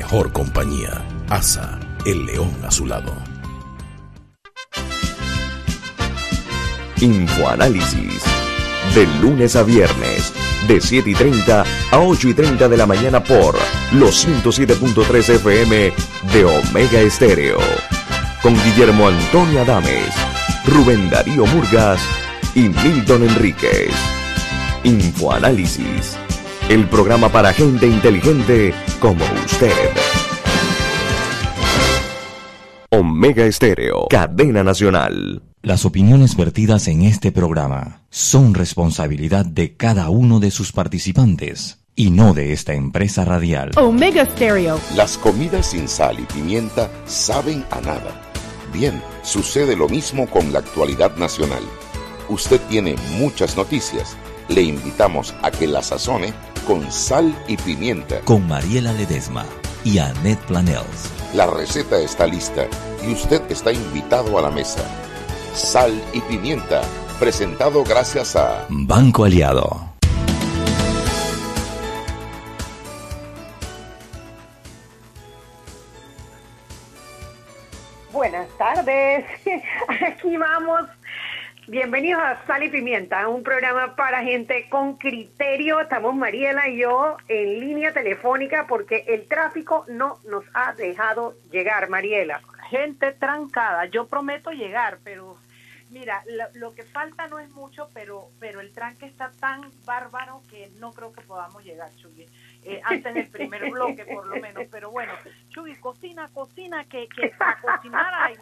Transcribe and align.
mejor 0.00 0.32
compañía. 0.32 1.04
Asa, 1.28 1.78
el 2.06 2.24
león 2.24 2.50
a 2.66 2.70
su 2.70 2.86
lado. 2.86 3.14
Infoanálisis. 6.98 8.22
De 8.94 9.06
lunes 9.20 9.56
a 9.56 9.62
viernes, 9.62 10.32
de 10.66 10.80
7 10.80 11.10
y 11.10 11.14
30 11.14 11.64
a 11.90 11.98
8 11.98 12.28
y 12.28 12.34
30 12.34 12.68
de 12.70 12.76
la 12.78 12.86
mañana 12.86 13.22
por 13.22 13.54
los 13.92 14.26
107.3 14.26 15.34
FM 15.34 15.92
de 16.32 16.44
Omega 16.46 17.00
Estéreo. 17.00 17.58
Con 18.40 18.54
Guillermo 18.54 19.06
Antonio 19.06 19.60
Adames, 19.60 20.14
Rubén 20.64 21.10
Darío 21.10 21.44
Murgas 21.44 22.00
y 22.54 22.70
Milton 22.70 23.24
Enríquez. 23.28 23.92
Infoanálisis. 24.82 26.19
El 26.70 26.88
programa 26.88 27.30
para 27.30 27.52
gente 27.52 27.88
inteligente 27.88 28.72
como 29.00 29.24
usted. 29.44 29.72
Omega 32.90 33.44
Estéreo, 33.44 34.06
cadena 34.08 34.62
nacional. 34.62 35.42
Las 35.62 35.84
opiniones 35.84 36.36
vertidas 36.36 36.86
en 36.86 37.02
este 37.02 37.32
programa 37.32 38.02
son 38.10 38.54
responsabilidad 38.54 39.44
de 39.44 39.76
cada 39.76 40.10
uno 40.10 40.38
de 40.38 40.52
sus 40.52 40.70
participantes 40.70 41.80
y 41.96 42.12
no 42.12 42.34
de 42.34 42.52
esta 42.52 42.72
empresa 42.72 43.24
radial. 43.24 43.72
Omega 43.76 44.24
Stereo. 44.24 44.78
Las 44.94 45.18
comidas 45.18 45.72
sin 45.72 45.88
sal 45.88 46.20
y 46.20 46.32
pimienta 46.32 46.88
saben 47.04 47.64
a 47.72 47.80
nada. 47.80 48.12
Bien, 48.72 49.02
sucede 49.22 49.74
lo 49.74 49.88
mismo 49.88 50.30
con 50.30 50.52
la 50.52 50.60
actualidad 50.60 51.16
nacional. 51.16 51.64
Usted 52.28 52.60
tiene 52.68 52.94
muchas 53.18 53.56
noticias. 53.56 54.16
Le 54.46 54.62
invitamos 54.62 55.34
a 55.42 55.50
que 55.50 55.66
la 55.66 55.82
sazone 55.82 56.32
con 56.66 56.90
sal 56.90 57.34
y 57.46 57.56
pimienta. 57.56 58.20
Con 58.20 58.46
Mariela 58.46 58.92
Ledesma 58.92 59.44
y 59.84 59.98
Annette 59.98 60.40
Planels. 60.46 61.10
La 61.34 61.46
receta 61.46 61.98
está 61.98 62.26
lista 62.26 62.66
y 63.06 63.12
usted 63.12 63.42
está 63.50 63.72
invitado 63.72 64.38
a 64.38 64.42
la 64.42 64.50
mesa. 64.50 64.82
Sal 65.54 65.92
y 66.12 66.20
Pimienta, 66.20 66.82
presentado 67.18 67.82
gracias 67.84 68.36
a 68.36 68.66
Banco 68.68 69.24
Aliado. 69.24 69.90
Buenas 78.12 78.48
tardes, 78.58 79.24
aquí 80.06 80.36
vamos. 80.36 80.88
Bienvenidos 81.70 82.20
a 82.20 82.44
Sal 82.48 82.64
y 82.64 82.68
Pimienta, 82.68 83.28
un 83.28 83.44
programa 83.44 83.94
para 83.94 84.24
gente 84.24 84.68
con 84.68 84.96
criterio. 84.96 85.78
Estamos 85.78 86.16
Mariela 86.16 86.68
y 86.68 86.78
yo 86.78 87.16
en 87.28 87.60
línea 87.60 87.92
telefónica 87.92 88.66
porque 88.66 89.04
el 89.06 89.28
tráfico 89.28 89.84
no 89.86 90.18
nos 90.28 90.42
ha 90.52 90.72
dejado 90.72 91.36
llegar, 91.52 91.88
Mariela. 91.88 92.40
Gente 92.70 93.12
trancada, 93.12 93.84
yo 93.84 94.08
prometo 94.08 94.50
llegar, 94.50 94.98
pero 95.04 95.38
Mira, 95.90 96.22
lo, 96.54 96.72
que 96.72 96.84
falta 96.84 97.26
no 97.26 97.40
es 97.40 97.50
mucho, 97.50 97.90
pero 97.92 98.28
pero 98.38 98.60
el 98.60 98.72
tranque 98.72 99.06
está 99.06 99.32
tan 99.40 99.62
bárbaro 99.84 100.40
que 100.48 100.70
no 100.78 100.92
creo 100.92 101.12
que 101.12 101.20
podamos 101.22 101.64
llegar, 101.64 101.90
Chugui. 101.96 102.26
Eh, 102.62 102.80
antes 102.84 103.14
del 103.14 103.28
primer 103.28 103.70
bloque, 103.70 104.04
por 104.04 104.26
lo 104.26 104.36
menos. 104.36 104.64
Pero 104.70 104.90
bueno, 104.90 105.12
Chugui, 105.48 105.76
cocina, 105.76 106.28
cocina, 106.28 106.84
que, 106.84 107.08
que 107.08 107.28
para 107.38 107.58
cocinar 107.60 108.12
hay... 108.14 108.34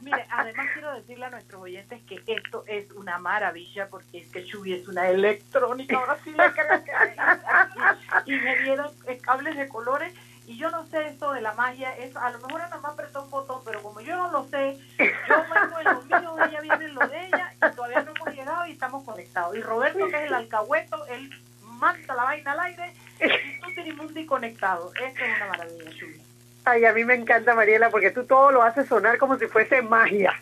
Mire, 0.00 0.26
además 0.30 0.66
quiero 0.74 0.94
decirle 0.94 1.24
a 1.26 1.30
nuestros 1.30 1.62
oyentes 1.62 2.02
que 2.02 2.22
esto 2.26 2.64
es 2.66 2.90
una 2.92 3.18
maravilla, 3.18 3.88
porque 3.88 4.18
es 4.18 4.30
que 4.30 4.44
Chugui 4.44 4.74
es 4.74 4.86
una 4.86 5.08
electrónica, 5.08 5.96
ahora 5.96 6.18
sí 6.22 6.30
le 6.30 6.52
creo 6.52 6.84
que... 6.84 8.64
Dieron 8.64 8.92
cables 9.22 9.56
de 9.56 9.68
colores. 9.68 10.12
Y 10.46 10.56
yo 10.56 10.70
no 10.70 10.86
sé 10.86 11.08
esto 11.08 11.32
de 11.32 11.42
la 11.42 11.52
magia, 11.52 11.94
es 11.98 12.16
a 12.16 12.30
lo 12.30 12.38
mejor 12.38 12.60
nada 12.62 12.78
más 12.80 12.92
apretó 12.94 13.22
un 13.22 13.30
botón, 13.30 13.60
pero 13.66 13.82
como 13.82 14.00
yo 14.00 14.16
no 14.16 14.30
lo 14.30 14.44
sé, 14.48 14.78
yo 14.98 15.44
vengo 15.54 15.78
en 15.78 15.84
lo 15.84 16.02
mío, 16.02 16.36
ella 16.42 16.60
viene 16.62 16.84
en 16.86 16.94
lo 16.94 17.06
de 17.06 17.26
ella, 17.26 17.52
y 17.54 17.76
todavía 17.76 18.02
no 18.02 18.12
hemos 18.12 18.34
llegado 18.34 18.66
y 18.66 18.72
estamos 18.72 19.04
conectados. 19.04 19.54
Y 19.54 19.60
Roberto, 19.60 20.08
que 20.08 20.16
es 20.16 20.22
el 20.22 20.32
alcahueto, 20.32 21.04
él 21.08 21.30
manda 21.64 22.14
la 22.14 22.24
vaina 22.24 22.52
al 22.52 22.60
aire, 22.60 22.94
y 23.20 23.60
tú 23.60 23.74
tienes 23.74 23.96
mundo 23.96 24.18
y 24.18 24.26
conectado. 24.26 24.92
Esto 24.94 25.24
es 25.24 25.36
una 25.36 25.46
maravilla, 25.46 25.90
Chuli. 25.98 26.20
Ay, 26.64 26.84
a 26.84 26.92
mí 26.92 27.04
me 27.04 27.14
encanta, 27.14 27.54
Mariela, 27.54 27.88
porque 27.90 28.10
tú 28.10 28.24
todo 28.24 28.52
lo 28.52 28.62
haces 28.62 28.86
sonar 28.86 29.16
como 29.18 29.38
si 29.38 29.46
fuese 29.46 29.80
magia. 29.80 30.34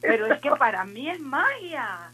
Pero 0.00 0.26
es 0.32 0.40
que 0.40 0.50
para 0.58 0.84
mí 0.84 1.08
es 1.08 1.20
magia 1.20 2.10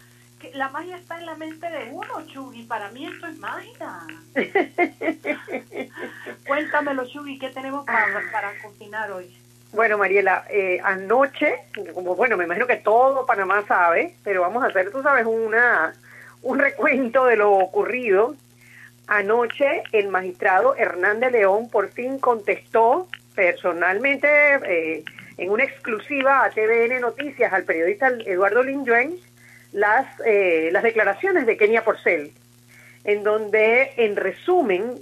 la 0.54 0.68
magia 0.70 0.96
está 0.96 1.18
en 1.18 1.26
la 1.26 1.34
mente 1.34 1.68
de 1.70 1.90
uno, 1.90 2.26
Chugui. 2.26 2.62
Para 2.64 2.90
mí 2.90 3.06
esto 3.06 3.26
es 3.26 3.38
magia. 3.38 4.00
Cuéntamelo, 6.46 7.06
Chugui, 7.06 7.38
¿qué 7.38 7.50
tenemos 7.50 7.84
para, 7.84 8.06
para 8.32 8.52
cocinar 8.62 9.10
hoy? 9.12 9.36
Bueno, 9.72 9.98
Mariela, 9.98 10.44
eh, 10.50 10.80
anoche, 10.82 11.54
como 11.94 12.16
bueno, 12.16 12.36
me 12.36 12.44
imagino 12.44 12.66
que 12.66 12.76
todo 12.76 13.24
Panamá 13.26 13.64
sabe, 13.68 14.16
pero 14.24 14.40
vamos 14.40 14.64
a 14.64 14.66
hacer, 14.66 14.90
tú 14.90 15.00
sabes, 15.02 15.26
una, 15.26 15.92
un 16.42 16.58
recuento 16.58 17.26
de 17.26 17.36
lo 17.36 17.52
ocurrido. 17.52 18.34
Anoche 19.10 19.82
el 19.90 20.06
magistrado 20.06 20.76
Hernández 20.76 21.32
León 21.32 21.68
por 21.68 21.90
fin 21.90 22.20
contestó 22.20 23.08
personalmente 23.34 24.28
eh, 24.28 25.04
en 25.36 25.50
una 25.50 25.64
exclusiva 25.64 26.44
a 26.44 26.50
TVN 26.50 27.00
Noticias 27.00 27.52
al 27.52 27.64
periodista 27.64 28.06
Eduardo 28.24 28.62
Linjuen 28.62 29.16
las, 29.72 30.06
eh, 30.24 30.68
las 30.70 30.84
declaraciones 30.84 31.44
de 31.44 31.56
Kenia 31.56 31.82
Porcel, 31.82 32.30
en 33.02 33.24
donde, 33.24 33.94
en 33.96 34.14
resumen, 34.14 34.94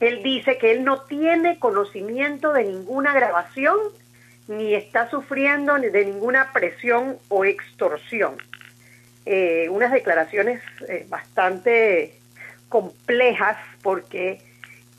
él 0.00 0.24
dice 0.24 0.58
que 0.58 0.72
él 0.72 0.82
no 0.82 1.02
tiene 1.02 1.60
conocimiento 1.60 2.52
de 2.52 2.64
ninguna 2.64 3.14
grabación 3.14 3.78
ni 4.48 4.74
está 4.74 5.08
sufriendo 5.08 5.78
de 5.78 6.04
ninguna 6.04 6.52
presión 6.52 7.18
o 7.28 7.44
extorsión. 7.44 8.36
Eh, 9.26 9.68
unas 9.70 9.92
declaraciones 9.92 10.60
eh, 10.88 11.06
bastante 11.08 12.18
complejas 12.72 13.58
porque 13.82 14.40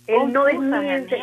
él 0.06 0.31
no 0.31 0.45
desmiente. 0.45 1.17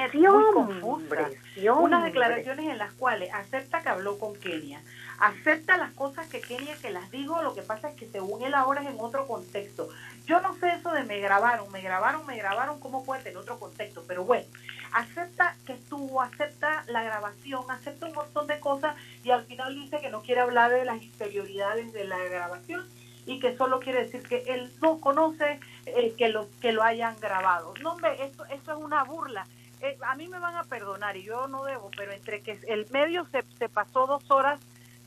Unas 1.84 2.04
declaraciones 2.04 2.66
en 2.66 2.76
las 2.76 2.92
cuales 2.94 3.32
acepta 3.32 3.82
que 3.82 3.88
habló 3.88 4.18
con 4.18 4.34
Kenia, 4.34 4.82
acepta 5.20 5.76
las 5.76 5.92
cosas 5.92 6.26
que 6.26 6.40
Kenia 6.40 6.74
que 6.82 6.90
las 6.90 7.08
digo, 7.12 7.40
lo 7.42 7.54
que 7.54 7.62
pasa 7.62 7.90
es 7.90 7.96
que 7.96 8.08
según 8.08 8.42
él 8.42 8.54
ahora 8.54 8.82
es 8.82 8.88
en 8.88 8.96
otro 8.98 9.28
contexto. 9.28 9.90
Yo 10.26 10.40
no 10.40 10.56
sé 10.56 10.70
eso 10.74 10.90
de 10.90 11.04
me 11.04 11.20
grabaron, 11.20 11.70
me 11.70 11.82
grabaron, 11.82 12.26
me 12.26 12.36
grabaron, 12.36 12.80
cómo 12.80 13.04
puede 13.04 13.22
tener 13.22 13.38
otro 13.38 13.60
contexto, 13.60 14.02
pero 14.08 14.24
bueno, 14.24 14.46
acepta 14.92 15.54
que 15.66 15.74
estuvo, 15.74 16.20
acepta 16.20 16.82
la 16.88 17.04
grabación, 17.04 17.62
acepta 17.70 18.06
un 18.06 18.14
montón 18.14 18.48
de 18.48 18.58
cosas 18.58 18.96
y 19.22 19.30
al 19.30 19.44
final 19.44 19.72
dice 19.76 20.00
que 20.00 20.10
no 20.10 20.22
quiere 20.22 20.40
hablar 20.40 20.72
de 20.72 20.84
las 20.84 21.00
interioridades 21.00 21.92
de 21.92 22.04
la 22.04 22.18
grabación 22.18 22.84
y 23.30 23.38
que 23.38 23.56
solo 23.56 23.78
quiere 23.78 24.04
decir 24.04 24.22
que 24.22 24.42
él 24.48 24.72
no 24.82 25.00
conoce 25.00 25.60
eh, 25.86 26.14
que 26.18 26.28
lo 26.28 26.48
que 26.60 26.72
lo 26.72 26.82
hayan 26.82 27.18
grabado. 27.20 27.74
No, 27.80 27.92
hombre, 27.92 28.24
eso, 28.24 28.44
eso 28.46 28.72
es 28.72 28.78
una 28.78 29.04
burla. 29.04 29.46
Eh, 29.80 29.96
a 30.02 30.14
mí 30.16 30.26
me 30.28 30.38
van 30.38 30.56
a 30.56 30.64
perdonar 30.64 31.16
y 31.16 31.22
yo 31.22 31.46
no 31.46 31.64
debo, 31.64 31.90
pero 31.96 32.12
entre 32.12 32.42
que 32.42 32.58
el 32.66 32.86
medio 32.90 33.24
se, 33.26 33.44
se 33.58 33.68
pasó 33.68 34.06
dos 34.06 34.28
horas 34.30 34.58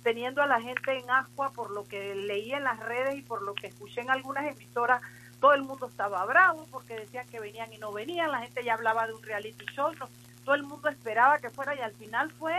teniendo 0.04 0.42
a 0.42 0.48
la 0.48 0.62
gente 0.62 0.98
en 0.98 1.10
agua 1.10 1.52
por 1.52 1.72
lo 1.72 1.86
que 1.88 2.16
leí 2.16 2.54
en 2.54 2.64
las 2.64 2.80
redes 2.80 3.18
y 3.18 3.22
por 3.22 3.42
lo 3.42 3.54
que 3.54 3.68
escuché 3.68 4.02
en 4.02 4.10
algunas 4.10 4.46
emisoras, 4.46 5.02
todo 5.40 5.54
el 5.54 5.64
mundo 5.64 5.88
estaba 5.88 6.24
bravo 6.26 6.66
porque 6.72 6.96
decían 6.96 7.28
que 7.28 7.40
venían 7.40 7.72
y 7.74 7.78
no 7.78 7.92
venían, 7.92 8.32
la 8.32 8.40
gente 8.40 8.64
ya 8.64 8.76
hablaba 8.76 9.06
de 9.06 9.14
un 9.14 9.24
reality 9.24 9.66
show, 9.76 9.92
todo 10.46 10.56
el 10.56 10.64
mundo 10.64 10.88
esperaba 10.90 11.40
que 11.40 11.50
fuera 11.50 11.76
y 11.76 11.80
al 11.80 11.94
final 11.94 12.32
fue 12.32 12.56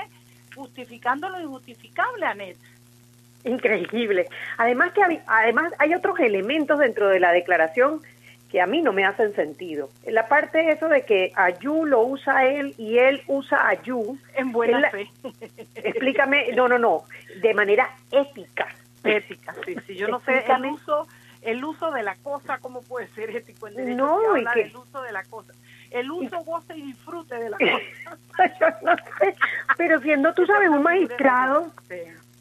justificando 0.55 1.29
lo 1.29 1.41
injustificable, 1.41 2.27
Anet. 2.27 2.59
Increíble. 3.44 4.27
Además 4.56 4.93
que 4.93 5.03
además 5.27 5.72
hay 5.78 5.94
otros 5.94 6.19
elementos 6.19 6.78
dentro 6.78 7.09
de 7.09 7.21
la 7.21 7.32
declaración 7.32 8.00
que 8.55 8.60
a 8.60 8.66
mí 8.66 8.82
no 8.82 8.93
me 8.93 9.05
hacen 9.05 9.34
sentido. 9.34 9.91
La 10.06 10.28
parte 10.28 10.59
de 10.59 10.71
eso 10.71 10.88
de 10.88 11.05
que 11.05 11.32
Ayu 11.34 11.87
lo 11.87 12.03
usa 12.03 12.47
él 12.47 12.72
y 12.78 12.99
él 12.99 13.21
usa 13.27 13.69
a 13.69 13.82
Yu. 13.82 14.17
En 14.37 14.52
buena 14.52 14.91
fe. 14.91 15.11
Explícame, 15.75 16.52
no, 16.52 16.69
no, 16.69 16.79
no, 16.79 17.02
de 17.43 17.52
manera 17.52 17.91
ética. 18.12 18.69
Ética, 19.02 19.55
sí, 19.67 19.75
sí. 19.88 19.97
Yo 19.97 20.06
no 20.06 20.20
sé 20.20 20.44
el 20.47 20.67
uso, 20.67 21.08
el 21.43 21.64
uso 21.64 21.90
de 21.90 22.05
la 22.05 22.14
cosa, 22.23 22.58
¿cómo 22.58 22.81
puede 22.82 23.08
ser 23.08 23.31
ético 23.31 23.67
en 23.67 23.75
derecho? 23.75 23.97
No, 23.97 24.37
y 24.37 24.44
que... 24.55 24.62
el 24.62 24.76
uso 24.76 25.02
de 25.02 25.11
la 25.11 25.25
cosa. 25.25 25.52
El 25.90 26.11
uso, 26.12 26.38
goce 26.44 26.76
y 26.76 26.82
disfrute 26.82 27.35
de 27.35 27.50
la 27.50 27.58
cosa. 27.58 28.55
Yo 28.61 28.67
no 28.82 28.97
sé, 29.19 29.35
pero 29.76 30.00
siendo, 30.00 30.32
tú 30.32 30.47
sabes, 30.47 30.69
un 30.69 30.82
magistrado... 30.82 31.73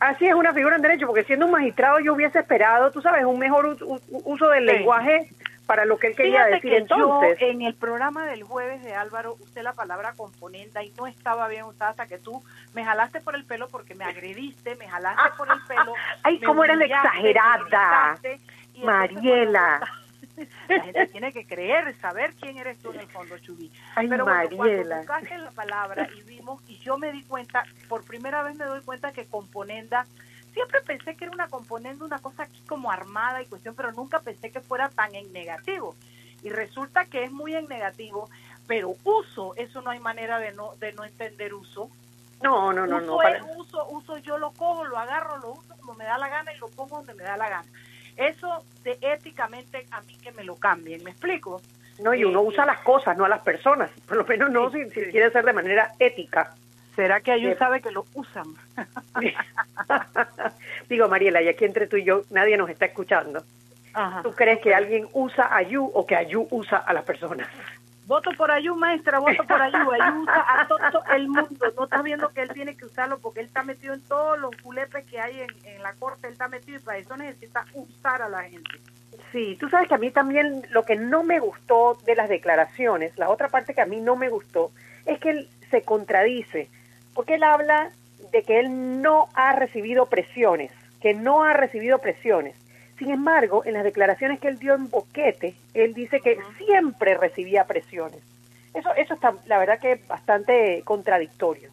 Así 0.03 0.27
es 0.27 0.35
una 0.35 0.53
figura 0.53 0.75
en 0.75 0.81
derecho, 0.81 1.07
porque 1.07 1.23
siendo 1.23 1.45
un 1.45 1.53
magistrado 1.53 1.97
yo 2.01 2.13
hubiese 2.13 2.39
esperado, 2.39 2.91
tú 2.91 3.01
sabes, 3.01 3.23
un 3.23 3.39
mejor 3.39 3.77
uso 4.25 4.50
del 4.50 4.65
lenguaje 4.65 5.29
para 5.65 5.85
lo 5.85 5.97
que 5.97 6.07
él 6.07 6.15
quería 6.17 6.44
decir 6.44 6.73
entonces. 6.73 7.38
en 7.39 7.61
el 7.61 7.73
programa 7.73 8.25
del 8.25 8.44
jueves 8.44 8.83
de 8.83 8.94
Álvaro 8.94 9.38
usé 9.39 9.63
la 9.63 9.71
palabra 9.71 10.11
componenda 10.17 10.83
y 10.83 10.91
no 10.97 11.07
estaba 11.07 11.47
bien 11.47 11.63
usada 11.63 11.91
hasta 11.91 12.05
que 12.05 12.17
tú 12.17 12.44
me 12.73 12.83
jalaste 12.83 13.21
por 13.21 13.33
el 13.33 13.45
pelo 13.45 13.69
porque 13.69 13.95
me 13.95 14.03
agrediste, 14.03 14.75
me 14.75 14.89
jalaste 14.89 15.38
por 15.38 15.50
el 15.50 15.61
pelo. 15.69 15.94
Ay, 16.23 16.38
cómo 16.41 16.65
eres 16.65 16.81
exagerada. 16.81 18.19
Mariela. 18.83 19.79
La 20.68 20.81
gente 20.83 21.07
tiene 21.07 21.31
que 21.31 21.45
creer, 21.45 21.95
saber 22.00 22.33
quién 22.33 22.57
eres 22.57 22.80
tú 22.80 22.91
en 22.91 23.01
el 23.01 23.07
fondo, 23.07 23.38
Chubí. 23.39 23.71
Ay, 23.95 24.07
Pero 24.07 24.25
bueno, 24.25 24.50
cuando 24.56 25.01
tocaste 25.01 25.38
la 25.38 25.51
palabra 25.51 26.07
y 26.18 26.21
vimos, 26.24 26.62
y 26.68 26.77
yo 26.80 26.97
me 26.97 27.12
di 27.12 27.24
cuenta, 27.24 27.63
por 27.88 28.03
primera 28.03 28.41
vez 28.44 28.56
me 28.56 28.65
doy 28.65 28.81
cuenta 28.81 29.12
que 29.12 29.25
componenda, 29.25 30.07
siempre 30.53 30.81
pensé 30.81 31.15
que 31.15 31.25
era 31.25 31.33
una 31.33 31.47
componenda, 31.47 32.03
una 32.06 32.19
cosa 32.19 32.44
aquí 32.44 32.62
como 32.68 32.91
armada 32.91 33.41
y 33.41 33.45
cuestión, 33.45 33.75
pero 33.75 33.91
nunca 33.91 34.19
pensé 34.21 34.51
que 34.51 34.62
fuera 34.62 34.89
tan 34.89 35.13
en 35.15 35.31
negativo. 35.33 35.95
Y 36.41 36.50
resulta 36.50 37.06
que 37.06 37.24
es 37.24 37.31
muy 37.31 37.56
en 37.56 37.68
negativo, 37.68 38.30
pero 38.68 38.95
uso, 39.03 39.53
eso 39.56 39.81
no 39.81 39.91
hay 39.91 40.00
manera 40.00 40.39
de 40.39 40.51
no, 40.51 40.75
de 40.80 40.94
no 40.94 41.03
entender 41.06 41.53
uso. 41.53 41.89
No, 42.41 42.74
no, 42.74 42.85
no, 42.85 42.97
uso 42.97 43.06
no. 43.06 43.21
es 43.21 43.41
para- 43.41 43.57
uso, 43.57 43.88
uso, 43.89 44.18
yo 44.18 44.38
lo 44.38 44.51
cojo, 44.51 44.83
lo 44.83 44.97
agarro, 44.97 45.38
lo 45.38 45.51
uso 45.51 45.75
como 45.80 45.94
me 45.94 46.03
da 46.03 46.18
la 46.18 46.27
gana 46.27 46.51
y 46.53 46.57
lo 46.57 46.68
pongo 46.69 46.97
donde 46.97 47.13
me 47.13 47.24
da 47.24 47.38
la 47.38 47.50
gana. 47.50 47.65
Eso 48.18 48.63
de 48.83 48.98
éticamente 49.01 49.86
a 49.92 50.01
mí 50.01 50.18
que 50.21 50.31
me 50.31 50.44
lo 50.44 50.56
cambien, 50.56 51.04
¿me 51.04 51.12
explico? 51.12 51.62
No, 52.00 52.13
y 52.13 52.24
uno 52.24 52.42
Sí, 52.42 52.48
usa 52.48 52.65
las 52.65 52.80
cosas, 52.80 53.18
no 53.18 53.25
a 53.25 53.30
las 53.30 53.42
personas. 53.42 53.89
Por 54.07 54.18
lo 54.18 54.25
menos 54.25 54.51
no 54.51 54.71
si, 54.71 54.83
si 54.89 55.01
quiere 55.12 55.31
ser 55.31 55.45
de 55.45 55.54
manera 55.54 55.92
ética. 56.00 56.54
¿Será 56.95 57.21
que 57.21 57.33
Sí. 57.33 57.39
ellos 57.39 57.57
sabe 57.57 57.81
que 57.81 57.92
lo 57.92 58.06
usan? 58.13 58.45
Digo, 60.89 61.07
Mariela, 61.07 61.42
y 61.42 61.48
aquí 61.48 61.65
entre 61.65 61.88
tú 61.88 61.98
y 61.98 62.04
yo 62.04 62.24
nadie 62.30 62.57
nos 62.57 62.69
está 62.69 62.86
escuchando. 62.86 63.44
Ajá. 63.94 64.21
¿Tú 64.24 64.31
crees 64.33 64.59
que 64.59 64.74
alguien 64.74 65.07
usa 65.13 65.56
a 65.56 65.62
o 65.94 66.06
que 66.06 66.16
Ayu 66.16 66.48
usa 66.51 66.77
a 66.77 66.94
las 66.94 67.04
personas? 67.04 67.48
Voto 68.13 68.30
por 68.38 68.51
Ayú, 68.51 68.75
maestra, 68.75 69.18
voto 69.18 69.44
por 69.44 69.60
Ayú. 69.60 69.92
Ayú 69.92 70.21
usa 70.21 70.45
a 70.62 70.68
todo 70.68 71.04
el 71.15 71.27
mundo. 71.27 71.65
No 71.75 71.86
estás 71.86 72.04
viendo 72.04 72.30
que 72.30 72.44
él 72.44 72.50
tiene 72.54 72.77
que 72.77 72.86
usarlo 72.86 73.18
porque 73.18 73.39
él 73.39 73.48
está 73.48 73.63
metido 73.63 73.95
en 73.95 74.01
todos 74.01 74.38
los 74.38 74.56
culepes 74.57 75.04
que 75.07 75.19
hay 75.19 75.39
en, 75.39 75.50
en 75.63 75.81
la 75.81 75.94
corte. 75.94 76.27
Él 76.27 76.33
está 76.33 76.48
metido 76.48 76.77
y 76.77 76.81
para 76.83 77.00
eso 77.00 77.18
necesita 77.18 77.65
usar 77.74 78.21
a 78.21 78.30
la 78.30 78.44
gente. 78.44 78.69
Sí, 79.31 79.57
tú 79.60 79.68
sabes 79.68 79.88
que 79.88 79.95
a 79.95 79.98
mí 79.98 80.12
también 80.12 80.62
lo 80.69 80.83
que 80.83 80.95
no 80.95 81.24
me 81.24 81.39
gustó 81.39 81.98
de 82.06 82.13
las 82.13 82.30
declaraciones, 82.30 83.18
la 83.18 83.30
otra 83.30 83.50
parte 83.50 83.74
que 83.74 83.81
a 83.81 83.88
mí 83.88 84.00
no 84.00 84.16
me 84.16 84.30
gustó, 84.30 84.69
es 85.07 85.19
que 85.19 85.31
él 85.31 85.50
se 85.71 85.81
contradice, 85.81 86.69
porque 87.16 87.33
él 87.33 87.44
habla 87.44 87.89
de 88.31 88.44
que 88.44 88.59
él 88.59 89.01
no 89.01 89.27
ha 89.33 89.54
recibido 89.54 90.06
presiones, 90.06 90.71
que 91.01 91.16
no 91.16 91.44
ha 91.44 91.54
recibido 91.54 91.98
presiones. 91.98 92.56
Sin 92.98 93.10
embargo, 93.10 93.63
en 93.66 93.74
las 93.74 93.84
declaraciones 93.84 94.40
que 94.40 94.48
él 94.48 94.60
dio 94.60 94.75
en 94.75 94.90
Boquete, 94.90 95.56
él 95.74 95.94
dice 95.94 96.22
que 96.22 96.38
siempre 96.57 97.18
recibía 97.18 97.66
presiones. 97.66 98.19
Eso, 98.74 98.94
eso 98.95 99.13
está, 99.13 99.34
la 99.45 99.57
verdad 99.57 99.80
que 99.80 100.01
bastante 100.07 100.81
contradictorio. 100.84 101.69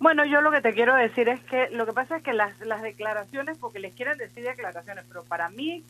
Bueno, 0.00 0.24
yo 0.24 0.40
lo 0.40 0.50
que 0.52 0.60
te 0.60 0.72
quiero 0.72 0.94
decir 0.94 1.28
es 1.28 1.40
que 1.44 1.68
lo 1.70 1.84
que 1.84 1.92
pasa 1.92 2.18
es 2.18 2.22
que 2.22 2.32
las, 2.32 2.58
las 2.60 2.82
declaraciones, 2.82 3.58
porque 3.58 3.80
les 3.80 3.94
quieren 3.94 4.16
decir 4.16 4.44
declaraciones, 4.44 5.04
pero 5.08 5.24
para 5.24 5.48
mí 5.48 5.84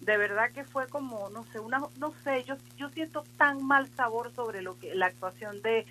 de 0.00 0.18
verdad 0.18 0.50
que 0.52 0.64
fue 0.64 0.86
como, 0.88 1.30
no 1.30 1.44
sé, 1.44 1.60
una, 1.60 1.80
no 1.98 2.12
sé, 2.24 2.44
yo, 2.44 2.56
yo 2.76 2.90
siento 2.90 3.24
tan 3.38 3.64
mal 3.64 3.88
sabor 3.96 4.32
sobre 4.34 4.60
lo 4.60 4.78
que 4.78 4.94
la 4.94 5.06
actuación 5.06 5.62
de, 5.62 5.86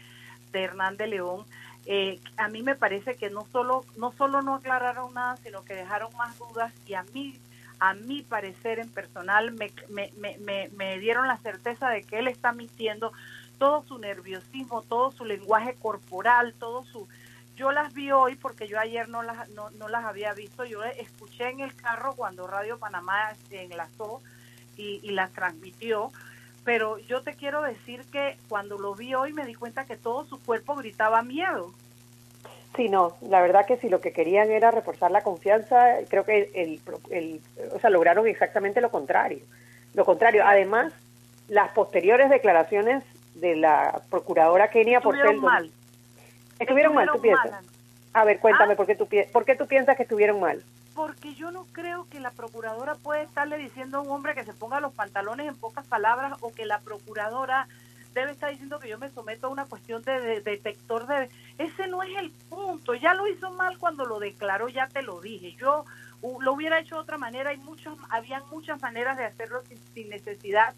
de 0.52 0.64
Hernán 0.64 0.98
de 0.98 1.08
León. 1.08 1.46
Eh, 1.86 2.20
a 2.38 2.48
mí 2.48 2.62
me 2.62 2.76
parece 2.76 3.16
que 3.16 3.30
no 3.30 3.46
solo, 3.52 3.84
no 3.98 4.12
solo 4.14 4.42
no 4.42 4.56
aclararon 4.56 5.14
nada, 5.14 5.36
sino 5.38 5.66
que 5.66 5.74
dejaron 5.74 6.16
más 6.16 6.38
dudas 6.38 6.72
y 6.88 6.94
a 6.94 7.04
mí, 7.14 7.38
a 7.80 7.94
mi 7.94 8.22
parecer 8.22 8.80
en 8.80 8.90
personal, 8.90 9.52
me, 9.52 9.72
me, 9.90 10.12
me, 10.40 10.70
me, 10.70 11.00
dieron 11.00 11.28
la 11.28 11.38
certeza 11.38 11.90
de 11.90 12.04
que 12.04 12.20
él 12.20 12.28
está 12.28 12.54
mintiendo. 12.54 13.12
Todo 13.58 13.84
su 13.84 13.98
nerviosismo, 13.98 14.82
todo 14.82 15.12
su 15.12 15.26
lenguaje 15.26 15.76
corporal, 15.76 16.54
todo 16.60 16.84
su, 16.86 17.08
yo 17.56 17.72
las 17.72 17.94
vi 17.94 18.12
hoy 18.12 18.36
porque 18.36 18.68
yo 18.68 18.80
ayer 18.80 19.08
no 19.10 19.22
las 19.22 19.48
no, 19.50 19.70
no 19.72 19.88
las 19.88 20.06
había 20.06 20.34
visto. 20.34 20.66
Yo 20.66 20.84
escuché 20.84 21.50
en 21.50 21.60
el 21.60 21.76
carro 21.76 22.14
cuando 22.16 22.48
Radio 22.48 22.80
Panamá 22.80 23.34
se 23.48 23.64
enlazó 23.64 24.22
y, 24.76 25.00
y 25.04 25.12
las 25.12 25.32
transmitió. 25.32 26.12
Pero 26.66 26.98
yo 26.98 27.22
te 27.22 27.36
quiero 27.36 27.62
decir 27.62 28.06
que 28.06 28.38
cuando 28.48 28.78
lo 28.78 28.96
vi 28.96 29.14
hoy 29.14 29.34
me 29.34 29.46
di 29.46 29.54
cuenta 29.54 29.86
que 29.86 29.98
todo 29.98 30.26
su 30.26 30.40
cuerpo 30.42 30.76
gritaba 30.76 31.22
miedo 31.22 31.74
Sí, 32.76 32.90
no, 32.90 33.16
la 33.22 33.42
verdad 33.42 33.66
que 33.68 33.78
si 33.78 33.88
lo 33.90 34.02
que 34.02 34.12
querían 34.14 34.50
era 34.50 34.72
reforzar 34.72 35.12
la 35.12 35.22
confianza, 35.22 35.98
creo 36.10 36.26
que 36.26 36.50
el, 36.56 36.80
el, 37.12 37.42
o 37.74 37.80
sea, 37.80 37.90
lograron 37.92 38.28
exactamente 38.28 38.82
lo 38.82 38.90
contrario. 38.90 39.40
Lo 39.94 40.06
contrario, 40.06 40.44
además, 40.46 40.92
las 41.48 41.72
posteriores 41.72 42.30
declaraciones 42.32 43.04
de 43.36 43.56
la 43.56 44.02
procuradora 44.10 44.70
Kenia 44.70 44.98
estuvieron 45.00 45.40
Porcel 45.40 45.42
mal 45.42 45.72
estuvieron 46.60 46.94
mal, 46.96 47.08
¿tú 47.08 47.16
Estuvieron 47.16 47.42
piensas? 47.42 47.64
mal. 47.64 47.74
A 48.14 48.26
ver, 48.26 48.40
cuéntame, 48.40 48.74
Ah. 48.74 48.78
¿por, 48.78 48.86
qué 48.86 48.96
tú, 48.96 49.08
¿por 49.32 49.44
qué 49.44 49.56
tú 49.56 49.68
piensas 49.68 49.96
que 49.98 50.04
estuvieron 50.04 50.40
mal? 50.40 50.64
porque 50.96 51.34
yo 51.34 51.50
no 51.50 51.66
creo 51.72 52.06
que 52.12 52.20
la 52.20 52.30
procuradora 52.30 52.94
puede 52.94 53.24
estarle 53.24 53.58
diciendo 53.58 53.98
a 53.98 54.02
un 54.02 54.12
hombre 54.12 54.36
que 54.36 54.44
se 54.44 54.54
ponga 54.54 54.80
los 54.80 54.94
pantalones 54.94 55.48
en 55.48 55.56
pocas 55.56 55.88
palabras 55.88 56.34
o 56.42 56.54
que 56.54 56.66
la 56.68 56.80
procuradora 56.82 57.68
debe 58.14 58.32
estar 58.32 58.52
diciendo 58.52 58.78
que 58.80 58.90
yo 58.90 59.00
me 59.00 59.10
someto 59.10 59.48
a 59.48 59.50
una 59.50 59.66
cuestión 59.66 60.04
de, 60.04 60.20
de- 60.20 60.42
detector 60.42 61.08
de... 61.08 61.30
Ese 61.58 61.88
no 61.88 62.02
es 62.04 62.18
el 62.18 62.32
punto, 62.50 62.96
ya 62.96 63.14
lo 63.14 63.28
hizo 63.28 63.52
mal 63.52 63.78
cuando 63.78 64.06
lo 64.06 64.20
declaró, 64.20 64.70
ya 64.70 64.88
te 64.88 65.02
lo 65.04 65.22
dije. 65.22 65.54
Yo 65.54 65.86
lo 66.40 66.54
hubiera 66.54 66.80
hecho 66.80 66.96
de 66.96 67.02
otra 67.02 67.18
manera, 67.18 67.52
hay 67.52 67.58
muchos, 67.58 67.98
habían 68.10 68.44
muchas 68.50 68.82
maneras 68.82 69.18
de 69.18 69.26
hacerlo 69.26 69.62
sin, 69.68 69.78
sin 69.94 70.10
necesidad 70.10 70.74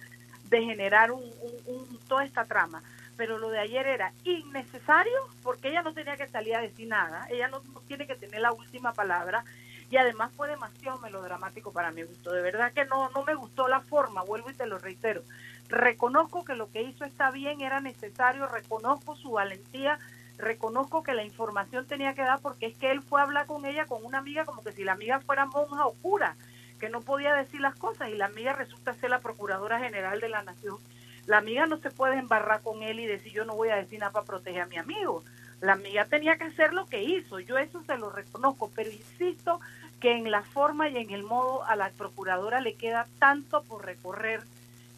de 0.49 0.61
generar 0.63 1.11
un- 1.11 1.31
un- 1.65 1.99
toda 2.07 2.23
esta 2.25 2.45
trama. 2.45 2.83
Pero 3.17 3.37
lo 3.37 3.49
de 3.49 3.59
ayer 3.59 3.87
era 3.87 4.11
innecesario 4.25 5.17
porque 5.41 5.69
ella 5.69 5.81
no 5.81 5.93
tenía 5.93 6.17
que 6.17 6.27
salir 6.27 6.55
a 6.55 6.61
decir 6.61 6.87
nada, 6.87 7.25
ella 7.29 7.47
no, 7.47 7.61
no 7.73 7.79
tiene 7.81 8.05
que 8.07 8.15
tener 8.15 8.41
la 8.41 8.51
última 8.51 8.93
palabra 8.93 9.43
y 9.89 9.97
además 9.97 10.31
fue 10.35 10.49
demasiado 10.49 10.99
melodramático 10.99 11.71
para 11.71 11.91
mi 11.91 12.03
gusto. 12.03 12.31
De 12.33 12.41
verdad 12.41 12.73
que 12.73 12.85
no, 12.85 13.09
no 13.11 13.23
me 13.23 13.35
gustó 13.35 13.67
la 13.67 13.79
forma, 13.81 14.23
vuelvo 14.23 14.49
y 14.49 14.53
te 14.55 14.65
lo 14.65 14.77
reitero. 14.79 15.21
Reconozco 15.69 16.43
que 16.43 16.55
lo 16.55 16.69
que 16.71 16.81
hizo 16.83 17.05
está 17.05 17.31
bien, 17.31 17.61
era 17.61 17.79
necesario, 17.79 18.47
reconozco 18.47 19.15
su 19.15 19.31
valentía, 19.31 19.97
reconozco 20.37 21.03
que 21.03 21.13
la 21.13 21.23
información 21.23 21.85
tenía 21.85 22.13
que 22.13 22.21
dar 22.21 22.39
porque 22.41 22.67
es 22.67 22.77
que 22.77 22.91
él 22.91 23.01
fue 23.01 23.21
a 23.21 23.23
hablar 23.23 23.45
con 23.45 23.65
ella, 23.65 23.85
con 23.85 24.03
una 24.03 24.19
amiga, 24.19 24.45
como 24.45 24.63
que 24.63 24.71
si 24.71 24.83
la 24.83 24.93
amiga 24.93 25.19
fuera 25.19 25.45
monja 25.45 25.85
o 25.85 25.93
cura, 25.93 26.35
que 26.79 26.89
no 26.89 27.01
podía 27.01 27.33
decir 27.33 27.61
las 27.61 27.75
cosas 27.75 28.09
y 28.09 28.15
la 28.15 28.25
amiga 28.25 28.53
resulta 28.53 28.93
ser 28.93 29.09
la 29.09 29.19
Procuradora 29.19 29.79
General 29.79 30.19
de 30.19 30.29
la 30.29 30.43
Nación. 30.43 30.77
La 31.25 31.37
amiga 31.37 31.65
no 31.65 31.77
se 31.77 31.89
puede 31.89 32.17
embarrar 32.17 32.61
con 32.61 32.83
él 32.83 32.99
y 32.99 33.05
decir 33.05 33.31
yo 33.31 33.45
no 33.45 33.55
voy 33.55 33.69
a 33.69 33.77
decir 33.77 33.99
nada 33.99 34.11
para 34.11 34.25
proteger 34.25 34.61
a 34.61 34.67
mi 34.67 34.77
amigo. 34.77 35.23
La 35.61 35.73
amiga 35.73 36.05
tenía 36.05 36.37
que 36.37 36.43
hacer 36.45 36.73
lo 36.73 36.85
que 36.85 37.01
hizo, 37.01 37.39
yo 37.39 37.57
eso 37.57 37.81
se 37.83 37.97
lo 37.97 38.09
reconozco, 38.09 38.69
pero 38.75 38.91
insisto 38.91 39.59
que 39.99 40.11
en 40.11 40.29
la 40.29 40.43
forma 40.43 40.89
y 40.89 40.97
en 40.97 41.11
el 41.11 41.23
modo 41.23 41.63
a 41.63 41.75
la 41.75 41.89
procuradora 41.91 42.59
le 42.59 42.75
queda 42.75 43.07
tanto 43.19 43.63
por 43.63 43.85
recorrer 43.85 44.41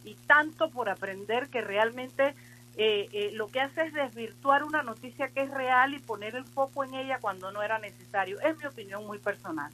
y 0.04 0.16
tanto 0.26 0.70
por 0.72 0.90
aprender 0.90 1.48
que 1.50 1.62
realmente 1.62 2.34
eh, 2.78 3.10
eh, 3.12 3.32
lo 3.34 3.48
que 3.48 3.60
hace 3.60 3.82
es 3.84 3.94
desvirtuar 3.94 4.64
una 4.64 4.84
noticia 4.84 5.30
que 5.30 5.42
es 5.42 5.52
real 5.52 5.94
y 5.94 6.00
poner 6.00 6.36
el 6.36 6.46
foco 6.46 6.84
en 6.84 6.94
ella 6.94 7.18
cuando 7.20 7.52
no 7.52 7.62
era 7.64 7.80
necesario. 7.80 8.40
Es 8.42 8.58
mi 8.60 8.66
opinión 8.66 9.06
muy 9.06 9.18
personal. 9.20 9.72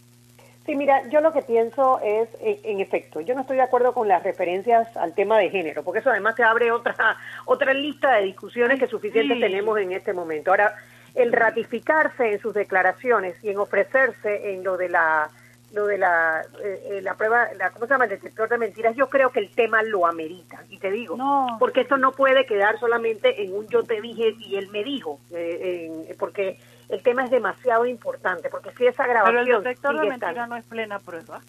Sí, 0.66 0.76
mira, 0.76 1.06
yo 1.10 1.20
lo 1.20 1.34
que 1.34 1.42
pienso 1.42 2.00
es, 2.02 2.30
en, 2.40 2.58
en 2.64 2.80
efecto, 2.80 3.20
yo 3.20 3.36
no 3.36 3.42
estoy 3.42 3.58
de 3.58 3.64
acuerdo 3.64 3.94
con 3.94 4.08
las 4.08 4.24
referencias 4.24 4.96
al 4.96 5.14
tema 5.14 5.38
de 5.38 5.50
género, 5.50 5.84
porque 5.84 6.00
eso 6.00 6.10
además 6.10 6.36
te 6.36 6.44
abre 6.44 6.72
otra 6.72 6.96
otra 7.46 7.74
lista 7.74 8.14
de 8.14 8.24
discusiones 8.24 8.80
que 8.80 8.88
suficientes 8.88 9.36
Sí. 9.36 9.42
tenemos 9.42 9.78
en 9.78 9.92
este 9.92 10.14
momento. 10.14 10.52
Ahora, 10.52 10.74
el 11.16 11.34
ratificarse 11.34 12.32
en 12.32 12.40
sus 12.40 12.54
declaraciones 12.54 13.36
y 13.44 13.50
en 13.50 13.58
ofrecerse 13.58 14.54
en 14.54 14.64
lo 14.64 14.78
de 14.78 14.88
la 14.90 15.30
lo 15.74 15.86
de 15.88 15.98
la, 15.98 16.42
eh, 16.64 16.84
eh, 16.92 17.02
la 17.02 17.16
prueba, 17.16 17.48
la, 17.58 17.72
¿cómo 17.72 17.88
se 17.88 17.94
llama? 17.94 18.06
El 18.06 18.12
detector 18.12 18.48
de 18.48 18.58
mentiras, 18.60 18.96
yo 18.96 19.10
creo 19.10 19.32
que 19.32 19.40
el 19.40 19.50
tema 19.50 19.82
lo 19.84 20.06
amerita, 20.06 20.64
y 20.70 20.78
te 20.78 20.92
digo, 20.92 21.18
No. 21.18 21.58
porque 21.60 21.82
esto 21.82 21.98
no 21.98 22.12
puede 22.12 22.46
quedar 22.46 22.80
solamente 22.80 23.44
en 23.44 23.56
un 23.56 23.68
yo 23.68 23.84
te 23.84 24.00
dije 24.00 24.36
y 24.40 24.56
él 24.56 24.70
me 24.70 24.84
dijo, 24.84 25.20
eh, 25.32 26.16
porque 26.20 26.60
el 26.90 27.02
tema 27.02 27.26
es 27.26 27.32
demasiado 27.32 27.86
importante, 27.88 28.50
porque 28.50 28.72
si 28.78 28.86
esa 28.86 29.04
Pero 29.04 29.14
grabación 29.14 29.48
el 29.58 29.64
detector 29.64 29.94
de 29.94 30.00
sigue 30.00 30.10
mentira 30.12 30.32
estando- 30.32 30.56
no 30.56 30.60
es 30.60 30.66
plena 30.66 31.00
prueba. 31.00 31.42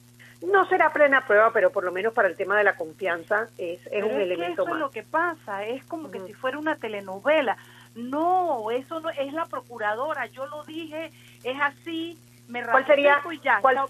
no 0.42 0.64
será 0.66 0.90
plena 0.92 1.26
prueba, 1.26 1.50
pero 1.52 1.70
por 1.70 1.84
lo 1.84 1.92
menos 1.92 2.12
para 2.14 2.28
el 2.28 2.36
tema 2.36 2.56
de 2.56 2.64
la 2.64 2.76
confianza 2.76 3.48
es, 3.58 3.78
es 3.80 3.88
Pero 3.90 4.06
un 4.06 4.12
es 4.12 4.16
que 4.18 4.22
elemento 4.24 4.62
eso 4.62 4.64
más. 4.70 4.74
es 4.74 4.80
lo 4.80 4.90
que 4.90 5.02
pasa, 5.02 5.64
es 5.66 5.84
como 5.84 6.10
que 6.10 6.20
si 6.20 6.32
fuera 6.32 6.58
una 6.58 6.76
telenovela. 6.76 7.56
No, 7.94 8.70
eso 8.72 9.00
no 9.00 9.08
es 9.10 9.32
la 9.32 9.46
procuradora, 9.46 10.26
yo 10.26 10.46
lo 10.46 10.64
dije, 10.64 11.10
es 11.44 11.56
así, 11.60 12.18
me 12.48 12.62
¿Cuál 12.64 12.86
sería- 12.86 13.22
y 13.32 13.40
ya, 13.40 13.60
cuál-. 13.60 13.80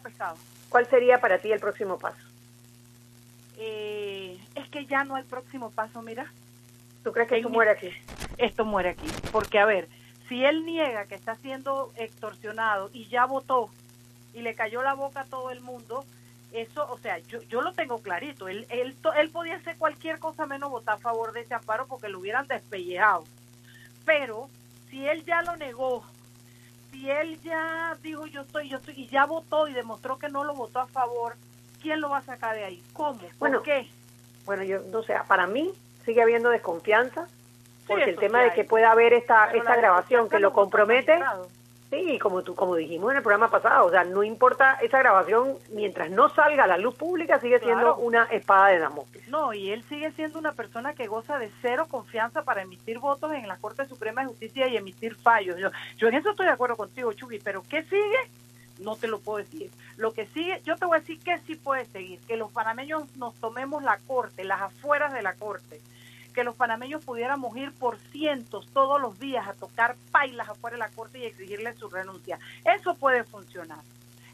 ¿Cuál 0.68 0.86
sería 0.88 1.20
para 1.20 1.38
ti 1.38 1.52
el 1.52 1.60
próximo 1.60 1.98
paso? 1.98 2.18
Eh, 3.58 4.38
es 4.54 4.68
que 4.68 4.86
ya 4.86 5.04
no 5.04 5.14
hay 5.14 5.22
próximo 5.24 5.70
paso, 5.70 6.02
mira, 6.02 6.30
¿Tú 7.04 7.12
crees 7.12 7.28
que 7.28 7.36
mi- 7.42 7.50
muere 7.50 7.70
aquí? 7.72 7.90
esto 8.38 8.64
muere 8.64 8.90
aquí. 8.90 9.06
Porque, 9.30 9.58
a 9.58 9.64
ver, 9.66 9.88
si 10.28 10.44
él 10.44 10.64
niega 10.64 11.06
que 11.06 11.14
está 11.14 11.36
siendo 11.36 11.92
extorsionado 11.96 12.90
y 12.92 13.06
ya 13.08 13.26
votó 13.26 13.70
y 14.32 14.40
le 14.40 14.54
cayó 14.54 14.82
la 14.82 14.94
boca 14.94 15.20
a 15.20 15.24
todo 15.26 15.50
el 15.50 15.60
mundo, 15.60 16.04
eso, 16.52 16.90
o 16.90 16.98
sea, 16.98 17.18
yo, 17.18 17.42
yo 17.42 17.60
lo 17.62 17.72
tengo 17.74 18.00
clarito. 18.00 18.48
Él, 18.48 18.66
él, 18.70 18.96
él 19.16 19.30
podía 19.30 19.56
hacer 19.56 19.76
cualquier 19.76 20.18
cosa 20.18 20.46
menos 20.46 20.70
votar 20.70 20.94
a 20.96 20.98
favor 20.98 21.32
de 21.32 21.40
ese 21.42 21.54
amparo 21.54 21.86
porque 21.86 22.08
lo 22.08 22.18
hubieran 22.20 22.46
despellejado. 22.48 23.24
Pero 24.04 24.48
si 24.90 25.06
él 25.06 25.24
ya 25.24 25.42
lo 25.42 25.56
negó, 25.56 26.04
si 26.94 27.10
él 27.10 27.40
ya 27.42 27.96
dijo 28.02 28.26
yo 28.26 28.42
estoy, 28.42 28.68
yo 28.68 28.78
estoy, 28.78 28.94
y 28.96 29.08
ya 29.08 29.26
votó 29.26 29.66
y 29.66 29.72
demostró 29.72 30.16
que 30.18 30.28
no 30.28 30.44
lo 30.44 30.54
votó 30.54 30.78
a 30.78 30.86
favor, 30.86 31.34
¿quién 31.82 32.00
lo 32.00 32.08
va 32.08 32.18
a 32.18 32.22
sacar 32.22 32.54
de 32.54 32.64
ahí? 32.64 32.82
¿Cómo? 32.92 33.18
¿Por 33.18 33.30
Bueno, 33.38 33.62
qué? 33.62 33.88
bueno, 34.46 34.62
yo 34.62 34.80
no 34.92 35.02
sé, 35.02 35.14
para 35.26 35.46
mí 35.46 35.72
sigue 36.04 36.22
habiendo 36.22 36.50
desconfianza 36.50 37.26
porque 37.86 38.10
el 38.10 38.16
tema 38.16 38.42
de 38.42 38.52
que 38.52 38.64
pueda 38.64 38.92
haber 38.92 39.12
esta 39.12 39.52
esta 39.52 39.76
grabación 39.76 40.28
que 40.28 40.38
lo 40.38 40.52
compromete 40.52 41.18
Sí, 41.94 42.18
como 42.18 42.42
tú, 42.42 42.56
como 42.56 42.74
dijimos 42.74 43.12
en 43.12 43.18
el 43.18 43.22
programa 43.22 43.48
pasado, 43.48 43.86
o 43.86 43.90
sea, 43.90 44.02
no 44.02 44.24
importa 44.24 44.78
esa 44.82 44.98
grabación, 44.98 45.56
mientras 45.72 46.10
no 46.10 46.28
salga 46.28 46.64
a 46.64 46.66
la 46.66 46.76
luz 46.76 46.96
pública, 46.96 47.38
sigue 47.38 47.60
siendo 47.60 47.96
una 47.98 48.24
espada 48.24 48.68
de 48.68 48.80
Damocles. 48.80 49.28
No, 49.28 49.52
y 49.52 49.70
él 49.70 49.84
sigue 49.84 50.10
siendo 50.12 50.40
una 50.40 50.52
persona 50.52 50.94
que 50.94 51.06
goza 51.06 51.38
de 51.38 51.52
cero 51.62 51.86
confianza 51.88 52.42
para 52.42 52.62
emitir 52.62 52.98
votos 52.98 53.32
en 53.32 53.46
la 53.46 53.58
Corte 53.58 53.86
Suprema 53.86 54.22
de 54.22 54.28
Justicia 54.28 54.66
y 54.66 54.76
emitir 54.76 55.14
fallos. 55.14 55.56
Yo, 55.56 55.70
yo 55.96 56.08
en 56.08 56.14
eso 56.14 56.30
estoy 56.30 56.46
de 56.46 56.52
acuerdo 56.52 56.76
contigo, 56.76 57.12
Chubi, 57.12 57.38
pero 57.38 57.62
¿qué 57.68 57.84
sigue? 57.84 58.18
No 58.80 58.96
te 58.96 59.06
lo 59.06 59.20
puedo 59.20 59.38
decir. 59.38 59.70
Lo 59.96 60.12
que 60.12 60.26
sigue, 60.26 60.60
yo 60.64 60.76
te 60.76 60.86
voy 60.86 60.96
a 60.96 61.00
decir 61.00 61.20
que 61.20 61.38
sí 61.46 61.54
puede 61.54 61.84
seguir, 61.84 62.18
que 62.26 62.36
los 62.36 62.50
panameños 62.50 63.04
nos 63.16 63.36
tomemos 63.36 63.84
la 63.84 63.98
Corte, 64.08 64.42
las 64.42 64.62
afueras 64.62 65.12
de 65.12 65.22
la 65.22 65.34
Corte 65.34 65.80
que 66.34 66.44
los 66.44 66.56
panameños 66.56 67.04
pudiéramos 67.04 67.56
ir 67.56 67.72
por 67.72 67.96
cientos 67.96 68.66
todos 68.72 69.00
los 69.00 69.18
días 69.18 69.46
a 69.48 69.54
tocar 69.54 69.96
pailas 70.10 70.48
afuera 70.48 70.74
de 70.74 70.80
la 70.80 70.88
corte 70.90 71.20
y 71.20 71.24
exigirle 71.24 71.72
su 71.74 71.88
renuncia. 71.88 72.38
Eso 72.64 72.94
puede 72.96 73.24
funcionar. 73.24 73.78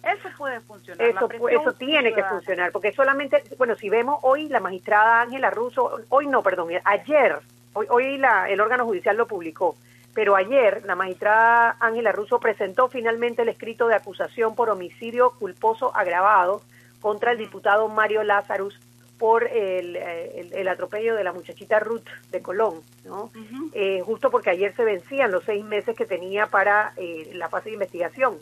Eso 0.03 0.29
puede 0.37 0.61
funcionar. 0.61 1.07
Eso, 1.07 1.29
eso 1.49 1.73
tiene 1.75 2.15
que 2.15 2.25
funcionar, 2.25 2.73
porque 2.73 2.91
solamente, 2.93 3.45
bueno, 3.59 3.77
si 3.77 3.91
vemos 3.91 4.19
hoy 4.23 4.49
la 4.49 4.59
magistrada 4.59 5.21
Ángela 5.21 5.51
Russo, 5.51 6.01
hoy 6.09 6.27
no, 6.27 6.43
perdón, 6.43 6.71
ayer, 6.85 7.39
hoy, 7.75 7.87
hoy 7.91 8.17
la, 8.17 8.49
el 8.49 8.61
órgano 8.61 8.87
judicial 8.87 9.19
lo 9.19 9.27
publicó, 9.27 9.77
pero 10.15 10.37
ayer 10.37 10.83
la 10.87 10.95
magistrada 10.95 11.77
Ángela 11.81 12.13
Russo 12.13 12.41
presentó 12.41 12.89
finalmente 12.89 13.43
el 13.43 13.51
escrito 13.51 13.89
de 13.89 13.95
acusación 13.95 14.55
por 14.55 14.71
homicidio 14.71 15.33
culposo 15.39 15.95
agravado 15.95 16.63
contra 17.03 17.33
el 17.33 17.39
diputado 17.39 17.89
Mario 17.89 18.23
Lázarus 18.25 18.79
por 19.21 19.45
el, 19.47 19.97
el, 19.97 20.67
atropello 20.67 21.15
de 21.15 21.23
la 21.23 21.35
muchachita 21.35 21.79
Ruth 21.79 22.09
de 22.31 22.41
Colón, 22.41 22.81
¿no? 23.05 23.31
Eh, 23.75 24.01
justo 24.01 24.31
porque 24.31 24.49
ayer 24.49 24.75
se 24.75 24.83
vencían 24.83 25.31
los 25.31 25.45
seis 25.45 25.63
meses 25.63 25.95
que 25.95 26.07
tenía 26.07 26.47
para 26.47 26.95
eh, 26.97 27.31
la 27.35 27.51
fase 27.51 27.69
de 27.69 27.75
investigación. 27.75 28.39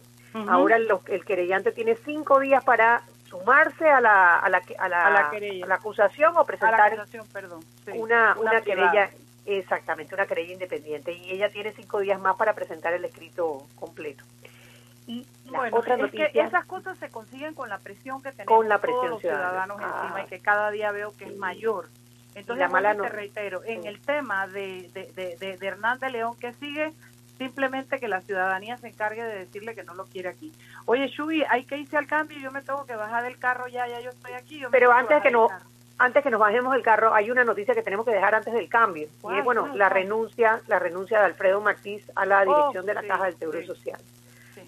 Ahora 0.47 0.77
el 0.77 1.25
querellante 1.25 1.73
tiene 1.73 1.97
cinco 2.05 2.39
días 2.39 2.63
para 2.63 3.03
sumarse 3.29 3.89
a 3.89 4.01
la, 4.01 4.39
a 4.39 4.49
la, 4.49 4.63
a 4.79 4.89
la, 4.89 5.07
a 5.07 5.11
la, 5.67 5.75
acusación 5.75 6.37
o 6.37 6.47
presentar 6.47 6.93
perdón. 7.33 7.65
una, 7.95 8.37
una, 8.39 8.61
querella, 8.61 9.11
exactamente, 9.47 10.15
una 10.15 10.27
querella 10.27 10.53
independiente. 10.53 11.13
Y 11.13 11.33
ella 11.33 11.51
tiene 11.51 11.73
cinco 11.73 11.99
días 11.99 12.21
más 12.21 12.37
para 12.37 12.53
presentar 12.53 12.95
el 12.95 13.05
escrito 13.05 13.67
completo. 13.75 14.23
Y 15.09 15.27
bueno, 15.47 15.81
es 15.81 16.13
que 16.13 16.31
esas 16.35 16.67
cosas 16.67 16.99
se 16.99 17.09
consiguen 17.09 17.55
con 17.55 17.71
la 17.71 17.79
presión 17.79 18.23
que 18.23 18.31
tenemos 18.31 18.55
con 18.55 18.69
la 18.69 18.79
presión 18.79 19.01
todos 19.01 19.11
los 19.13 19.21
ciudadanos 19.23 19.81
encima 19.81 20.23
y 20.23 20.27
que 20.27 20.39
cada 20.39 20.71
día 20.71 20.93
veo 20.93 21.17
que 21.17 21.25
es 21.25 21.37
mayor. 21.37 21.89
Entonces, 22.35 22.71
la 22.71 22.95
te 22.95 23.09
reitero, 23.09 23.63
en 23.65 23.87
el 23.87 24.01
tema 24.01 24.47
de, 24.47 24.91
de, 24.93 25.37
de, 25.37 25.67
Hernán 25.67 25.99
de 25.99 26.11
León, 26.11 26.37
que 26.39 26.53
sigue? 26.53 26.93
Simplemente 27.39 27.99
que 27.99 28.07
la 28.07 28.21
ciudadanía 28.21 28.77
se 28.77 28.89
encargue 28.89 29.25
de 29.25 29.39
decirle 29.39 29.75
que 29.75 29.83
no 29.83 29.95
lo 29.95 30.05
quiere 30.05 30.29
aquí. 30.29 30.53
Oye, 30.85 31.09
Shubi, 31.09 31.43
hay 31.49 31.65
que 31.65 31.79
irse 31.79 31.97
al 31.97 32.07
cambio, 32.07 32.39
yo 32.39 32.51
me 32.51 32.61
tengo 32.61 32.85
que 32.85 32.95
bajar 32.95 33.25
del 33.25 33.39
carro 33.39 33.67
ya, 33.69 33.89
ya 33.89 34.01
yo 34.01 34.11
estoy 34.11 34.35
aquí. 34.35 34.63
Pero 34.71 34.93
antes 34.93 35.23
que, 35.23 35.31
no, 35.31 35.49
antes 35.97 36.23
que 36.23 36.31
nos 36.31 36.41
bajemos 36.41 36.75
del 36.75 36.83
carro, 36.83 37.15
hay 37.15 37.31
una 37.31 37.45
noticia 37.45 37.75
que 37.75 37.83
tenemos 37.83 38.05
que 38.05 38.13
dejar 38.13 38.35
antes 38.35 38.53
del 38.53 38.69
cambio. 38.69 39.09
y 39.31 39.39
es, 39.39 39.45
bueno, 39.45 39.75
la 39.75 39.89
renuncia, 39.89 40.61
la 40.67 40.79
renuncia 40.79 41.19
de 41.21 41.25
Alfredo 41.25 41.63
Martís 41.63 42.05
a 42.15 42.27
la 42.27 42.45
dirección 42.45 42.85
de 42.85 42.93
la 42.93 43.03
Caja 43.05 43.25
del 43.25 43.39
Seguro 43.39 43.65
Social. 43.65 43.99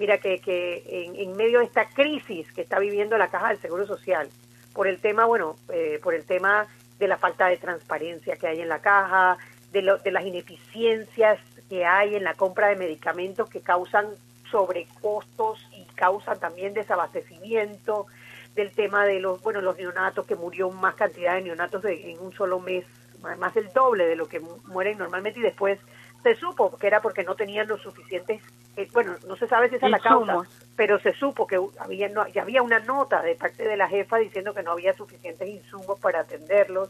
Mira 0.01 0.17
que, 0.17 0.41
que 0.41 0.83
en, 1.15 1.37
medio 1.37 1.59
de 1.59 1.67
esta 1.67 1.87
crisis 1.87 2.51
que 2.53 2.63
está 2.63 2.79
viviendo 2.79 3.19
la 3.19 3.29
Caja 3.29 3.49
del 3.49 3.61
Seguro 3.61 3.87
Social, 3.87 4.31
por 4.73 4.89
el 4.89 4.99
tema, 4.99 5.27
bueno, 5.27 5.57
eh, 5.69 6.01
por 6.03 6.15
el 6.15 6.25
tema 6.25 6.67
de 6.99 7.07
la 7.07 7.19
falta 7.19 7.49
de 7.49 7.59
transparencia 7.59 8.37
que 8.37 8.47
hay 8.47 8.63
en 8.63 8.71
la 8.71 8.79
caja, 8.79 9.37
de, 9.73 9.83
lo, 9.83 9.99
de 9.99 10.11
las 10.11 10.25
ineficiencias 10.25 11.39
que 11.69 11.85
hay 11.85 12.17
en 12.17 12.25
la 12.25 12.33
compra 12.33 12.69
de 12.69 12.77
medicamentos 12.77 13.51
que 13.51 13.61
causan 13.61 14.07
sobrecostos 14.51 15.69
y 15.77 15.85
causan 15.95 16.41
también 16.41 16.73
desabastecimiento, 16.73 18.07
del 18.55 18.73
tema 18.73 19.05
de 19.05 19.21
los, 19.21 19.43
bueno, 19.43 19.61
los 19.61 19.77
neonatos, 19.77 20.27
que 20.27 20.35
murió 20.35 20.71
más 20.71 20.95
cantidad 20.95 21.35
de 21.35 21.43
neonatos 21.43 21.85
en 21.85 22.19
un 22.21 22.33
solo 22.33 22.59
mes, 22.59 22.87
más 23.39 23.53
del 23.53 23.71
doble 23.75 24.07
de 24.07 24.17
lo 24.17 24.27
que 24.27 24.41
mueren 24.41 24.97
normalmente 24.97 25.41
y 25.41 25.43
después 25.43 25.79
se 26.23 26.35
supo 26.37 26.75
que 26.79 26.87
era 26.87 27.03
porque 27.03 27.23
no 27.23 27.35
tenían 27.35 27.69
los 27.69 27.83
suficientes, 27.83 28.43
eh, 28.77 28.89
bueno, 28.93 29.17
no 29.27 29.37
se 29.37 29.49
sabe 29.49 29.69
si 29.69 29.77
esa 29.77 29.87
es 29.87 29.93
la 29.93 29.99
causa, 29.99 30.43
pero 30.77 30.99
se 31.01 31.13
supo 31.13 31.47
que 31.47 31.61
había, 31.79 32.09
no, 32.09 32.27
ya 32.29 32.43
había 32.43 32.63
una 32.63 32.79
nota 32.79 33.23
de 33.23 33.35
parte 33.35 33.67
de 33.67 33.77
la 33.77 33.89
jefa 33.89 34.19
diciendo 34.19 34.55
que 34.55 34.63
no 34.63 34.73
había 34.73 34.93
suficientes 34.95 35.49
insumos 35.49 35.99
para 35.99 36.21
atenderlos. 36.21 36.89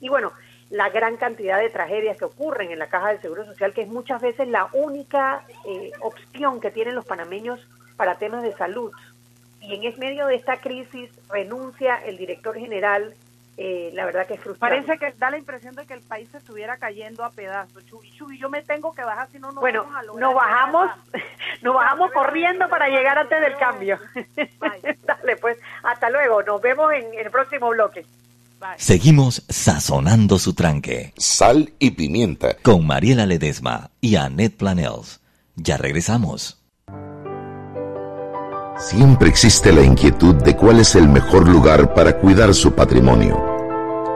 Y 0.00 0.08
bueno, 0.08 0.32
la 0.70 0.88
gran 0.88 1.16
cantidad 1.16 1.58
de 1.58 1.70
tragedias 1.70 2.16
que 2.16 2.24
ocurren 2.24 2.70
en 2.70 2.78
la 2.78 2.88
Caja 2.88 3.08
del 3.08 3.20
Seguro 3.20 3.44
Social, 3.44 3.72
que 3.72 3.82
es 3.82 3.88
muchas 3.88 4.20
veces 4.20 4.48
la 4.48 4.68
única 4.72 5.44
eh, 5.66 5.92
opción 6.00 6.60
que 6.60 6.70
tienen 6.70 6.94
los 6.94 7.04
panameños 7.04 7.60
para 7.96 8.16
temas 8.16 8.42
de 8.42 8.52
salud. 8.54 8.92
Y 9.60 9.74
en 9.74 9.98
medio 9.98 10.26
de 10.26 10.36
esta 10.36 10.60
crisis 10.60 11.10
renuncia 11.28 11.96
el 11.96 12.16
director 12.16 12.56
general 12.56 13.14
eh, 13.62 13.90
la 13.92 14.06
verdad 14.06 14.26
que 14.26 14.34
es 14.34 14.40
frustrante. 14.40 14.86
Parece 14.86 14.98
que 14.98 15.18
da 15.18 15.30
la 15.30 15.36
impresión 15.36 15.74
de 15.74 15.84
que 15.84 15.92
el 15.92 16.00
país 16.00 16.26
se 16.32 16.38
estuviera 16.38 16.78
cayendo 16.78 17.22
a 17.24 17.30
pedazos. 17.30 17.84
Chubi, 17.84 18.10
Chubi, 18.12 18.38
yo 18.38 18.48
me 18.48 18.62
tengo 18.62 18.90
que 18.94 19.04
bajar, 19.04 19.28
si 19.30 19.38
no, 19.38 19.52
no 19.52 19.60
bueno, 19.60 19.82
vamos 19.82 19.98
a 19.98 20.02
lograr. 20.02 20.22
Nos 20.22 20.34
bajamos, 20.34 20.90
nos 21.62 21.74
bajamos 21.74 22.10
corriendo 22.12 22.66
para 22.70 22.88
llegar 22.88 23.18
antes 23.18 23.38
del 23.38 23.54
cambio. 23.58 23.98
Dale, 25.04 25.36
pues, 25.36 25.58
hasta 25.82 26.08
luego. 26.08 26.42
Nos 26.42 26.62
vemos 26.62 26.90
en, 26.94 27.04
el 27.12 27.30
próximo 27.30 27.68
bloque. 27.68 28.06
Seguimos 28.78 29.44
sazonando 29.50 30.38
su 30.38 30.54
tranque. 30.54 31.12
Sal 31.18 31.74
y 31.78 31.90
pimienta. 31.90 32.56
Con 32.62 32.86
Mariela 32.86 33.26
Ledesma 33.26 33.90
y 34.00 34.16
Annette 34.16 34.56
Planels. 34.56 35.20
Ya 35.56 35.76
regresamos. 35.76 36.58
Siempre 38.78 39.28
existe 39.28 39.70
la 39.70 39.82
inquietud 39.82 40.36
de 40.36 40.56
cuál 40.56 40.80
es 40.80 40.94
el 40.94 41.10
mejor 41.10 41.46
lugar 41.46 41.92
para 41.92 42.16
cuidar 42.18 42.54
su 42.54 42.72
patrimonio. 42.72 43.49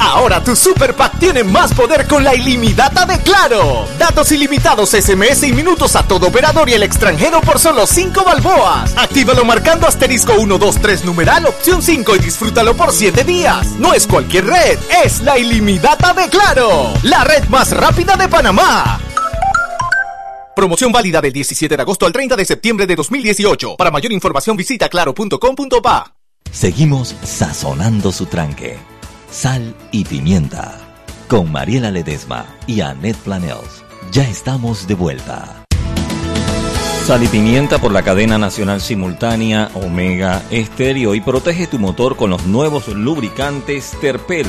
Ahora 0.00 0.42
tu 0.42 0.56
Super 0.56 0.96
Pack 0.96 1.18
tiene 1.18 1.44
más 1.44 1.74
poder 1.74 2.08
con 2.08 2.24
la 2.24 2.34
ilimitada 2.34 3.04
de 3.04 3.20
Claro. 3.20 3.86
Datos 3.98 4.32
ilimitados, 4.32 4.90
SMS 4.90 5.42
y 5.42 5.52
minutos 5.52 5.94
a 5.94 6.02
todo 6.02 6.28
operador 6.28 6.70
y 6.70 6.72
el 6.72 6.82
extranjero 6.82 7.42
por 7.42 7.58
solo 7.58 7.86
5 7.86 8.24
balboas. 8.24 8.96
Actívalo 8.96 9.44
marcando 9.44 9.86
asterisco 9.86 10.32
123 10.32 11.04
numeral 11.04 11.44
opción 11.46 11.82
5 11.82 12.16
y 12.16 12.18
disfrútalo 12.18 12.74
por 12.74 12.92
7 12.92 13.24
días. 13.24 13.72
No 13.78 13.92
es 13.92 14.06
cualquier 14.06 14.46
red, 14.46 14.78
es 15.04 15.20
la 15.20 15.38
ilimitada 15.38 16.14
de 16.14 16.30
Claro. 16.30 16.94
La 17.02 17.22
red 17.22 17.44
más 17.48 17.70
rápida 17.70 18.16
de 18.16 18.26
Panamá. 18.26 18.98
Promoción 20.56 20.92
válida 20.92 21.20
del 21.20 21.32
17 21.34 21.76
de 21.76 21.82
agosto 21.82 22.06
al 22.06 22.12
30 22.12 22.36
de 22.36 22.44
septiembre 22.46 22.86
de 22.86 22.96
2018. 22.96 23.76
Para 23.76 23.90
mayor 23.90 24.12
información 24.12 24.56
visita 24.56 24.88
claro.com.pa. 24.88 26.14
Seguimos 26.50 27.14
sazonando 27.22 28.10
su 28.12 28.26
tranque 28.26 28.78
Sal 29.30 29.76
y 29.92 30.04
Pimienta. 30.04 30.76
Con 31.28 31.52
Mariela 31.52 31.92
Ledesma 31.92 32.46
y 32.66 32.80
Annette 32.80 33.16
Planels. 33.18 33.84
Ya 34.10 34.28
estamos 34.28 34.88
de 34.88 34.94
vuelta. 34.94 35.64
Sal 37.04 37.22
y 37.22 37.28
Pimienta 37.28 37.78
por 37.78 37.92
la 37.92 38.02
cadena 38.02 38.38
nacional 38.38 38.80
simultánea 38.80 39.70
Omega 39.74 40.42
Estéreo 40.50 41.14
y 41.14 41.20
protege 41.20 41.68
tu 41.68 41.78
motor 41.78 42.16
con 42.16 42.30
los 42.30 42.44
nuevos 42.46 42.88
lubricantes 42.88 43.92
Terpel, 44.00 44.48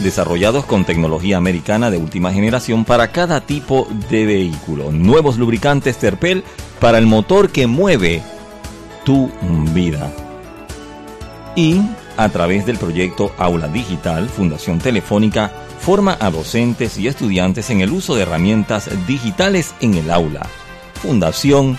desarrollados 0.00 0.64
con 0.64 0.84
tecnología 0.84 1.36
americana 1.36 1.92
de 1.92 1.98
última 1.98 2.32
generación 2.32 2.84
para 2.84 3.12
cada 3.12 3.42
tipo 3.42 3.86
de 4.10 4.26
vehículo. 4.26 4.90
Nuevos 4.90 5.38
lubricantes 5.38 5.98
Terpel 5.98 6.42
para 6.80 6.98
el 6.98 7.06
motor 7.06 7.50
que 7.50 7.68
mueve 7.68 8.22
tu 9.04 9.30
vida. 9.72 10.12
Y 11.54 11.80
a 12.16 12.28
través 12.28 12.66
del 12.66 12.78
proyecto 12.78 13.32
Aula 13.38 13.68
Digital, 13.68 14.28
Fundación 14.28 14.78
Telefónica 14.78 15.50
forma 15.80 16.16
a 16.20 16.30
docentes 16.30 16.98
y 16.98 17.08
estudiantes 17.08 17.70
en 17.70 17.80
el 17.80 17.92
uso 17.92 18.14
de 18.14 18.22
herramientas 18.22 18.90
digitales 19.06 19.74
en 19.80 19.94
el 19.94 20.10
aula. 20.10 20.46
Fundación 21.00 21.78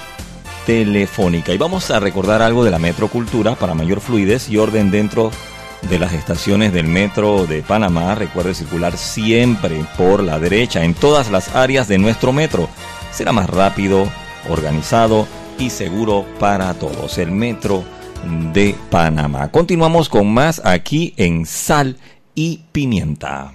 Telefónica. 0.65 1.53
Y 1.53 1.57
vamos 1.57 1.91
a 1.91 1.99
recordar 1.99 2.41
algo 2.41 2.63
de 2.63 2.71
la 2.71 2.79
Metrocultura 2.79 3.55
para 3.55 3.73
mayor 3.73 4.01
fluidez 4.01 4.49
y 4.49 4.57
orden 4.57 4.91
dentro 4.91 5.31
de 5.89 5.99
las 5.99 6.13
estaciones 6.13 6.73
del 6.73 6.87
metro 6.87 7.45
de 7.45 7.61
Panamá. 7.61 8.15
Recuerde 8.15 8.53
circular 8.53 8.97
siempre 8.97 9.85
por 9.97 10.21
la 10.21 10.39
derecha 10.39 10.83
en 10.83 10.93
todas 10.93 11.31
las 11.31 11.55
áreas 11.55 11.87
de 11.87 11.97
nuestro 11.97 12.33
metro. 12.33 12.69
Será 13.11 13.31
más 13.31 13.49
rápido, 13.49 14.07
organizado 14.49 15.27
y 15.57 15.69
seguro 15.69 16.25
para 16.39 16.73
todos. 16.73 17.17
El 17.17 17.31
metro 17.31 17.83
de 18.53 18.75
Panamá. 18.89 19.49
Continuamos 19.51 20.09
con 20.09 20.33
más 20.33 20.61
aquí 20.65 21.13
en 21.17 21.45
Sal 21.45 21.97
y 22.35 22.61
Pimienta. 22.71 23.53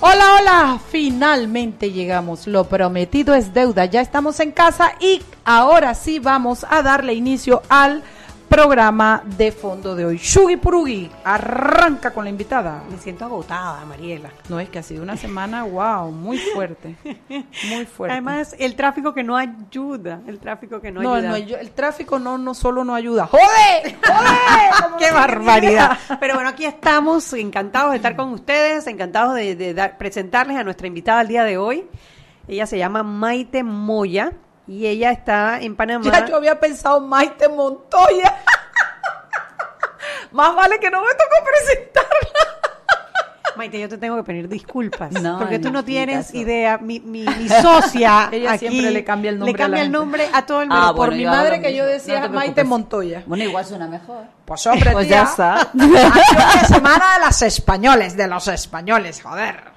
Hola, 0.00 0.36
hola, 0.38 0.80
finalmente 0.90 1.90
llegamos. 1.90 2.46
Lo 2.46 2.64
prometido 2.64 3.34
es 3.34 3.54
deuda. 3.54 3.86
Ya 3.86 4.02
estamos 4.02 4.38
en 4.40 4.52
casa 4.52 4.92
y 5.00 5.22
ahora 5.44 5.94
sí 5.94 6.18
vamos 6.18 6.66
a 6.68 6.82
darle 6.82 7.14
inicio 7.14 7.62
al 7.70 8.02
programa 8.48 9.22
de 9.24 9.52
fondo 9.52 9.94
de 9.96 10.04
hoy. 10.04 10.16
Shugi 10.16 10.56
Purugi, 10.56 11.10
arranca 11.24 12.12
con 12.12 12.24
la 12.24 12.30
invitada. 12.30 12.82
Me 12.90 12.98
siento 12.98 13.24
agotada, 13.24 13.84
Mariela. 13.84 14.30
No, 14.48 14.60
es 14.60 14.68
que 14.68 14.78
ha 14.78 14.82
sido 14.82 15.02
una 15.02 15.16
semana, 15.16 15.64
wow, 15.64 16.10
muy 16.10 16.38
fuerte. 16.38 16.96
Muy 17.68 17.86
fuerte. 17.86 18.12
Además, 18.12 18.54
el 18.58 18.76
tráfico 18.76 19.12
que 19.12 19.22
no 19.22 19.36
ayuda. 19.36 20.20
El 20.26 20.38
tráfico 20.38 20.80
que 20.80 20.90
no, 20.90 21.00
ayuda. 21.00 21.30
No, 21.30 21.36
el 21.36 21.70
tráfico 21.70 22.18
no, 22.18 22.38
no 22.38 22.54
solo 22.54 22.84
no 22.84 22.94
ayuda. 22.94 23.26
¡Jode! 23.26 23.96
¡Jode! 24.06 24.96
¡Qué 24.98 25.10
barbaridad! 25.10 25.98
Pero 26.20 26.34
bueno, 26.34 26.48
aquí 26.48 26.64
estamos, 26.64 27.32
encantados 27.32 27.90
de 27.90 27.96
estar 27.96 28.16
con 28.16 28.30
ustedes, 28.30 28.86
encantados 28.86 29.34
de, 29.34 29.92
presentarles 29.98 30.56
a 30.56 30.64
nuestra 30.64 30.86
invitada 30.86 31.22
el 31.22 31.28
día 31.28 31.44
de 31.44 31.58
hoy. 31.58 31.86
Ella 32.46 32.66
se 32.66 32.78
llama 32.78 33.02
Maite 33.02 33.62
Moya 33.62 34.32
y 34.66 34.86
ella 34.86 35.10
está 35.10 35.60
en 35.60 35.76
Panamá. 35.76 36.04
Ya 36.04 36.26
yo 36.26 36.36
había 36.36 36.58
pensado 36.58 37.00
Maite 37.00 37.48
Montoya. 37.48 38.36
Más 40.32 40.54
vale 40.54 40.78
que 40.80 40.90
no 40.90 41.00
me 41.02 41.10
tocó 41.12 41.44
presentarla. 41.44 42.74
Maite, 43.56 43.78
yo 43.78 43.88
te 43.88 43.98
tengo 43.98 44.16
que 44.16 44.24
pedir 44.24 44.48
disculpas. 44.48 45.12
porque 45.38 45.58
tú 45.60 45.70
no 45.70 45.84
tienes 45.84 46.34
idea. 46.34 46.78
Mi, 46.78 46.98
mi, 46.98 47.24
socia. 47.48 48.28
Ella 48.32 48.58
siempre 48.58 48.90
le 48.90 49.04
cambia 49.04 49.30
el 49.30 49.38
nombre. 49.38 49.52
Le 49.52 49.58
cambia 49.58 49.82
a 49.82 49.84
el 49.84 49.92
nombre 49.92 50.28
a 50.32 50.44
todo 50.44 50.62
el 50.62 50.68
mundo. 50.68 50.84
Ah, 50.84 50.94
por 50.94 51.14
mi 51.14 51.24
madre 51.24 51.60
que 51.60 51.74
yo 51.74 51.86
decía 51.86 52.28
Maite 52.28 52.64
Montoya. 52.64 53.22
Bueno, 53.26 53.44
igual 53.44 53.64
suena 53.64 53.86
mejor. 53.86 54.24
Pues 54.44 54.66
hombre, 54.66 54.90
pues 54.92 55.08
ya 55.08 55.22
está. 55.22 55.70
semana 56.66 57.14
de 57.14 57.20
las 57.20 57.42
españoles, 57.42 58.16
de 58.16 58.26
los 58.26 58.48
españoles, 58.48 59.22
joder. 59.22 59.74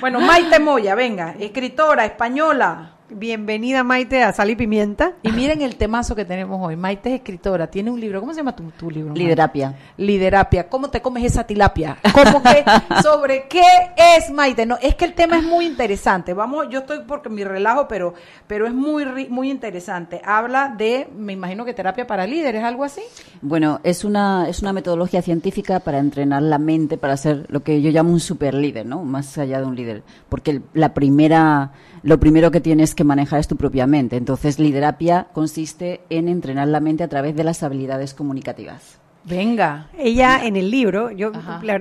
Bueno, 0.00 0.20
Maite 0.20 0.60
Moya, 0.60 0.94
venga, 0.94 1.34
escritora 1.38 2.04
española. 2.04 2.97
Bienvenida 3.10 3.84
Maite 3.84 4.22
a 4.22 4.34
Sal 4.34 4.50
y 4.50 4.56
Pimienta. 4.56 5.14
Y 5.22 5.32
miren 5.32 5.62
el 5.62 5.76
temazo 5.76 6.14
que 6.14 6.26
tenemos 6.26 6.60
hoy. 6.62 6.76
Maite 6.76 7.08
es 7.08 7.14
escritora, 7.16 7.66
tiene 7.66 7.90
un 7.90 7.98
libro. 7.98 8.20
¿Cómo 8.20 8.34
se 8.34 8.40
llama 8.40 8.54
tu, 8.54 8.64
tu 8.72 8.90
libro? 8.90 9.14
Liderapia. 9.14 9.74
Liderapia. 9.96 10.68
¿Cómo 10.68 10.90
te 10.90 11.00
comes 11.00 11.24
esa 11.24 11.44
tilapia? 11.44 11.96
¿Cómo 12.12 12.42
que, 12.42 12.64
¿Sobre 13.02 13.48
qué 13.48 13.62
es 13.96 14.30
Maite? 14.30 14.66
No, 14.66 14.76
es 14.82 14.94
que 14.94 15.06
el 15.06 15.14
tema 15.14 15.38
es 15.38 15.42
muy 15.42 15.64
interesante. 15.64 16.34
Vamos, 16.34 16.66
yo 16.68 16.80
estoy 16.80 17.00
porque 17.06 17.30
mi 17.30 17.44
relajo, 17.44 17.88
pero, 17.88 18.12
pero 18.46 18.66
es 18.66 18.74
muy, 18.74 19.06
muy 19.30 19.50
interesante. 19.50 20.20
Habla 20.22 20.74
de, 20.76 21.08
me 21.16 21.32
imagino 21.32 21.64
que 21.64 21.72
terapia 21.72 22.06
para 22.06 22.26
líderes, 22.26 22.62
algo 22.62 22.84
así. 22.84 23.00
Bueno, 23.40 23.80
es 23.84 24.04
una, 24.04 24.48
es 24.50 24.60
una 24.60 24.74
metodología 24.74 25.22
científica 25.22 25.80
para 25.80 25.98
entrenar 25.98 26.42
la 26.42 26.58
mente 26.58 26.98
para 26.98 27.16
ser 27.16 27.46
lo 27.48 27.60
que 27.60 27.80
yo 27.80 27.90
llamo 27.90 28.12
un 28.12 28.20
super 28.20 28.52
líder, 28.52 28.84
¿no? 28.84 29.02
Más 29.02 29.38
allá 29.38 29.60
de 29.60 29.66
un 29.66 29.76
líder. 29.76 30.02
Porque 30.28 30.60
la 30.74 30.92
primera 30.92 31.72
lo 32.02 32.20
primero 32.20 32.50
que 32.50 32.60
tienes 32.60 32.94
que 32.94 33.04
manejar 33.04 33.40
es 33.40 33.48
tu 33.48 33.56
propia 33.56 33.86
mente. 33.86 34.16
Entonces, 34.16 34.58
liderapia 34.58 35.28
consiste 35.32 36.00
en 36.10 36.28
entrenar 36.28 36.68
la 36.68 36.80
mente 36.80 37.04
a 37.04 37.08
través 37.08 37.36
de 37.36 37.44
las 37.44 37.62
habilidades 37.62 38.14
comunicativas. 38.14 38.98
Venga. 39.24 39.88
Ella 39.98 40.40
en 40.44 40.56
el 40.56 40.70
libro, 40.70 41.10
yo 41.10 41.30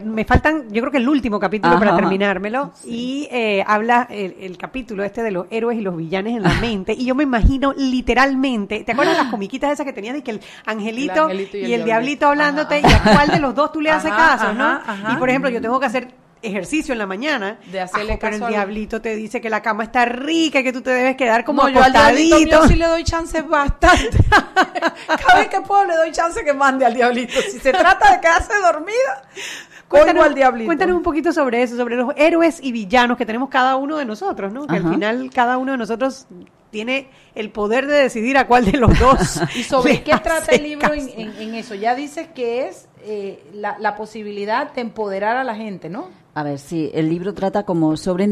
me 0.03 0.25
faltan, 0.25 0.65
yo 0.69 0.81
creo 0.81 0.91
que 0.91 0.97
el 0.97 1.07
último 1.07 1.39
capítulo 1.39 1.79
para 1.79 1.95
terminármelo, 1.95 2.73
y 2.85 3.27
eh, 3.31 3.63
habla 3.65 4.07
el, 4.09 4.57
capítulo 4.57 5.03
este 5.03 5.23
de 5.23 5.31
los 5.31 5.47
héroes 5.49 5.77
y 5.77 5.81
los 5.81 5.95
villanes 5.95 6.35
en 6.35 6.43
la 6.43 6.53
mente, 6.55 6.93
y 6.93 7.05
yo 7.05 7.15
me 7.15 7.23
imagino 7.23 7.73
literalmente, 7.73 8.83
¿te 8.83 8.91
acuerdas 8.91 9.17
las 9.17 9.27
comiquitas 9.27 9.71
esas 9.71 9.85
que 9.85 9.93
tenías 9.93 10.15
de 10.15 10.23
que 10.23 10.31
el 10.31 10.41
angelito, 10.65 11.29
y 11.31 11.73
el, 11.73 11.85
diablito, 11.85 12.27
hablándote, 12.27 12.81
y 12.81 12.85
a 12.85 13.01
cuál 13.01 13.29
de 13.29 13.39
los 13.39 13.55
dos 13.55 13.71
tú 13.71 13.79
le 13.79 13.91
haces 13.91 14.11
caso, 14.11 14.53
¿no? 14.53 14.79
Y 15.13 15.15
por 15.15 15.29
ejemplo, 15.29 15.49
yo 15.49 15.61
tengo 15.61 15.79
que 15.79 15.85
hacer 15.85 16.26
ejercicio 16.41 16.93
en 16.93 16.99
la 16.99 17.05
mañana, 17.05 17.59
de 17.71 17.81
hacerle 17.81 18.13
ah, 18.13 18.17
pero 18.19 18.35
el 18.35 18.47
diablito 18.47 19.01
te 19.01 19.15
dice 19.15 19.41
que 19.41 19.49
la 19.49 19.61
cama 19.61 19.83
está 19.83 20.05
rica 20.05 20.59
y 20.59 20.63
que 20.63 20.73
tú 20.73 20.81
te 20.81 20.91
debes 20.91 21.15
quedar 21.15 21.43
como 21.43 21.63
no, 21.63 21.69
yo 21.69 21.83
al 21.83 21.91
diablito 21.91 22.67
sí 22.67 22.75
le 22.75 22.85
doy 22.85 23.03
chance 23.03 23.41
bastante. 23.41 24.17
Cada 25.07 25.39
vez 25.39 25.47
que 25.49 25.61
puedo 25.61 25.85
le 25.85 25.95
doy 25.95 26.11
chance 26.11 26.43
que 26.43 26.53
mande 26.53 26.85
al 26.85 26.93
diablito. 26.93 27.39
Si 27.41 27.59
se 27.59 27.71
trata 27.71 28.13
de 28.13 28.21
quedarse 28.21 28.53
dormida, 28.61 29.23
cuéntanos, 29.87 30.25
al 30.25 30.35
diablito. 30.35 30.67
Cuéntanos 30.67 30.95
un 30.95 31.03
poquito 31.03 31.31
sobre 31.31 31.63
eso, 31.63 31.75
sobre 31.77 31.95
los 31.95 32.13
héroes 32.15 32.59
y 32.61 32.71
villanos 32.71 33.17
que 33.17 33.25
tenemos 33.25 33.49
cada 33.49 33.75
uno 33.75 33.97
de 33.97 34.05
nosotros, 34.05 34.51
¿no? 34.51 34.67
Que 34.67 34.77
al 34.77 34.89
final 34.89 35.29
cada 35.33 35.57
uno 35.57 35.73
de 35.73 35.77
nosotros 35.77 36.27
tiene 36.69 37.09
el 37.35 37.49
poder 37.49 37.87
de 37.87 37.95
decidir 37.95 38.37
a 38.37 38.47
cuál 38.47 38.65
de 38.65 38.77
los 38.77 38.97
dos. 38.99 39.41
¿Y 39.55 39.63
sobre 39.63 40.03
qué 40.03 40.15
trata 40.17 40.51
el 40.51 40.63
libro 40.63 40.93
en, 40.93 41.55
eso? 41.55 41.75
Ya 41.75 41.95
dices 41.95 42.27
que 42.27 42.67
es 42.67 42.87
eh, 43.03 43.43
la, 43.53 43.77
la 43.79 43.95
posibilidad 43.95 44.71
de 44.73 44.81
empoderar 44.81 45.37
a 45.37 45.43
la 45.43 45.55
gente, 45.55 45.89
¿no? 45.89 46.09
A 46.37 46.43
ver, 46.43 46.59
sí, 46.59 46.91
el 46.93 47.09
libro 47.09 47.33
trata 47.33 47.63
como 47.63 47.97
sobre 47.97 48.27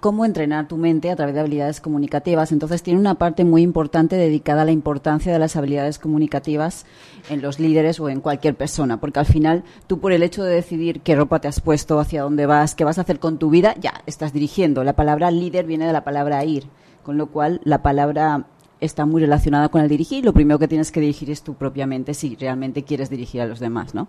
cómo 0.00 0.24
entrenar 0.24 0.68
tu 0.68 0.78
mente 0.78 1.10
a 1.10 1.16
través 1.16 1.34
de 1.34 1.40
habilidades 1.42 1.82
comunicativas. 1.82 2.50
Entonces 2.50 2.82
tiene 2.82 2.98
una 2.98 3.16
parte 3.16 3.44
muy 3.44 3.60
importante 3.60 4.16
dedicada 4.16 4.62
a 4.62 4.64
la 4.64 4.70
importancia 4.70 5.30
de 5.30 5.38
las 5.38 5.54
habilidades 5.54 5.98
comunicativas 5.98 6.86
en 7.28 7.42
los 7.42 7.60
líderes 7.60 8.00
o 8.00 8.08
en 8.08 8.22
cualquier 8.22 8.54
persona, 8.54 9.00
porque 9.00 9.18
al 9.18 9.26
final 9.26 9.64
tú 9.86 10.00
por 10.00 10.12
el 10.12 10.22
hecho 10.22 10.44
de 10.44 10.54
decidir 10.54 11.02
qué 11.02 11.14
ropa 11.14 11.40
te 11.40 11.48
has 11.48 11.60
puesto, 11.60 12.00
hacia 12.00 12.22
dónde 12.22 12.46
vas, 12.46 12.74
qué 12.74 12.84
vas 12.84 12.96
a 12.96 13.02
hacer 13.02 13.18
con 13.18 13.36
tu 13.36 13.50
vida, 13.50 13.74
ya 13.78 14.02
estás 14.06 14.32
dirigiendo. 14.32 14.82
La 14.82 14.96
palabra 14.96 15.30
líder 15.30 15.66
viene 15.66 15.86
de 15.86 15.92
la 15.92 16.04
palabra 16.04 16.42
ir, 16.46 16.64
con 17.02 17.18
lo 17.18 17.26
cual 17.26 17.60
la 17.64 17.82
palabra 17.82 18.46
está 18.82 19.06
muy 19.06 19.22
relacionada 19.22 19.68
con 19.68 19.80
el 19.80 19.88
dirigir. 19.88 20.24
Lo 20.24 20.32
primero 20.32 20.58
que 20.58 20.68
tienes 20.68 20.92
que 20.92 21.00
dirigir 21.00 21.30
es 21.30 21.42
tu 21.42 21.54
propia 21.54 21.86
mente 21.86 22.14
si 22.14 22.36
realmente 22.36 22.82
quieres 22.82 23.08
dirigir 23.08 23.40
a 23.40 23.46
los 23.46 23.60
demás, 23.60 23.94
¿no? 23.94 24.08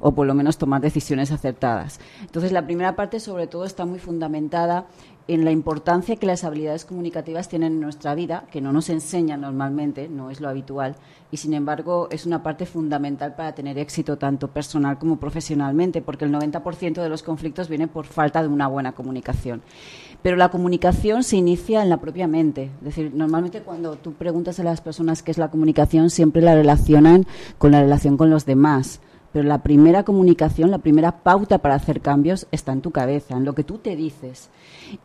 o 0.00 0.12
por 0.12 0.26
lo 0.26 0.34
menos 0.34 0.58
tomar 0.58 0.80
decisiones 0.80 1.32
acertadas. 1.32 2.00
Entonces, 2.20 2.52
la 2.52 2.64
primera 2.64 2.96
parte, 2.96 3.20
sobre 3.20 3.46
todo, 3.46 3.64
está 3.64 3.84
muy 3.84 3.98
fundamentada 3.98 4.86
en 5.26 5.44
la 5.44 5.50
importancia 5.50 6.16
que 6.16 6.26
las 6.26 6.42
habilidades 6.42 6.86
comunicativas 6.86 7.48
tienen 7.50 7.74
en 7.74 7.80
nuestra 7.80 8.14
vida, 8.14 8.46
que 8.50 8.62
no 8.62 8.72
nos 8.72 8.88
enseñan 8.88 9.42
normalmente, 9.42 10.08
no 10.08 10.30
es 10.30 10.40
lo 10.40 10.48
habitual, 10.48 10.96
y 11.30 11.36
sin 11.36 11.52
embargo 11.52 12.08
es 12.10 12.24
una 12.24 12.42
parte 12.42 12.64
fundamental 12.64 13.34
para 13.34 13.54
tener 13.54 13.76
éxito 13.78 14.16
tanto 14.16 14.48
personal 14.48 14.98
como 14.98 15.20
profesionalmente, 15.20 16.00
porque 16.00 16.24
el 16.24 16.32
90% 16.32 17.02
de 17.02 17.08
los 17.10 17.22
conflictos 17.22 17.68
viene 17.68 17.88
por 17.88 18.06
falta 18.06 18.40
de 18.40 18.48
una 18.48 18.68
buena 18.68 18.92
comunicación. 18.92 19.60
Pero 20.22 20.36
la 20.36 20.50
comunicación 20.50 21.22
se 21.22 21.36
inicia 21.36 21.82
en 21.82 21.90
la 21.90 21.98
propia 21.98 22.26
mente. 22.26 22.70
Es 22.78 22.84
decir, 22.84 23.12
normalmente 23.14 23.62
cuando 23.62 23.96
tú 23.96 24.12
preguntas 24.14 24.58
a 24.58 24.64
las 24.64 24.80
personas 24.80 25.22
qué 25.22 25.30
es 25.30 25.38
la 25.38 25.50
comunicación, 25.50 26.10
siempre 26.10 26.42
la 26.42 26.54
relacionan 26.54 27.26
con 27.58 27.72
la 27.72 27.80
relación 27.80 28.16
con 28.16 28.30
los 28.30 28.44
demás 28.44 29.00
pero 29.32 29.46
la 29.46 29.62
primera 29.62 30.04
comunicación, 30.04 30.70
la 30.70 30.78
primera 30.78 31.22
pauta 31.22 31.58
para 31.58 31.74
hacer 31.74 32.00
cambios 32.00 32.46
está 32.50 32.72
en 32.72 32.80
tu 32.80 32.90
cabeza, 32.90 33.36
en 33.36 33.44
lo 33.44 33.54
que 33.54 33.64
tú 33.64 33.78
te 33.78 33.94
dices. 33.94 34.48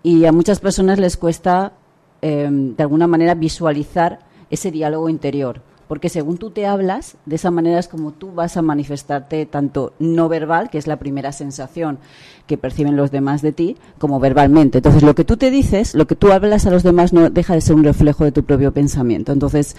Y 0.02 0.26
a 0.26 0.32
muchas 0.32 0.60
personas 0.60 1.00
les 1.00 1.18
cuesta, 1.18 1.74
em, 2.22 2.76
de 2.76 2.84
alguna 2.84 3.08
manera, 3.08 3.36
visualizar 3.36 4.20
ese 4.50 4.72
diálogo 4.72 5.10
interior. 5.10 5.62
Porque 5.94 6.10
según 6.10 6.40
tú 6.40 6.50
te 6.50 6.66
hablas, 6.66 7.18
de 7.28 7.36
esa 7.36 7.52
manera 7.52 7.78
es 7.78 7.88
como 7.88 8.14
tú 8.14 8.32
vas 8.32 8.58
a 8.58 8.64
manifestarte 8.64 9.46
tanto 9.46 9.94
no 10.00 10.28
verbal, 10.28 10.72
que 10.72 10.80
es 10.80 10.88
la 10.88 10.98
primera 10.98 11.32
sensación 11.32 12.00
que 12.48 12.58
perciben 12.58 12.96
los 12.96 13.12
demás 13.12 13.44
de 13.44 13.52
ti, 13.52 13.78
como 14.00 14.20
verbalmente. 14.20 14.80
Entonces, 14.80 15.04
lo 15.04 15.14
que 15.14 15.24
tú 15.24 15.38
te 15.38 15.52
dices, 15.52 15.94
lo 15.94 16.08
que 16.08 16.16
tú 16.16 16.32
hablas 16.32 16.66
a 16.66 16.72
los 16.72 16.82
demás 16.82 17.14
no 17.14 17.30
deja 17.30 17.54
de 17.54 17.62
ser 17.62 17.76
un 17.76 17.84
reflejo 17.84 18.24
de 18.24 18.32
tu 18.32 18.44
propio 18.44 18.74
pensamiento. 18.74 19.34
Entonces, 19.34 19.76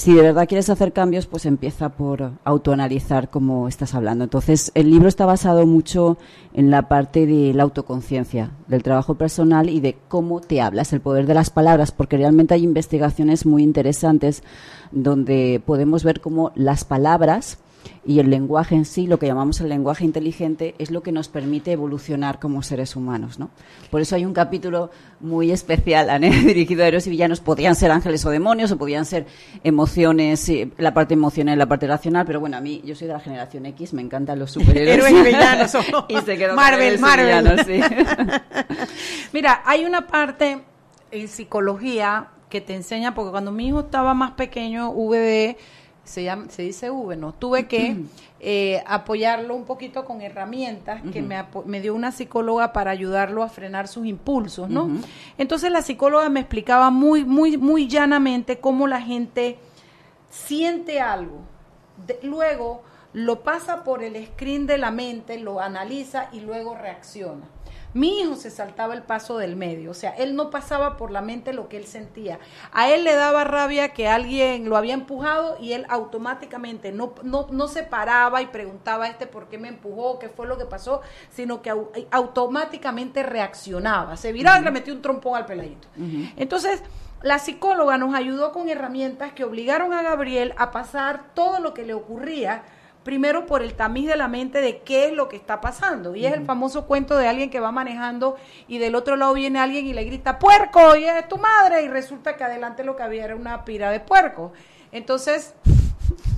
si 0.00 0.14
de 0.14 0.22
verdad 0.22 0.48
quieres 0.48 0.70
hacer 0.70 0.94
cambios, 0.94 1.26
pues 1.26 1.44
empieza 1.44 1.90
por 1.90 2.32
autoanalizar 2.44 3.28
cómo 3.28 3.68
estás 3.68 3.94
hablando. 3.94 4.24
Entonces, 4.24 4.72
el 4.74 4.90
libro 4.90 5.08
está 5.08 5.26
basado 5.26 5.66
mucho 5.66 6.16
en 6.54 6.70
la 6.70 6.88
parte 6.88 7.26
de 7.26 7.52
la 7.52 7.64
autoconciencia, 7.64 8.50
del 8.66 8.82
trabajo 8.82 9.16
personal 9.16 9.68
y 9.68 9.80
de 9.80 9.98
cómo 10.08 10.40
te 10.40 10.62
hablas, 10.62 10.94
el 10.94 11.02
poder 11.02 11.26
de 11.26 11.34
las 11.34 11.50
palabras, 11.50 11.92
porque 11.92 12.16
realmente 12.16 12.54
hay 12.54 12.64
investigaciones 12.64 13.44
muy 13.44 13.62
interesantes 13.62 14.42
donde 14.90 15.60
podemos 15.66 16.02
ver 16.02 16.22
cómo 16.22 16.50
las 16.54 16.84
palabras 16.84 17.58
y 18.04 18.18
el 18.18 18.30
lenguaje 18.30 18.74
en 18.74 18.84
sí, 18.84 19.06
lo 19.06 19.18
que 19.18 19.26
llamamos 19.26 19.60
el 19.60 19.68
lenguaje 19.68 20.04
inteligente, 20.04 20.74
es 20.78 20.90
lo 20.90 21.02
que 21.02 21.12
nos 21.12 21.28
permite 21.28 21.72
evolucionar 21.72 22.38
como 22.38 22.62
seres 22.62 22.96
humanos, 22.96 23.38
¿no? 23.38 23.50
Por 23.90 24.00
eso 24.00 24.16
hay 24.16 24.24
un 24.24 24.32
capítulo 24.32 24.90
muy 25.20 25.50
especial, 25.50 26.08
dirigido 26.20 26.82
a 26.82 26.88
héroes 26.88 27.06
y 27.06 27.10
villanos. 27.10 27.40
Podían 27.40 27.74
ser 27.74 27.90
ángeles 27.90 28.24
o 28.24 28.30
demonios, 28.30 28.72
o 28.72 28.78
podían 28.78 29.04
ser 29.04 29.26
emociones, 29.64 30.50
la 30.78 30.94
parte 30.94 31.14
emocional 31.14 31.56
y 31.56 31.58
la 31.58 31.66
parte 31.66 31.86
racional, 31.86 32.24
pero 32.26 32.40
bueno, 32.40 32.56
a 32.56 32.60
mí, 32.60 32.80
yo 32.84 32.94
soy 32.94 33.06
de 33.06 33.12
la 33.12 33.20
generación 33.20 33.66
X, 33.66 33.92
me 33.92 34.02
encantan 34.02 34.38
los 34.38 34.52
superhéroes. 34.52 35.06
héroes 35.06 35.12
y 35.12 35.22
villanos. 35.22 35.76
y 36.08 36.16
se 36.18 36.38
quedó 36.38 36.54
Marvel, 36.54 36.98
Marvel. 36.98 37.60
Mira, 39.32 39.62
hay 39.64 39.84
una 39.84 40.06
parte 40.06 40.62
en 41.10 41.28
psicología 41.28 42.28
que 42.48 42.60
te 42.60 42.74
enseña, 42.74 43.14
porque 43.14 43.30
cuando 43.30 43.52
mi 43.52 43.68
hijo 43.68 43.80
estaba 43.80 44.14
más 44.14 44.32
pequeño, 44.32 44.90
VD, 44.92 45.56
se, 46.04 46.24
llama, 46.24 46.46
se 46.48 46.62
dice 46.62 46.90
V, 46.90 47.16
¿no? 47.16 47.32
Tuve 47.32 47.66
que 47.66 47.96
eh, 48.40 48.82
apoyarlo 48.86 49.54
un 49.54 49.64
poquito 49.64 50.04
con 50.04 50.20
herramientas 50.20 51.02
que 51.12 51.22
me, 51.22 51.44
me, 51.66 51.80
dio 51.80 51.94
una 51.94 52.12
psicóloga 52.12 52.72
para 52.72 52.90
ayudarlo 52.90 53.42
a 53.42 53.48
frenar 53.48 53.86
sus 53.88 54.06
impulsos, 54.06 54.68
¿no? 54.68 54.90
Entonces 55.38 55.70
la 55.70 55.82
psicóloga 55.82 56.28
me 56.28 56.40
explicaba 56.40 56.90
muy, 56.90 57.24
muy, 57.24 57.56
muy 57.56 57.86
llanamente 57.88 58.58
cómo 58.58 58.86
la 58.86 59.00
gente 59.00 59.58
siente 60.30 61.00
algo, 61.00 61.40
luego 62.22 62.82
lo 63.12 63.42
pasa 63.42 63.82
por 63.82 64.02
el 64.02 64.24
screen 64.26 64.66
de 64.66 64.78
la 64.78 64.90
mente, 64.90 65.38
lo 65.38 65.60
analiza 65.60 66.28
y 66.32 66.40
luego 66.40 66.76
reacciona. 66.76 67.44
Mi 67.92 68.20
hijo 68.20 68.36
se 68.36 68.50
saltaba 68.50 68.94
el 68.94 69.02
paso 69.02 69.38
del 69.38 69.56
medio, 69.56 69.90
o 69.90 69.94
sea, 69.94 70.10
él 70.10 70.36
no 70.36 70.50
pasaba 70.50 70.96
por 70.96 71.10
la 71.10 71.22
mente 71.22 71.52
lo 71.52 71.68
que 71.68 71.76
él 71.76 71.86
sentía. 71.86 72.38
A 72.72 72.88
él 72.90 73.02
le 73.02 73.14
daba 73.14 73.44
rabia 73.44 73.92
que 73.92 74.06
alguien 74.06 74.68
lo 74.68 74.76
había 74.76 74.94
empujado 74.94 75.56
y 75.60 75.72
él 75.72 75.86
automáticamente 75.88 76.92
no, 76.92 77.14
no, 77.22 77.48
no 77.50 77.68
se 77.68 77.82
paraba 77.82 78.42
y 78.42 78.46
preguntaba 78.46 79.06
a 79.06 79.08
este 79.08 79.26
por 79.26 79.48
qué 79.48 79.58
me 79.58 79.68
empujó, 79.68 80.18
qué 80.18 80.28
fue 80.28 80.46
lo 80.46 80.56
que 80.56 80.66
pasó, 80.66 81.00
sino 81.30 81.62
que 81.62 81.72
automáticamente 82.10 83.24
reaccionaba. 83.24 84.16
Se 84.16 84.32
viraba 84.32 84.60
y 84.60 84.64
le 84.64 84.70
metió 84.70 84.94
un 84.94 85.02
trompón 85.02 85.36
al 85.36 85.46
peladito. 85.46 85.88
Entonces, 86.36 86.82
la 87.22 87.38
psicóloga 87.38 87.98
nos 87.98 88.14
ayudó 88.14 88.52
con 88.52 88.68
herramientas 88.68 89.32
que 89.32 89.44
obligaron 89.44 89.92
a 89.92 90.02
Gabriel 90.02 90.54
a 90.56 90.70
pasar 90.70 91.34
todo 91.34 91.60
lo 91.60 91.74
que 91.74 91.84
le 91.84 91.94
ocurría 91.94 92.62
primero 93.10 93.44
por 93.44 93.60
el 93.60 93.74
tamiz 93.74 94.06
de 94.06 94.14
la 94.14 94.28
mente 94.28 94.60
de 94.60 94.82
qué 94.82 95.06
es 95.06 95.12
lo 95.12 95.28
que 95.28 95.34
está 95.34 95.60
pasando. 95.60 96.14
Y 96.14 96.26
es 96.26 96.32
el 96.32 96.44
famoso 96.44 96.86
cuento 96.86 97.16
de 97.16 97.26
alguien 97.26 97.50
que 97.50 97.58
va 97.58 97.72
manejando 97.72 98.36
y 98.68 98.78
del 98.78 98.94
otro 98.94 99.16
lado 99.16 99.34
viene 99.34 99.58
alguien 99.58 99.84
y 99.84 99.92
le 99.92 100.04
grita, 100.04 100.38
puerco, 100.38 100.94
y 100.94 101.06
es 101.06 101.26
tu 101.26 101.36
madre, 101.36 101.82
y 101.82 101.88
resulta 101.88 102.36
que 102.36 102.44
adelante 102.44 102.84
lo 102.84 102.94
que 102.94 103.02
había 103.02 103.24
era 103.24 103.34
una 103.34 103.64
pira 103.64 103.90
de 103.90 103.98
puerco. 103.98 104.52
Entonces, 104.92 105.54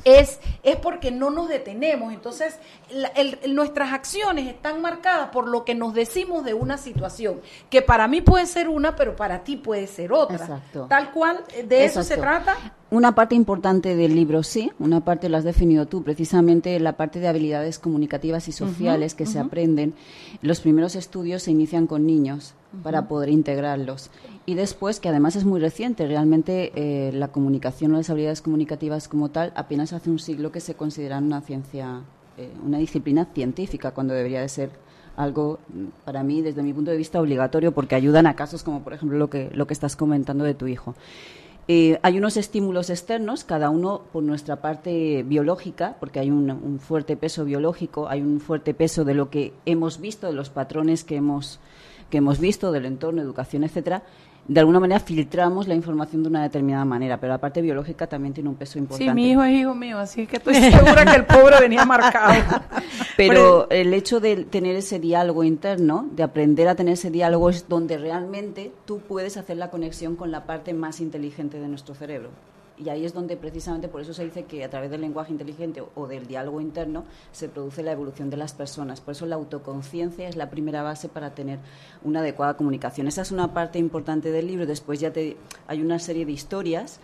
es, 0.04 0.40
es 0.62 0.76
porque 0.76 1.10
no 1.10 1.28
nos 1.28 1.50
detenemos. 1.50 2.10
Entonces, 2.10 2.58
nuestras 3.48 3.92
acciones 3.92 4.48
están 4.48 4.80
marcadas 4.80 5.30
por 5.30 5.48
lo 5.48 5.64
que 5.64 5.74
nos 5.74 5.94
decimos 5.94 6.44
de 6.44 6.54
una 6.54 6.78
situación, 6.78 7.40
que 7.70 7.82
para 7.82 8.08
mí 8.08 8.20
puede 8.20 8.46
ser 8.46 8.68
una, 8.68 8.96
pero 8.96 9.16
para 9.16 9.44
ti 9.44 9.56
puede 9.56 9.86
ser 9.86 10.12
otra. 10.12 10.62
Tal 10.88 11.10
cual, 11.12 11.40
de 11.66 11.84
eso 11.84 12.02
se 12.02 12.16
trata. 12.16 12.56
Una 12.90 13.14
parte 13.14 13.34
importante 13.34 13.96
del 13.96 14.14
libro, 14.14 14.42
sí, 14.42 14.70
una 14.78 15.02
parte 15.02 15.30
lo 15.30 15.38
has 15.38 15.44
definido 15.44 15.86
tú, 15.86 16.02
precisamente 16.02 16.78
la 16.78 16.92
parte 16.98 17.20
de 17.20 17.28
habilidades 17.28 17.78
comunicativas 17.78 18.48
y 18.48 18.52
sociales 18.52 19.14
que 19.14 19.24
se 19.24 19.38
aprenden. 19.38 19.94
Los 20.42 20.60
primeros 20.60 20.94
estudios 20.94 21.42
se 21.42 21.50
inician 21.50 21.86
con 21.86 22.04
niños 22.04 22.54
para 22.82 23.08
poder 23.08 23.30
integrarlos. 23.30 24.10
Y 24.44 24.54
después, 24.54 25.00
que 25.00 25.08
además 25.08 25.36
es 25.36 25.44
muy 25.44 25.60
reciente, 25.60 26.06
realmente 26.06 26.72
eh, 26.74 27.12
la 27.12 27.28
comunicación 27.28 27.94
o 27.94 27.96
las 27.96 28.10
habilidades 28.10 28.42
comunicativas 28.42 29.08
como 29.08 29.30
tal, 29.30 29.52
apenas 29.56 29.92
hace 29.92 30.10
un 30.10 30.18
siglo 30.18 30.52
que 30.52 30.60
se 30.60 30.74
consideran 30.74 31.24
una 31.24 31.40
ciencia, 31.40 32.02
eh, 32.38 32.50
una 32.64 32.78
disciplina 32.78 33.26
científica, 33.34 33.92
cuando 33.92 34.14
debería 34.14 34.40
de 34.40 34.48
ser 34.48 34.70
algo 35.16 35.58
para 36.04 36.22
mí, 36.22 36.42
desde 36.42 36.62
mi 36.62 36.72
punto 36.72 36.90
de 36.90 36.96
vista, 36.96 37.20
obligatorio, 37.20 37.72
porque 37.72 37.94
ayudan 37.94 38.26
a 38.26 38.34
casos 38.34 38.62
como, 38.62 38.82
por 38.82 38.94
ejemplo, 38.94 39.18
lo 39.18 39.28
que, 39.28 39.50
lo 39.52 39.66
que 39.66 39.74
estás 39.74 39.96
comentando 39.96 40.44
de 40.44 40.54
tu 40.54 40.66
hijo. 40.66 40.94
Eh, 41.68 42.00
hay 42.02 42.18
unos 42.18 42.36
estímulos 42.36 42.90
externos, 42.90 43.44
cada 43.44 43.70
uno 43.70 44.02
por 44.12 44.22
nuestra 44.22 44.56
parte 44.56 45.22
biológica, 45.22 45.96
porque 46.00 46.18
hay 46.18 46.30
un, 46.30 46.50
un, 46.50 46.80
fuerte 46.80 47.16
peso 47.16 47.44
biológico, 47.44 48.08
hay 48.08 48.20
un 48.20 48.40
fuerte 48.40 48.74
peso 48.74 49.04
de 49.04 49.14
lo 49.14 49.30
que 49.30 49.52
hemos 49.64 50.00
visto, 50.00 50.26
de 50.26 50.32
los 50.32 50.50
patrones 50.50 51.04
que 51.04 51.16
hemos, 51.16 51.60
que 52.10 52.18
hemos 52.18 52.40
visto, 52.40 52.72
del 52.72 52.86
entorno, 52.86 53.22
educación, 53.22 53.62
etcétera, 53.62 54.02
de 54.48 54.60
alguna 54.60 54.80
manera 54.80 54.98
filtramos 55.00 55.68
la 55.68 55.74
información 55.74 56.22
de 56.22 56.28
una 56.28 56.42
determinada 56.42 56.84
manera, 56.84 57.18
pero 57.18 57.32
la 57.32 57.38
parte 57.38 57.62
biológica 57.62 58.06
también 58.06 58.34
tiene 58.34 58.48
un 58.48 58.56
peso 58.56 58.78
importante. 58.78 59.10
Sí, 59.10 59.14
mi 59.14 59.30
hijo 59.30 59.42
es 59.42 59.52
hijo 59.52 59.74
mío, 59.74 59.98
así 59.98 60.26
que 60.26 60.36
estoy 60.36 60.54
segura 60.54 61.04
que 61.04 61.16
el 61.16 61.26
pobre 61.26 61.60
venía 61.60 61.84
marcado. 61.84 62.34
Pero 63.16 63.68
el 63.70 63.92
hecho 63.94 64.20
de 64.20 64.44
tener 64.44 64.74
ese 64.74 64.98
diálogo 64.98 65.44
interno, 65.44 66.08
de 66.12 66.22
aprender 66.22 66.66
a 66.68 66.74
tener 66.74 66.94
ese 66.94 67.10
diálogo, 67.10 67.50
es 67.50 67.68
donde 67.68 67.98
realmente 67.98 68.72
tú 68.86 69.00
puedes 69.00 69.36
hacer 69.36 69.58
la 69.58 69.70
conexión 69.70 70.16
con 70.16 70.30
la 70.30 70.44
parte 70.44 70.72
más 70.72 71.00
inteligente 71.00 71.60
de 71.60 71.68
nuestro 71.68 71.94
cerebro 71.94 72.30
y 72.84 72.88
ahí 72.88 73.04
es 73.04 73.14
donde 73.14 73.36
precisamente 73.36 73.88
por 73.88 74.00
eso 74.00 74.12
se 74.14 74.24
dice 74.24 74.44
que 74.44 74.64
a 74.64 74.70
través 74.70 74.90
del 74.90 75.00
lenguaje 75.00 75.32
inteligente 75.32 75.82
o 75.94 76.06
del 76.06 76.26
diálogo 76.26 76.60
interno 76.60 77.04
se 77.30 77.48
produce 77.48 77.82
la 77.82 77.92
evolución 77.92 78.30
de 78.30 78.36
las 78.36 78.52
personas. 78.52 79.00
Por 79.00 79.12
eso 79.12 79.26
la 79.26 79.36
autoconciencia 79.36 80.28
es 80.28 80.36
la 80.36 80.50
primera 80.50 80.82
base 80.82 81.08
para 81.08 81.34
tener 81.34 81.58
una 82.02 82.20
adecuada 82.20 82.56
comunicación. 82.56 83.06
Esa 83.06 83.22
es 83.22 83.32
una 83.32 83.54
parte 83.54 83.78
importante 83.78 84.30
del 84.30 84.46
libro. 84.46 84.66
Después 84.66 85.00
ya 85.00 85.12
te, 85.12 85.36
hay 85.66 85.80
una 85.80 85.98
serie 85.98 86.26
de 86.26 86.32
historias. 86.32 87.00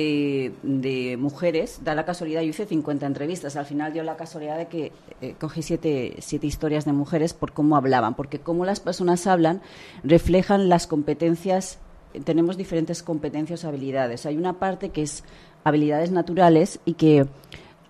Eh, 0.00 0.52
de 0.62 1.16
mujeres, 1.16 1.80
da 1.82 1.92
la 1.96 2.04
casualidad, 2.04 2.42
yo 2.42 2.50
hice 2.50 2.66
50 2.66 3.04
entrevistas, 3.04 3.56
al 3.56 3.66
final 3.66 3.92
dio 3.92 4.04
la 4.04 4.16
casualidad 4.16 4.56
de 4.56 4.68
que 4.68 4.92
eh, 5.20 5.34
cogí 5.40 5.60
siete, 5.60 6.14
siete 6.20 6.46
historias 6.46 6.84
de 6.84 6.92
mujeres 6.92 7.34
por 7.34 7.50
cómo 7.52 7.74
hablaban, 7.76 8.14
porque 8.14 8.38
cómo 8.38 8.64
las 8.64 8.78
personas 8.78 9.26
hablan 9.26 9.60
reflejan 10.04 10.68
las 10.68 10.86
competencias 10.86 11.80
tenemos 12.24 12.56
diferentes 12.56 13.02
competencias 13.02 13.64
o 13.64 13.68
habilidades. 13.68 14.26
Hay 14.26 14.36
una 14.36 14.54
parte 14.54 14.90
que 14.90 15.02
es 15.02 15.24
habilidades 15.64 16.10
naturales 16.10 16.80
y 16.84 16.94
que 16.94 17.26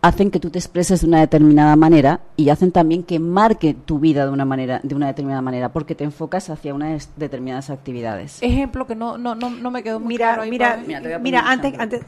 hacen 0.01 0.31
que 0.31 0.39
tú 0.39 0.51
te 0.51 0.59
expreses 0.59 1.01
de 1.01 1.09
una 1.09 1.21
determinada 1.21 1.75
manera 1.77 2.21
y 2.37 2.51
hacen 2.51 2.71
también 2.71 3.03
que 3.03 3.19
marque 3.19 3.75
tu 3.75 3.99
vida 3.99 4.27
de 4.27 4.33
una 4.33 4.45
manera 4.45 4.81
de 4.83 4.95
una 4.95 5.09
determinada 5.09 5.43
manera 5.43 5.73
porque 5.73 5.95
te 5.95 6.05
enfocas 6.05 6.51
hacia 6.51 6.73
unas 6.73 7.11
determinadas 7.17 7.71
actividades. 7.71 8.39
Ejemplo 8.43 8.87
que 8.87 8.95
no 8.95 9.19
no 9.19 9.35
no, 9.35 9.51
no 9.51 9.71
me 9.71 9.83
quedó 9.83 9.99
muy 9.99 10.15
mira, 10.15 10.35
claro 10.35 10.51
Mira, 10.51 10.77
mira, 10.77 11.19
mira 11.19 11.41
antes 11.51 11.75
antes 11.79 12.03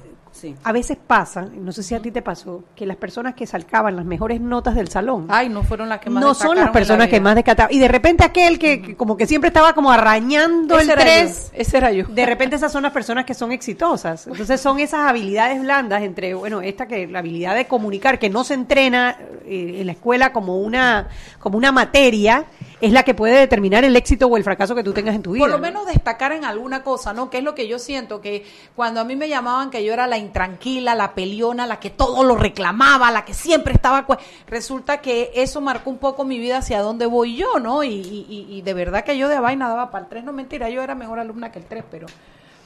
a 0.62 0.72
veces 0.72 0.96
pasa, 1.04 1.42
no 1.42 1.72
sé 1.72 1.82
si 1.82 1.94
a 1.94 2.00
ti 2.00 2.10
te 2.10 2.22
pasó, 2.22 2.64
que 2.74 2.86
las 2.86 2.96
personas 2.96 3.34
que 3.34 3.46
sacaban 3.46 3.96
las 3.96 4.04
mejores 4.04 4.40
notas 4.40 4.74
del 4.74 4.88
salón. 4.88 5.26
Ay, 5.28 5.48
no 5.48 5.62
fueron 5.62 5.88
las 5.88 6.00
que 6.00 6.08
más 6.08 6.22
No 6.22 6.34
son 6.34 6.56
las 6.56 6.70
personas 6.70 7.08
que 7.08 7.20
más 7.20 7.34
descataban. 7.34 7.72
Y 7.72 7.78
de 7.78 7.88
repente 7.88 8.24
aquel 8.24 8.58
que, 8.58 8.96
como 8.96 9.16
que 9.16 9.26
siempre 9.26 9.48
estaba 9.48 9.74
como 9.74 9.90
arañando 9.90 10.78
el 10.78 10.88
tres. 10.88 11.50
Ese 11.54 11.76
era 11.76 11.92
yo. 11.92 12.06
De 12.06 12.26
repente 12.26 12.56
esas 12.56 12.72
son 12.72 12.82
las 12.82 12.92
personas 12.92 13.24
que 13.24 13.34
son 13.34 13.52
exitosas. 13.52 14.26
Entonces 14.26 14.60
son 14.60 14.78
esas 14.78 15.08
habilidades 15.08 15.60
blandas 15.60 16.02
entre, 16.02 16.34
bueno, 16.34 16.60
esta 16.62 16.86
que 16.86 17.06
la 17.06 17.18
habilidad 17.18 17.54
de 17.54 17.66
comunicar, 17.66 18.18
que 18.18 18.30
no 18.30 18.44
se 18.44 18.54
entrena 18.54 19.16
eh, 19.44 19.76
en 19.80 19.86
la 19.86 19.92
escuela 19.92 20.32
como 20.32 20.58
una, 20.58 21.08
como 21.38 21.58
una 21.58 21.72
materia 21.72 22.44
es 22.80 22.92
la 22.92 23.02
que 23.02 23.14
puede 23.14 23.38
determinar 23.38 23.84
el 23.84 23.94
éxito 23.96 24.26
o 24.26 24.36
el 24.36 24.44
fracaso 24.44 24.74
que 24.74 24.82
tú 24.82 24.92
tengas 24.92 25.14
en 25.14 25.22
tu 25.22 25.32
vida. 25.32 25.44
Por 25.44 25.50
lo 25.50 25.58
menos 25.58 25.86
destacar 25.86 26.32
en 26.32 26.44
alguna 26.44 26.82
cosa, 26.82 27.12
¿no? 27.12 27.28
Que 27.28 27.38
es 27.38 27.44
lo 27.44 27.54
que 27.54 27.68
yo 27.68 27.78
siento, 27.78 28.20
que 28.20 28.44
cuando 28.74 29.00
a 29.00 29.04
mí 29.04 29.16
me 29.16 29.28
llamaban 29.28 29.70
que 29.70 29.84
yo 29.84 29.92
era 29.92 30.06
la 30.06 30.18
intranquila, 30.18 30.94
la 30.94 31.14
peliona, 31.14 31.66
la 31.66 31.78
que 31.78 31.90
todo 31.90 32.24
lo 32.24 32.36
reclamaba, 32.36 33.10
la 33.10 33.24
que 33.24 33.34
siempre 33.34 33.74
estaba... 33.74 34.06
Resulta 34.46 35.00
que 35.00 35.30
eso 35.34 35.60
marcó 35.60 35.90
un 35.90 35.98
poco 35.98 36.24
mi 36.24 36.38
vida 36.38 36.58
hacia 36.58 36.80
dónde 36.80 37.06
voy 37.06 37.36
yo, 37.36 37.58
¿no? 37.58 37.84
Y, 37.84 38.26
y, 38.28 38.62
de 38.62 38.74
verdad 38.74 39.04
que 39.04 39.16
yo 39.16 39.28
de 39.28 39.38
vaina 39.38 39.68
daba 39.68 39.90
para 39.90 40.04
el 40.04 40.10
3, 40.10 40.24
no 40.24 40.32
mentira, 40.32 40.68
yo 40.70 40.82
era 40.82 40.94
mejor 40.94 41.18
alumna 41.18 41.52
que 41.52 41.58
el 41.58 41.64
3, 41.66 41.84
pero 41.90 42.06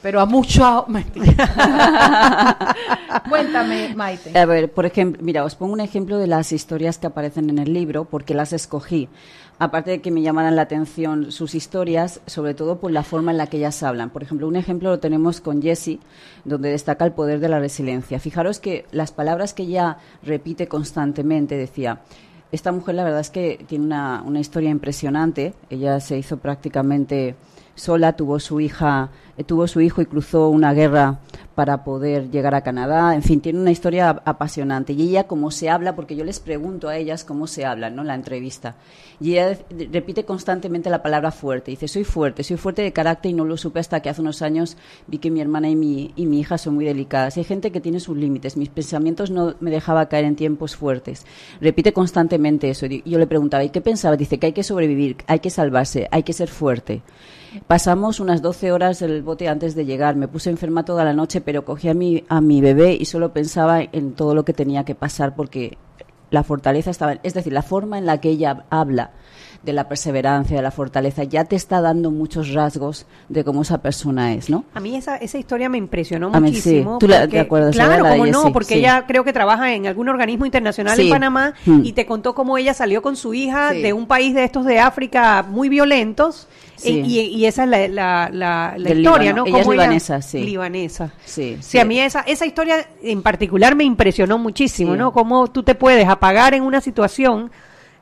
pero 0.05 0.21
a 0.21 0.27
mucho 0.27 0.85
mentira. 0.87 2.57
Cuéntame, 3.27 3.95
Maite. 3.95 4.37
A 4.37 4.45
ver, 4.45 4.71
por 4.71 4.85
ejemplo, 4.85 5.19
mira, 5.23 5.43
os 5.43 5.55
pongo 5.55 5.73
un 5.73 5.81
ejemplo 5.81 6.19
de 6.19 6.27
las 6.27 6.51
historias 6.51 6.99
que 6.99 7.07
aparecen 7.07 7.49
en 7.49 7.57
el 7.57 7.73
libro, 7.73 8.05
porque 8.05 8.35
las 8.35 8.53
escogí 8.53 9.09
aparte 9.59 9.91
de 9.91 10.01
que 10.01 10.11
me 10.11 10.21
llamaran 10.21 10.55
la 10.55 10.63
atención 10.63 11.31
sus 11.31 11.55
historias, 11.55 12.21
sobre 12.25 12.53
todo 12.53 12.79
por 12.79 12.91
la 12.91 13.03
forma 13.03 13.31
en 13.31 13.37
la 13.37 13.47
que 13.47 13.57
ellas 13.57 13.83
hablan. 13.83 14.09
Por 14.09 14.23
ejemplo, 14.23 14.47
un 14.47 14.55
ejemplo 14.55 14.89
lo 14.89 14.99
tenemos 14.99 15.41
con 15.41 15.61
Jessie, 15.61 15.99
donde 16.43 16.69
destaca 16.69 17.05
el 17.05 17.13
poder 17.13 17.39
de 17.39 17.49
la 17.49 17.59
resiliencia. 17.59 18.19
Fijaros 18.19 18.59
que 18.59 18.85
las 18.91 19.11
palabras 19.11 19.53
que 19.53 19.63
ella 19.63 19.97
repite 20.23 20.67
constantemente, 20.67 21.55
decía, 21.55 22.01
esta 22.51 22.71
mujer 22.71 22.95
la 22.95 23.03
verdad 23.03 23.21
es 23.21 23.29
que 23.29 23.63
tiene 23.67 23.85
una, 23.85 24.23
una 24.25 24.39
historia 24.39 24.69
impresionante. 24.69 25.53
Ella 25.69 25.99
se 25.99 26.17
hizo 26.17 26.37
prácticamente 26.37 27.35
sola, 27.75 28.13
tuvo 28.13 28.39
su 28.39 28.59
hija, 28.59 29.11
eh, 29.37 29.43
tuvo 29.43 29.67
su 29.67 29.81
hijo 29.81 30.01
y 30.01 30.05
cruzó 30.05 30.49
una 30.49 30.73
guerra 30.73 31.19
para 31.55 31.83
poder 31.83 32.29
llegar 32.31 32.53
a 32.53 32.61
Canadá. 32.61 33.15
En 33.15 33.23
fin, 33.23 33.39
tiene 33.39 33.59
una 33.59 33.71
historia 33.71 34.21
apasionante. 34.25 34.93
Y 34.93 35.09
ella, 35.09 35.25
como 35.25 35.51
se 35.51 35.69
habla, 35.69 35.95
porque 35.95 36.15
yo 36.15 36.25
les 36.25 36.39
pregunto 36.39 36.89
a 36.89 36.97
ellas 36.97 37.23
cómo 37.23 37.47
se 37.47 37.65
habla, 37.65 37.89
¿no? 37.89 38.03
La 38.03 38.13
entrevista. 38.13 38.75
Y 39.21 39.33
ella 39.33 39.57
repite 39.91 40.25
constantemente 40.25 40.89
la 40.89 41.01
palabra 41.01 41.31
fuerte. 41.31 41.71
Dice, 41.71 41.87
soy 41.87 42.03
fuerte, 42.03 42.43
soy 42.43 42.57
fuerte 42.57 42.81
de 42.81 42.91
carácter 42.91 43.31
y 43.31 43.33
no 43.33 43.45
lo 43.45 43.55
supe 43.55 43.79
hasta 43.79 44.01
que 44.01 44.09
hace 44.09 44.21
unos 44.21 44.41
años 44.41 44.75
vi 45.07 45.17
que 45.19 45.31
mi 45.31 45.39
hermana 45.39 45.69
y 45.69 45.75
mi, 45.75 46.11
y 46.17 46.25
mi 46.25 46.39
hija 46.39 46.57
son 46.57 46.75
muy 46.75 46.83
delicadas. 46.83 47.37
Hay 47.37 47.45
gente 47.45 47.71
que 47.71 47.81
tiene 47.81 48.01
sus 48.01 48.17
límites. 48.17 48.57
Mis 48.57 48.69
pensamientos 48.69 49.31
no 49.31 49.55
me 49.61 49.71
dejaba 49.71 50.07
caer 50.09 50.25
en 50.25 50.35
tiempos 50.35 50.75
fuertes. 50.75 51.25
Repite 51.61 51.93
constantemente 51.93 52.69
eso. 52.69 52.85
Y 52.85 53.01
yo 53.05 53.17
le 53.17 53.27
preguntaba, 53.27 53.63
¿y 53.63 53.69
qué 53.69 53.79
pensaba? 53.79 54.17
Dice 54.17 54.39
que 54.39 54.47
hay 54.47 54.53
que 54.53 54.63
sobrevivir, 54.63 55.17
hay 55.27 55.39
que 55.39 55.49
salvarse, 55.49 56.09
hay 56.11 56.23
que 56.23 56.33
ser 56.33 56.49
fuerte. 56.49 57.01
Pasamos 57.67 58.19
unas 58.19 58.41
12 58.41 58.71
horas 58.71 59.01
en 59.01 59.11
el 59.11 59.23
bote 59.23 59.47
antes 59.47 59.75
de 59.75 59.85
llegar. 59.85 60.15
Me 60.15 60.27
puse 60.27 60.49
enferma 60.49 60.85
toda 60.85 61.03
la 61.03 61.13
noche, 61.13 61.41
pero 61.41 61.65
cogí 61.65 61.89
a 61.89 61.93
mi, 61.93 62.23
a 62.27 62.41
mi 62.41 62.61
bebé 62.61 62.97
y 62.99 63.05
solo 63.05 63.33
pensaba 63.33 63.81
en 63.81 64.13
todo 64.13 64.35
lo 64.35 64.45
que 64.45 64.53
tenía 64.53 64.83
que 64.85 64.95
pasar 64.95 65.35
porque 65.35 65.77
la 66.31 66.43
fortaleza 66.43 66.91
estaba. 66.91 67.13
Es 67.23 67.33
decir, 67.33 67.53
la 67.53 67.61
forma 67.61 67.97
en 67.97 68.05
la 68.05 68.19
que 68.19 68.29
ella 68.29 68.65
habla 68.69 69.11
de 69.65 69.73
la 69.73 69.89
perseverancia, 69.89 70.55
de 70.55 70.61
la 70.61 70.71
fortaleza, 70.71 71.23
ya 71.23 71.43
te 71.45 71.55
está 71.55 71.81
dando 71.81 72.11
muchos 72.11 72.53
rasgos 72.53 73.05
de 73.29 73.43
cómo 73.43 73.63
esa 73.63 73.79
persona 73.79 74.33
es, 74.33 74.49
¿no? 74.49 74.63
A 74.73 74.79
mí 74.79 74.95
esa, 74.95 75.17
esa 75.17 75.37
historia 75.37 75.69
me 75.69 75.77
impresionó 75.77 76.29
muchísimo. 76.29 76.99
¿Tú 76.99 77.07
la, 77.07 77.27
te 77.27 77.39
acuerdas? 77.39 77.75
Claro, 77.75 78.05
como 78.07 78.25
no, 78.27 78.53
porque 78.53 78.75
ella 78.75 79.05
creo 79.07 79.23
que 79.23 79.33
trabaja 79.33 79.73
en 79.73 79.87
algún 79.87 80.07
organismo 80.07 80.45
internacional 80.45 80.99
en 80.99 81.09
Panamá 81.09 81.53
hmm. 81.65 81.81
y 81.83 81.93
te 81.93 82.05
contó 82.05 82.35
cómo 82.35 82.57
ella 82.57 82.73
salió 82.73 83.01
con 83.01 83.15
su 83.15 83.33
hija 83.33 83.71
de 83.71 83.91
un 83.91 84.05
país 84.07 84.35
de 84.35 84.43
estos 84.43 84.65
de 84.65 84.79
África 84.79 85.43
muy 85.43 85.67
violentos 85.67 86.47
y, 86.83 87.45
esa 87.45 87.63
es 87.63 87.91
la, 87.91 88.29
la, 88.31 88.75
historia, 88.77 89.33
¿no? 89.33 89.45
Ella 89.45 89.59
es 89.59 89.67
libanesa, 89.67 90.21
sí. 90.21 90.43
Libanesa. 90.43 91.11
Sí, 91.23 91.57
sí, 91.61 91.79
a 91.79 91.85
mí 91.85 91.99
esa, 91.99 92.21
esa 92.21 92.45
historia 92.45 92.87
en 93.01 93.21
particular 93.21 93.75
me 93.75 93.83
impresionó 93.83 94.37
muchísimo, 94.37 94.95
¿no? 94.95 95.11
Cómo 95.11 95.47
tú 95.47 95.63
te 95.63 95.75
puedes 95.75 96.07
apagar 96.07 96.53
en 96.53 96.63
una 96.63 96.81
situación 96.81 97.51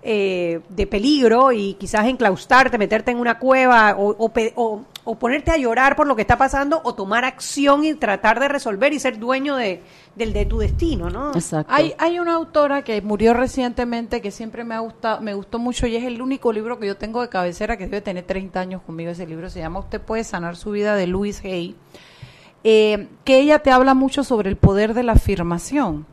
eh, 0.06 0.60
de 0.68 0.86
peligro 0.86 1.54
y 1.54 1.76
quizás 1.76 2.06
enclaustarte, 2.08 2.78
meterte 2.78 3.12
en 3.12 3.20
una 3.20 3.40
cueva 3.40 3.96
o, 3.98 4.16
o, 5.06 5.16
ponerte 5.16 5.52
a 5.52 5.58
llorar 5.58 5.96
por 5.96 6.08
lo 6.08 6.16
que 6.16 6.24
está 6.24 6.38
pasando 6.38 6.82
o 6.84 6.94
tomar 6.94 7.24
acción 7.24 7.86
y 7.86 7.94
tratar 7.94 8.40
de 8.42 8.50
resolver 8.50 8.92
y 8.92 9.00
ser 9.00 9.18
dueño 9.18 9.56
de, 9.56 9.82
del 10.16 10.34
de 10.34 10.46
tu 10.46 10.58
destino, 10.58 11.10
¿no? 11.10 11.32
Hay, 11.68 11.94
hay 11.98 12.20
una 12.20 12.34
autora 12.34 12.84
que 12.84 13.02
murió 13.02 13.34
recientemente 13.34 14.22
que 14.22 14.32
siempre 14.32 14.66
me 14.66 14.76
ha 14.76 14.80
gustado, 14.80 15.22
me 15.22 15.34
gustó 15.34 15.58
mucho 15.58 15.88
y 15.88 15.96
es 15.96 16.04
el 16.04 16.22
único 16.22 16.52
libro 16.52 16.80
que 16.80 16.88
yo 16.88 16.98
tengo 16.98 17.22
de 17.22 17.30
cabecera 17.30 17.78
que 17.78 17.86
debe 17.86 18.02
tener 18.02 18.26
30 18.26 18.60
años 18.60 18.82
conmigo. 18.82 19.12
Ese 19.12 19.26
libro 19.26 19.50
se 19.50 19.60
llama 19.60 19.80
Usted 19.80 20.02
puede 20.02 20.26
sanar 20.26 20.58
su 20.58 20.72
vida 20.72 20.96
de 20.96 21.08
Louise 21.08 21.48
Hay. 21.48 21.78
Eh, 22.66 23.08
que 23.24 23.40
ella 23.40 23.60
te 23.60 23.72
habla 23.72 23.94
mucho 23.94 24.24
sobre 24.24 24.50
el 24.50 24.56
poder 24.56 24.94
de 24.94 25.04
la 25.04 25.14
afirmación 25.14 26.06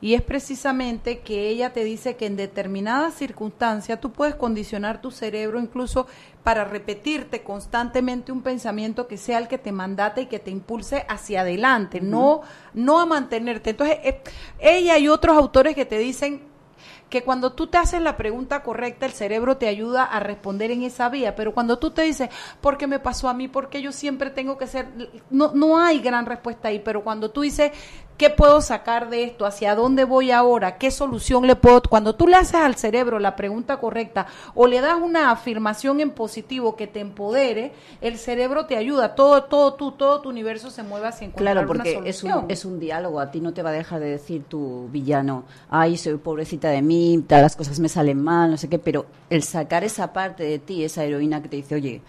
y 0.00 0.14
es 0.14 0.22
precisamente 0.22 1.20
que 1.20 1.48
ella 1.48 1.72
te 1.72 1.82
dice 1.82 2.16
que 2.16 2.26
en 2.26 2.36
determinadas 2.36 3.14
circunstancias 3.14 4.00
tú 4.00 4.12
puedes 4.12 4.36
condicionar 4.36 5.00
tu 5.00 5.10
cerebro 5.10 5.60
incluso 5.60 6.06
para 6.44 6.64
repetirte 6.64 7.42
constantemente 7.42 8.32
un 8.32 8.42
pensamiento 8.42 9.08
que 9.08 9.16
sea 9.16 9.38
el 9.38 9.48
que 9.48 9.58
te 9.58 9.72
mandate 9.72 10.22
y 10.22 10.26
que 10.26 10.38
te 10.38 10.50
impulse 10.50 11.04
hacia 11.08 11.40
adelante, 11.40 12.00
no 12.00 12.42
no 12.74 13.00
a 13.00 13.06
mantenerte. 13.06 13.70
Entonces, 13.70 13.98
eh, 14.04 14.22
ella 14.58 14.98
y 14.98 15.08
otros 15.08 15.36
autores 15.36 15.74
que 15.74 15.84
te 15.84 15.98
dicen 15.98 16.47
que 17.08 17.22
cuando 17.22 17.52
tú 17.52 17.66
te 17.68 17.78
haces 17.78 18.00
la 18.02 18.16
pregunta 18.16 18.62
correcta, 18.62 19.06
el 19.06 19.12
cerebro 19.12 19.56
te 19.56 19.68
ayuda 19.68 20.04
a 20.04 20.20
responder 20.20 20.70
en 20.70 20.82
esa 20.82 21.08
vía, 21.08 21.34
pero 21.34 21.54
cuando 21.54 21.78
tú 21.78 21.90
te 21.90 22.02
dices, 22.02 22.28
¿por 22.60 22.76
qué 22.76 22.86
me 22.86 22.98
pasó 22.98 23.28
a 23.28 23.34
mí? 23.34 23.48
¿Por 23.48 23.68
qué 23.68 23.80
yo 23.82 23.92
siempre 23.92 24.30
tengo 24.30 24.58
que 24.58 24.66
ser? 24.66 24.88
No, 25.30 25.52
no 25.54 25.78
hay 25.78 26.00
gran 26.00 26.26
respuesta 26.26 26.68
ahí, 26.68 26.80
pero 26.84 27.02
cuando 27.02 27.30
tú 27.30 27.42
dices, 27.42 27.72
¿Qué 28.18 28.30
puedo 28.30 28.60
sacar 28.60 29.10
de 29.10 29.22
esto? 29.22 29.46
¿Hacia 29.46 29.76
dónde 29.76 30.02
voy 30.02 30.32
ahora? 30.32 30.76
¿Qué 30.76 30.90
solución 30.90 31.46
le 31.46 31.54
puedo? 31.54 31.80
Cuando 31.82 32.16
tú 32.16 32.26
le 32.26 32.34
haces 32.34 32.56
al 32.56 32.74
cerebro 32.74 33.20
la 33.20 33.36
pregunta 33.36 33.76
correcta 33.76 34.26
o 34.56 34.66
le 34.66 34.80
das 34.80 34.96
una 35.00 35.30
afirmación 35.30 36.00
en 36.00 36.10
positivo 36.10 36.74
que 36.74 36.88
te 36.88 36.98
empodere, 36.98 37.70
el 38.00 38.18
cerebro 38.18 38.66
te 38.66 38.76
ayuda. 38.76 39.14
Todo, 39.14 39.44
todo, 39.44 39.74
tú, 39.74 39.92
todo 39.92 40.20
tu 40.20 40.30
universo 40.30 40.68
se 40.68 40.82
mueve 40.82 41.06
hacia 41.06 41.26
encontrar 41.26 41.54
Claro, 41.54 41.68
porque 41.68 42.02
Es, 42.04 42.24
un, 42.24 42.46
es 42.48 42.64
un 42.64 42.80
diálogo. 42.80 43.20
A 43.20 43.30
ti 43.30 43.40
no 43.40 43.54
te 43.54 43.62
va 43.62 43.70
a 43.70 43.72
dejar 43.72 44.00
de 44.00 44.10
decir 44.10 44.42
tu 44.48 44.88
villano, 44.88 45.44
ay, 45.70 45.96
soy 45.96 46.16
pobrecita 46.16 46.70
de 46.70 46.82
mí, 46.82 46.97
todas 47.26 47.42
las 47.42 47.56
cosas 47.56 47.80
me 47.80 47.88
salen 47.88 48.22
mal, 48.22 48.50
no 48.50 48.56
sé 48.56 48.68
qué, 48.68 48.78
pero 48.78 49.06
el 49.30 49.42
sacar 49.42 49.84
esa 49.84 50.12
parte 50.12 50.44
de 50.44 50.58
ti, 50.58 50.84
esa 50.84 51.04
heroína 51.04 51.42
que 51.42 51.48
te 51.48 51.56
dice, 51.56 51.74
oye, 51.74 52.02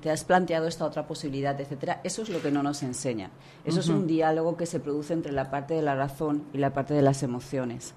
te 0.00 0.10
has 0.10 0.24
planteado 0.24 0.66
esta 0.66 0.84
otra 0.84 1.06
posibilidad, 1.06 1.60
etcétera, 1.60 2.00
eso 2.04 2.22
es 2.22 2.28
lo 2.28 2.40
que 2.40 2.50
no 2.50 2.62
nos 2.62 2.82
enseña. 2.82 3.30
Eso 3.64 3.80
es 3.80 3.88
un 3.88 4.06
diálogo 4.06 4.56
que 4.56 4.66
se 4.66 4.80
produce 4.80 5.12
entre 5.12 5.32
la 5.32 5.50
parte 5.50 5.74
de 5.74 5.82
la 5.82 5.94
razón 5.94 6.44
y 6.52 6.58
la 6.58 6.72
parte 6.72 6.94
de 6.94 7.02
las 7.02 7.22
emociones. 7.22 7.94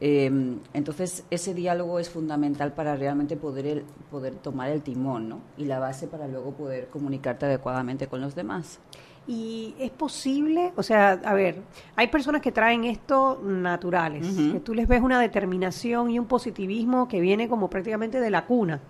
Em, 0.00 0.58
entonces, 0.72 1.24
ese 1.30 1.54
diálogo 1.54 1.98
es 1.98 2.10
fundamental 2.10 2.72
para 2.72 2.96
realmente 2.96 3.36
poder, 3.36 3.84
poder 4.10 4.34
tomar 4.34 4.70
el 4.70 4.82
timón 4.82 5.28
¿no? 5.28 5.40
y 5.56 5.64
la 5.64 5.78
base 5.78 6.06
para 6.08 6.26
luego 6.26 6.52
poder 6.52 6.88
comunicarte 6.88 7.46
adecuadamente 7.46 8.06
con 8.08 8.20
los 8.20 8.34
demás. 8.34 8.80
Y 9.26 9.74
es 9.78 9.90
posible, 9.90 10.72
o 10.76 10.82
sea, 10.82 11.12
a 11.24 11.32
ver, 11.32 11.62
hay 11.96 12.08
personas 12.08 12.42
que 12.42 12.52
traen 12.52 12.84
esto 12.84 13.40
naturales, 13.42 14.26
que 14.52 14.60
tú 14.60 14.74
les 14.74 14.86
ves 14.86 15.00
una 15.00 15.18
determinación 15.18 16.10
y 16.10 16.18
un 16.18 16.26
positivismo 16.26 17.08
que 17.08 17.20
viene 17.20 17.48
como 17.48 17.70
prácticamente 17.70 18.20
de 18.20 18.30
la 18.30 18.44
cuna. 18.44 18.80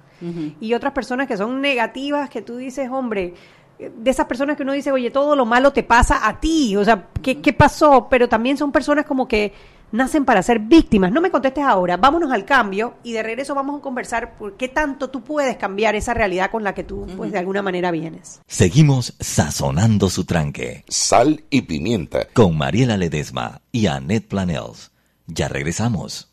Y 0.61 0.75
otras 0.75 0.93
personas 0.93 1.29
que 1.29 1.37
son 1.37 1.61
negativas, 1.61 2.31
que 2.31 2.43
tú 2.43 2.57
dices, 2.57 2.89
hombre, 2.91 3.35
de 3.79 4.11
esas 4.11 4.27
personas 4.27 4.57
que 4.57 4.63
uno 4.63 4.73
dice, 4.73 4.91
oye, 4.91 5.11
todo 5.11 5.37
lo 5.37 5.45
malo 5.45 5.73
te 5.73 5.83
pasa 5.83 6.27
a 6.27 6.41
ti, 6.41 6.77
o 6.77 6.85
sea, 6.85 7.09
¿qué, 7.23 7.41
qué 7.41 7.53
pasó? 7.53 8.09
Pero 8.09 8.29
también 8.29 8.57
son 8.57 8.73
personas 8.73 9.05
como 9.05 9.29
que 9.29 9.53
nacen 9.95 10.25
para 10.25 10.43
ser 10.43 10.59
víctimas. 10.59 11.13
No 11.13 11.21
me 11.21 11.31
contestes 11.31 11.65
ahora, 11.65 11.97
vámonos 11.97 12.33
al 12.33 12.45
cambio 12.45 12.95
y 13.05 13.13
de 13.13 13.23
regreso 13.23 13.55
vamos 13.55 13.79
a 13.79 13.83
conversar 13.83 14.37
por 14.37 14.57
qué 14.57 14.69
tanto 14.69 15.09
tú 15.09 15.23
puedes 15.23 15.57
cambiar 15.57 15.95
esa 15.95 16.13
realidad 16.13 16.51
con 16.51 16.65
la 16.65 16.75
que 16.75 16.83
tú, 16.83 17.07
pues 17.17 17.31
de 17.31 17.39
alguna 17.39 17.63
manera 17.63 17.93
vienes. 17.93 18.41
Seguimos 18.47 19.15
sazonando 19.21 20.11
su 20.11 20.25
tranque. 20.25 20.85
Sal 20.89 21.45
y 21.49 21.63
pimienta. 21.63 22.27
Con 22.33 22.59
Mariela 22.59 22.97
Ledesma 22.97 23.61
y 23.71 23.87
Annette 23.87 24.29
Planels. 24.29 24.91
Ya 25.27 25.49
regresamos. 25.49 26.29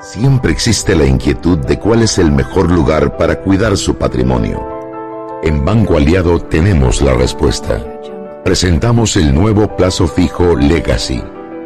Siempre 0.00 0.52
existe 0.52 0.94
la 0.94 1.06
inquietud 1.06 1.58
de 1.58 1.78
cuál 1.78 2.02
es 2.02 2.18
el 2.18 2.30
mejor 2.30 2.70
lugar 2.70 3.16
para 3.16 3.40
cuidar 3.40 3.76
su 3.76 3.96
patrimonio. 3.96 4.66
En 5.42 5.64
Banco 5.64 5.96
Aliado 5.96 6.40
tenemos 6.40 7.00
la 7.00 7.14
respuesta. 7.14 7.82
Presentamos 8.44 9.16
el 9.16 9.34
nuevo 9.34 9.74
plazo 9.74 10.06
fijo 10.06 10.54
Legacy, 10.54 11.20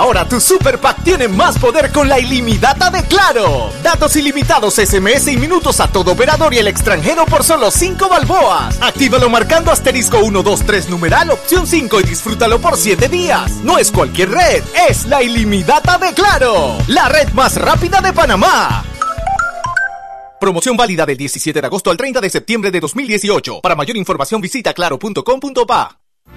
Ahora 0.00 0.26
tu 0.26 0.40
Super 0.40 0.78
Pack 0.78 1.04
tiene 1.04 1.28
más 1.28 1.58
poder 1.58 1.92
con 1.92 2.08
la 2.08 2.18
ilimitada 2.18 2.88
de 2.88 3.04
Claro. 3.04 3.70
Datos 3.82 4.16
ilimitados, 4.16 4.76
SMS 4.76 5.28
y 5.28 5.36
minutos 5.36 5.78
a 5.78 5.88
todo 5.88 6.12
operador 6.12 6.54
y 6.54 6.58
el 6.58 6.68
extranjero 6.68 7.26
por 7.26 7.44
solo 7.44 7.70
5 7.70 8.08
balboas. 8.08 8.80
Actívalo 8.80 9.28
marcando 9.28 9.70
asterisco 9.70 10.16
123 10.20 10.88
numeral 10.88 11.30
opción 11.32 11.66
5 11.66 12.00
y 12.00 12.04
disfrútalo 12.04 12.58
por 12.62 12.78
7 12.78 13.10
días. 13.10 13.50
No 13.62 13.76
es 13.76 13.90
cualquier 13.90 14.30
red, 14.30 14.64
es 14.88 15.04
la 15.04 15.22
ilimitada 15.22 15.98
de 15.98 16.14
Claro. 16.14 16.78
La 16.86 17.10
red 17.10 17.28
más 17.34 17.60
rápida 17.60 18.00
de 18.00 18.14
Panamá. 18.14 18.82
Promoción 20.40 20.78
válida 20.78 21.04
del 21.04 21.18
17 21.18 21.60
de 21.60 21.66
agosto 21.66 21.90
al 21.90 21.98
30 21.98 22.22
de 22.22 22.30
septiembre 22.30 22.70
de 22.70 22.80
2018. 22.80 23.60
Para 23.60 23.76
mayor 23.76 23.98
información 23.98 24.40
visita 24.40 24.72
claro.com.pa. 24.72 25.99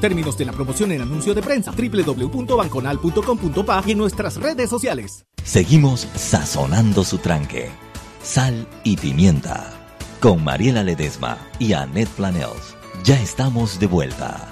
términos 0.00 0.36
de 0.36 0.46
la 0.46 0.52
promoción 0.52 0.90
en 0.92 1.02
anuncio 1.02 1.34
de 1.34 1.42
prensa 1.42 1.72
www.banconal.com.pa 1.72 3.84
y 3.86 3.92
en 3.92 3.98
nuestras 3.98 4.36
redes 4.36 4.70
sociales. 4.70 5.26
Seguimos 5.44 6.08
sazonando 6.14 7.04
su 7.04 7.18
tranque. 7.18 7.70
Sal 8.22 8.66
y 8.84 8.96
pimienta. 8.96 9.70
Con 10.20 10.42
Mariela 10.44 10.82
Ledesma 10.82 11.36
y 11.58 11.74
Annette 11.74 12.10
Planels. 12.10 12.76
Ya 13.04 13.20
estamos 13.20 13.78
de 13.78 13.86
vuelta. 13.86 14.49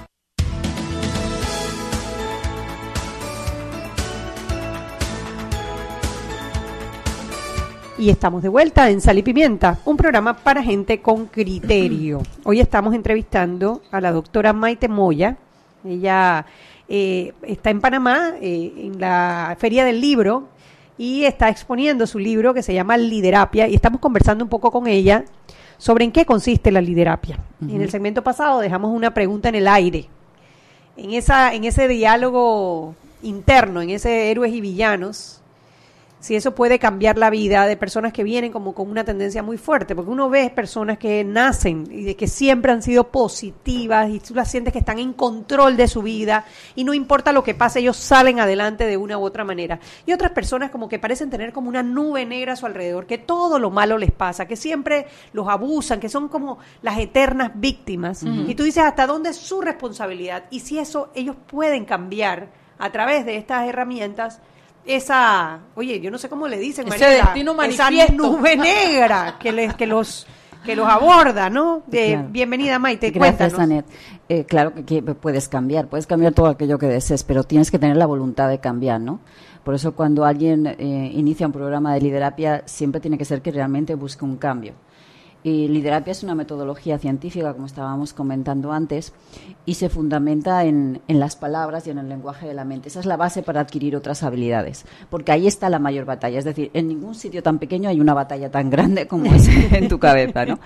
Y 7.99 8.09
estamos 8.09 8.41
de 8.41 8.47
vuelta 8.47 8.89
en 8.89 9.01
Sal 9.01 9.17
y 9.17 9.23
Pimienta, 9.23 9.79
un 9.83 9.97
programa 9.97 10.33
para 10.33 10.63
gente 10.63 11.01
con 11.01 11.25
criterio. 11.25 12.21
Hoy 12.45 12.61
estamos 12.61 12.95
entrevistando 12.95 13.81
a 13.91 13.99
la 13.99 14.13
doctora 14.13 14.53
Maite 14.53 14.87
Moya. 14.87 15.35
Ella 15.83 16.45
eh, 16.87 17.33
está 17.41 17.71
en 17.71 17.81
Panamá, 17.81 18.35
eh, 18.39 18.71
en 18.77 19.01
la 19.01 19.53
Feria 19.59 19.83
del 19.83 19.99
Libro, 19.99 20.47
y 20.97 21.25
está 21.25 21.49
exponiendo 21.49 22.07
su 22.07 22.19
libro 22.19 22.53
que 22.53 22.63
se 22.63 22.73
llama 22.73 22.95
Liderapia. 22.95 23.67
Y 23.67 23.75
estamos 23.75 23.99
conversando 23.99 24.45
un 24.45 24.49
poco 24.49 24.71
con 24.71 24.87
ella 24.87 25.25
sobre 25.77 26.05
en 26.05 26.13
qué 26.13 26.25
consiste 26.25 26.71
la 26.71 26.79
liderapia. 26.79 27.37
En 27.61 27.81
el 27.81 27.91
segmento 27.91 28.23
pasado 28.23 28.61
dejamos 28.61 28.95
una 28.95 29.13
pregunta 29.13 29.49
en 29.49 29.55
el 29.55 29.67
aire. 29.67 30.07
En, 30.95 31.11
esa, 31.11 31.53
en 31.53 31.65
ese 31.65 31.89
diálogo 31.89 32.95
interno, 33.23 33.81
en 33.81 33.89
ese 33.89 34.31
héroes 34.31 34.53
y 34.53 34.61
villanos, 34.61 35.41
si 36.19 36.35
eso 36.35 36.53
puede 36.53 36.79
cambiar 36.79 37.17
la 37.17 37.29
vida 37.29 37.65
de 37.65 37.77
personas 37.77 38.11
que 38.11 38.23
vienen 38.23 38.51
como 38.51 38.73
con 38.73 38.89
una 38.89 39.03
tendencia 39.03 39.41
muy 39.41 39.57
fuerte, 39.57 39.95
porque 39.95 40.11
uno 40.11 40.29
ve 40.29 40.49
personas 40.49 40.97
que 40.97 41.23
nacen 41.23 41.87
y 41.89 42.03
de 42.03 42.15
que 42.15 42.27
siempre 42.27 42.71
han 42.71 42.81
sido 42.81 43.05
positivas 43.05 44.09
y 44.09 44.19
tú 44.19 44.35
las 44.35 44.51
sientes 44.51 44.73
que 44.73 44.79
están 44.79 44.99
en 44.99 45.13
control 45.13 45.77
de 45.77 45.87
su 45.87 46.01
vida 46.01 46.45
y 46.75 46.83
no 46.83 46.93
importa 46.93 47.31
lo 47.31 47.43
que 47.43 47.55
pase, 47.55 47.79
ellos 47.79 47.97
salen 47.97 48.39
adelante 48.39 48.85
de 48.85 48.97
una 48.97 49.17
u 49.17 49.23
otra 49.23 49.45
manera. 49.45 49.79
Y 50.05 50.11
otras 50.11 50.31
personas 50.31 50.71
como 50.71 50.89
que 50.89 50.99
parecen 50.99 51.29
tener 51.29 51.53
como 51.53 51.69
una 51.69 51.83
nube 51.83 52.25
negra 52.25 52.53
a 52.53 52.55
su 52.57 52.65
alrededor, 52.65 53.05
que 53.05 53.17
todo 53.17 53.57
lo 53.57 53.69
malo 53.69 53.97
les 53.97 54.11
pasa, 54.11 54.45
que 54.45 54.55
siempre 54.55 55.07
los 55.31 55.47
abusan, 55.47 55.99
que 55.99 56.09
son 56.09 56.27
como 56.27 56.59
las 56.81 56.99
eternas 56.99 57.51
víctimas. 57.55 58.23
Y 58.23 58.55
tú 58.55 58.63
dices, 58.63 58.83
¿hasta 58.83 59.07
dónde 59.07 59.29
es 59.29 59.37
su 59.37 59.61
responsabilidad? 59.61 60.43
Y 60.49 60.59
si 60.59 60.79
eso 60.79 61.11
ellos 61.15 61.35
pueden 61.47 61.85
cambiar 61.85 62.49
a 62.77 62.91
través 62.91 63.25
de 63.25 63.37
estas 63.37 63.67
herramientas, 63.67 64.41
esa, 64.85 65.59
oye, 65.75 65.99
yo 65.99 66.11
no 66.11 66.17
sé 66.17 66.29
cómo 66.29 66.47
le 66.47 66.57
dicen, 66.57 66.87
Ese 66.87 67.05
destino 67.05 67.61
esa 67.63 67.89
nube 68.13 68.55
negra 68.55 69.37
que 69.39 69.51
les, 69.51 69.73
que 69.75 69.85
los 69.85 70.27
que 70.63 70.75
los 70.75 70.87
aborda, 70.87 71.49
¿no? 71.49 71.83
De, 71.87 72.25
Bienvenida 72.29 72.79
Maite, 72.79 73.11
Gracias, 73.11 73.53
Anet. 73.57 73.85
Eh, 74.27 74.43
claro 74.43 74.73
que, 74.85 75.01
puedes 75.01 75.47
cambiar, 75.47 75.87
puedes 75.87 76.05
cambiar 76.05 76.33
todo 76.33 76.47
aquello 76.47 76.77
que 76.77 76.87
desees, 76.87 77.23
pero 77.23 77.43
tienes 77.43 77.71
que 77.71 77.79
tener 77.79 77.97
la 77.97 78.05
voluntad 78.05 78.49
de 78.49 78.59
cambiar, 78.59 78.99
¿no? 78.99 79.19
Por 79.63 79.75
eso 79.75 79.93
cuando 79.93 80.25
alguien 80.25 80.67
eh, 80.67 81.11
inicia 81.13 81.47
un 81.47 81.53
programa 81.53 81.93
de 81.93 82.01
liderapia, 82.01 82.63
siempre 82.65 82.99
tiene 82.99 83.17
que 83.17 83.25
ser 83.25 83.41
que 83.41 83.51
realmente 83.51 83.95
busque 83.95 84.25
un 84.25 84.37
cambio. 84.37 84.73
Y 85.41 85.69
liderapia 85.69 86.11
es 86.11 86.23
una 86.23 86.35
metodología 86.35 86.97
científica, 86.97 87.53
como 87.53 87.65
estábamos 87.65 88.13
comentando 88.13 88.73
antes, 88.73 89.13
y 89.65 89.75
se 89.75 89.87
fundamenta 89.87 90.65
en, 90.65 91.01
en, 91.07 91.19
las 91.19 91.35
palabras 91.35 91.87
y 91.87 91.91
en 91.91 91.97
el 91.97 92.09
lenguaje 92.09 92.47
de 92.47 92.53
la 92.53 92.65
mente. 92.65 92.89
Esa 92.89 92.99
es 92.99 93.05
la 93.05 93.15
base 93.15 93.41
para 93.41 93.61
adquirir 93.61 93.95
otras 93.95 94.23
habilidades, 94.23 94.85
porque 95.09 95.31
ahí 95.31 95.47
está 95.47 95.69
la 95.69 95.79
mayor 95.79 96.05
batalla. 96.05 96.39
Es 96.39 96.45
decir, 96.45 96.71
en 96.73 96.89
ningún 96.89 97.15
sitio 97.15 97.41
tan 97.41 97.57
pequeño 97.57 97.87
hay 97.87 98.01
una 98.01 98.13
batalla 98.13 98.51
tan 98.51 98.69
grande 98.69 99.07
como 99.07 99.33
es 99.33 99.47
en 99.71 99.87
tu 99.87 99.97
cabeza. 99.97 100.45
¿no? 100.45 100.59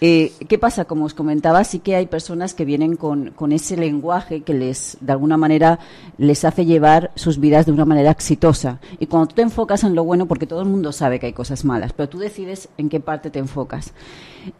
Eh, 0.00 0.32
¿Qué 0.48 0.58
pasa? 0.58 0.86
Como 0.86 1.04
os 1.04 1.14
comentaba, 1.14 1.62
sí 1.62 1.78
que 1.78 1.94
hay 1.94 2.06
personas 2.06 2.54
que 2.54 2.64
vienen 2.64 2.96
con, 2.96 3.30
con 3.30 3.52
ese 3.52 3.76
lenguaje 3.76 4.42
que 4.42 4.54
les, 4.54 4.96
de 5.00 5.12
alguna 5.12 5.36
manera, 5.36 5.78
les 6.18 6.44
hace 6.44 6.64
llevar 6.64 7.12
sus 7.14 7.38
vidas 7.38 7.66
de 7.66 7.72
una 7.72 7.84
manera 7.84 8.10
exitosa. 8.10 8.80
Y 8.98 9.06
cuando 9.06 9.28
tú 9.28 9.34
te 9.36 9.42
enfocas 9.42 9.84
en 9.84 9.94
lo 9.94 10.02
bueno, 10.02 10.26
porque 10.26 10.46
todo 10.46 10.62
el 10.62 10.68
mundo 10.68 10.92
sabe 10.92 11.20
que 11.20 11.26
hay 11.26 11.32
cosas 11.32 11.64
malas, 11.64 11.92
pero 11.92 12.08
tú 12.08 12.18
decides 12.18 12.68
en 12.76 12.88
qué 12.88 13.00
parte 13.00 13.30
te 13.30 13.38
enfocas. 13.38 13.92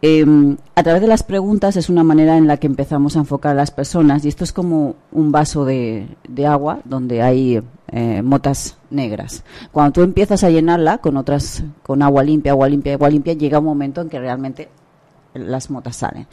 Em, 0.02 0.56
a 0.74 0.82
través 0.82 1.00
de 1.00 1.08
las 1.08 1.22
preguntas 1.22 1.76
es 1.76 1.88
una 1.88 2.04
manera 2.04 2.36
en 2.36 2.46
la 2.46 2.58
que 2.58 2.66
empezamos 2.66 3.16
a 3.16 3.20
enfocar 3.20 3.52
a 3.52 3.54
las 3.54 3.70
personas 3.70 4.24
y 4.24 4.28
esto 4.28 4.44
es 4.44 4.52
como 4.52 4.94
un 5.12 5.32
vaso 5.32 5.64
de, 5.64 6.06
agua 6.46 6.80
donde 6.84 7.22
hay 7.22 7.60
eh, 7.88 8.22
motas 8.22 8.76
negras. 8.90 9.44
Cuando 9.72 9.92
tú 9.92 10.02
empiezas 10.02 10.44
a 10.44 10.50
llenarla 10.50 10.98
con 10.98 11.16
otras, 11.16 11.64
con 11.82 12.02
agua 12.02 12.22
limpia, 12.22 12.52
agua 12.52 12.68
limpia, 12.68 12.94
agua 12.94 13.10
limpia, 13.10 13.34
llega 13.34 13.58
un 13.58 13.64
momento 13.64 14.00
en 14.00 14.08
que 14.08 14.18
realmente 14.18 14.68
las 15.34 15.70
motas 15.70 15.96
salen. 15.96 16.26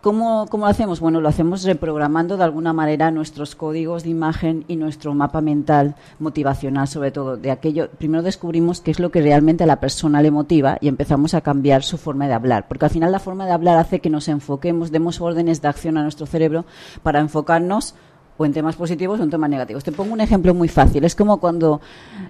¿Cómo, 0.00 0.46
¿Cómo, 0.50 0.64
lo 0.64 0.70
hacemos? 0.70 1.00
Bueno, 1.00 1.20
lo 1.20 1.28
hacemos 1.28 1.62
reprogramando 1.64 2.36
de 2.36 2.44
alguna 2.44 2.72
manera 2.72 3.10
nuestros 3.10 3.54
códigos 3.54 4.02
de 4.02 4.10
imagen 4.10 4.64
y 4.68 4.76
nuestro 4.76 5.14
mapa 5.14 5.40
mental 5.40 5.94
motivacional, 6.18 6.88
sobre 6.88 7.12
todo. 7.12 7.36
De 7.36 7.50
aquello, 7.50 7.88
primero 7.90 8.22
descubrimos 8.22 8.80
qué 8.80 8.90
es 8.90 9.00
lo 9.00 9.10
que 9.10 9.22
realmente 9.22 9.64
a 9.64 9.66
la 9.66 9.80
persona 9.80 10.22
le 10.22 10.30
motiva 10.30 10.78
y 10.80 10.88
empezamos 10.88 11.34
a 11.34 11.40
cambiar 11.40 11.82
su 11.82 11.98
forma 11.98 12.26
de 12.26 12.34
hablar. 12.34 12.66
Porque 12.68 12.86
al 12.86 12.90
final 12.90 13.12
la 13.12 13.20
forma 13.20 13.46
de 13.46 13.52
hablar 13.52 13.78
hace 13.78 14.00
que 14.00 14.10
nos 14.10 14.28
enfoquemos, 14.28 14.90
demos 14.90 15.20
órdenes 15.20 15.62
de 15.62 15.68
acción 15.68 15.96
a 15.96 16.02
nuestro 16.02 16.26
cerebro 16.26 16.64
para 17.02 17.20
enfocarnos 17.20 17.94
o 18.38 18.46
en 18.46 18.52
temas 18.52 18.76
positivos 18.76 19.20
o 19.20 19.22
en 19.22 19.30
temas 19.30 19.50
negativos. 19.50 19.84
Te 19.84 19.92
pongo 19.92 20.12
un 20.12 20.20
ejemplo 20.20 20.54
muy 20.54 20.68
fácil. 20.68 21.04
Es 21.04 21.14
como 21.14 21.38
cuando 21.38 21.80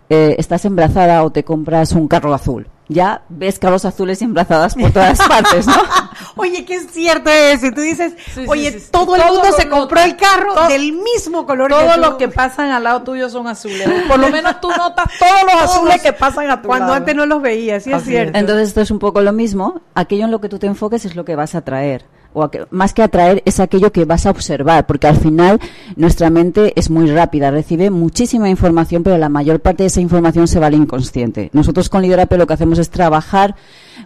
eh, 0.08 0.34
estás 0.38 0.64
embarazada 0.64 1.24
o 1.24 1.30
te 1.30 1.44
compras 1.44 1.92
un 1.92 2.08
carro 2.08 2.34
azul. 2.34 2.66
Ya 2.92 3.22
ves 3.28 3.58
carros 3.58 3.84
azules 3.84 4.20
y 4.22 4.24
embarazadas 4.24 4.74
por 4.74 4.90
todas 4.90 5.18
partes, 5.28 5.66
¿no? 5.66 5.74
oye, 6.36 6.64
qué 6.64 6.80
cierto 6.80 7.30
es. 7.30 7.62
Y 7.62 7.72
tú 7.72 7.80
dices, 7.80 8.14
oye, 8.46 8.72
todo 8.90 9.16
el 9.16 9.22
mundo 9.24 9.48
se 9.56 9.68
compró 9.68 10.00
el 10.00 10.16
carro 10.16 10.68
del 10.68 10.92
mismo 10.92 11.46
color. 11.46 11.70
Todos 11.70 11.98
los 11.98 12.14
que 12.14 12.28
pasan 12.28 12.70
al 12.70 12.84
lado 12.84 13.02
tuyo 13.02 13.28
son 13.28 13.46
azules. 13.48 13.88
Por 14.08 14.18
lo 14.18 14.28
menos 14.28 14.60
tú 14.60 14.68
notas 14.70 15.06
todos 15.18 15.42
los 15.44 15.62
azules 15.62 16.02
que 16.02 16.12
pasan 16.12 16.50
a 16.50 16.62
tu 16.62 16.68
Cuando 16.68 16.92
antes 16.92 17.14
no 17.14 17.26
los 17.26 17.42
veías, 17.42 17.84
sí 17.84 17.92
es 17.92 18.04
cierto. 18.04 18.38
Entonces 18.38 18.68
esto 18.68 18.80
es 18.80 18.90
un 18.90 18.98
poco 18.98 19.20
lo 19.20 19.32
mismo. 19.32 19.80
Aquello 19.94 20.24
en 20.24 20.30
lo 20.30 20.40
que 20.40 20.48
tú 20.48 20.58
te 20.58 20.66
enfoques 20.66 21.04
es 21.04 21.16
lo 21.16 21.24
que 21.24 21.36
vas 21.36 21.54
a 21.54 21.62
traer 21.62 22.04
o 22.34 22.50
más 22.70 22.94
que 22.94 23.02
atraer 23.02 23.42
es 23.44 23.60
aquello 23.60 23.92
que 23.92 24.04
vas 24.04 24.26
a 24.26 24.30
observar, 24.30 24.86
porque 24.86 25.06
al 25.06 25.16
final 25.16 25.60
nuestra 25.96 26.30
mente 26.30 26.72
es 26.76 26.90
muy 26.90 27.10
rápida, 27.10 27.50
recibe 27.50 27.90
muchísima 27.90 28.48
información, 28.48 29.02
pero 29.02 29.18
la 29.18 29.28
mayor 29.28 29.60
parte 29.60 29.82
de 29.82 29.88
esa 29.88 30.00
información 30.00 30.48
se 30.48 30.60
va 30.60 30.66
al 30.66 30.74
inconsciente. 30.74 31.50
Nosotros 31.52 31.88
con 31.88 32.02
Liderapia 32.02 32.38
lo 32.38 32.46
que 32.46 32.54
hacemos 32.54 32.78
es 32.78 32.90
trabajar 32.90 33.54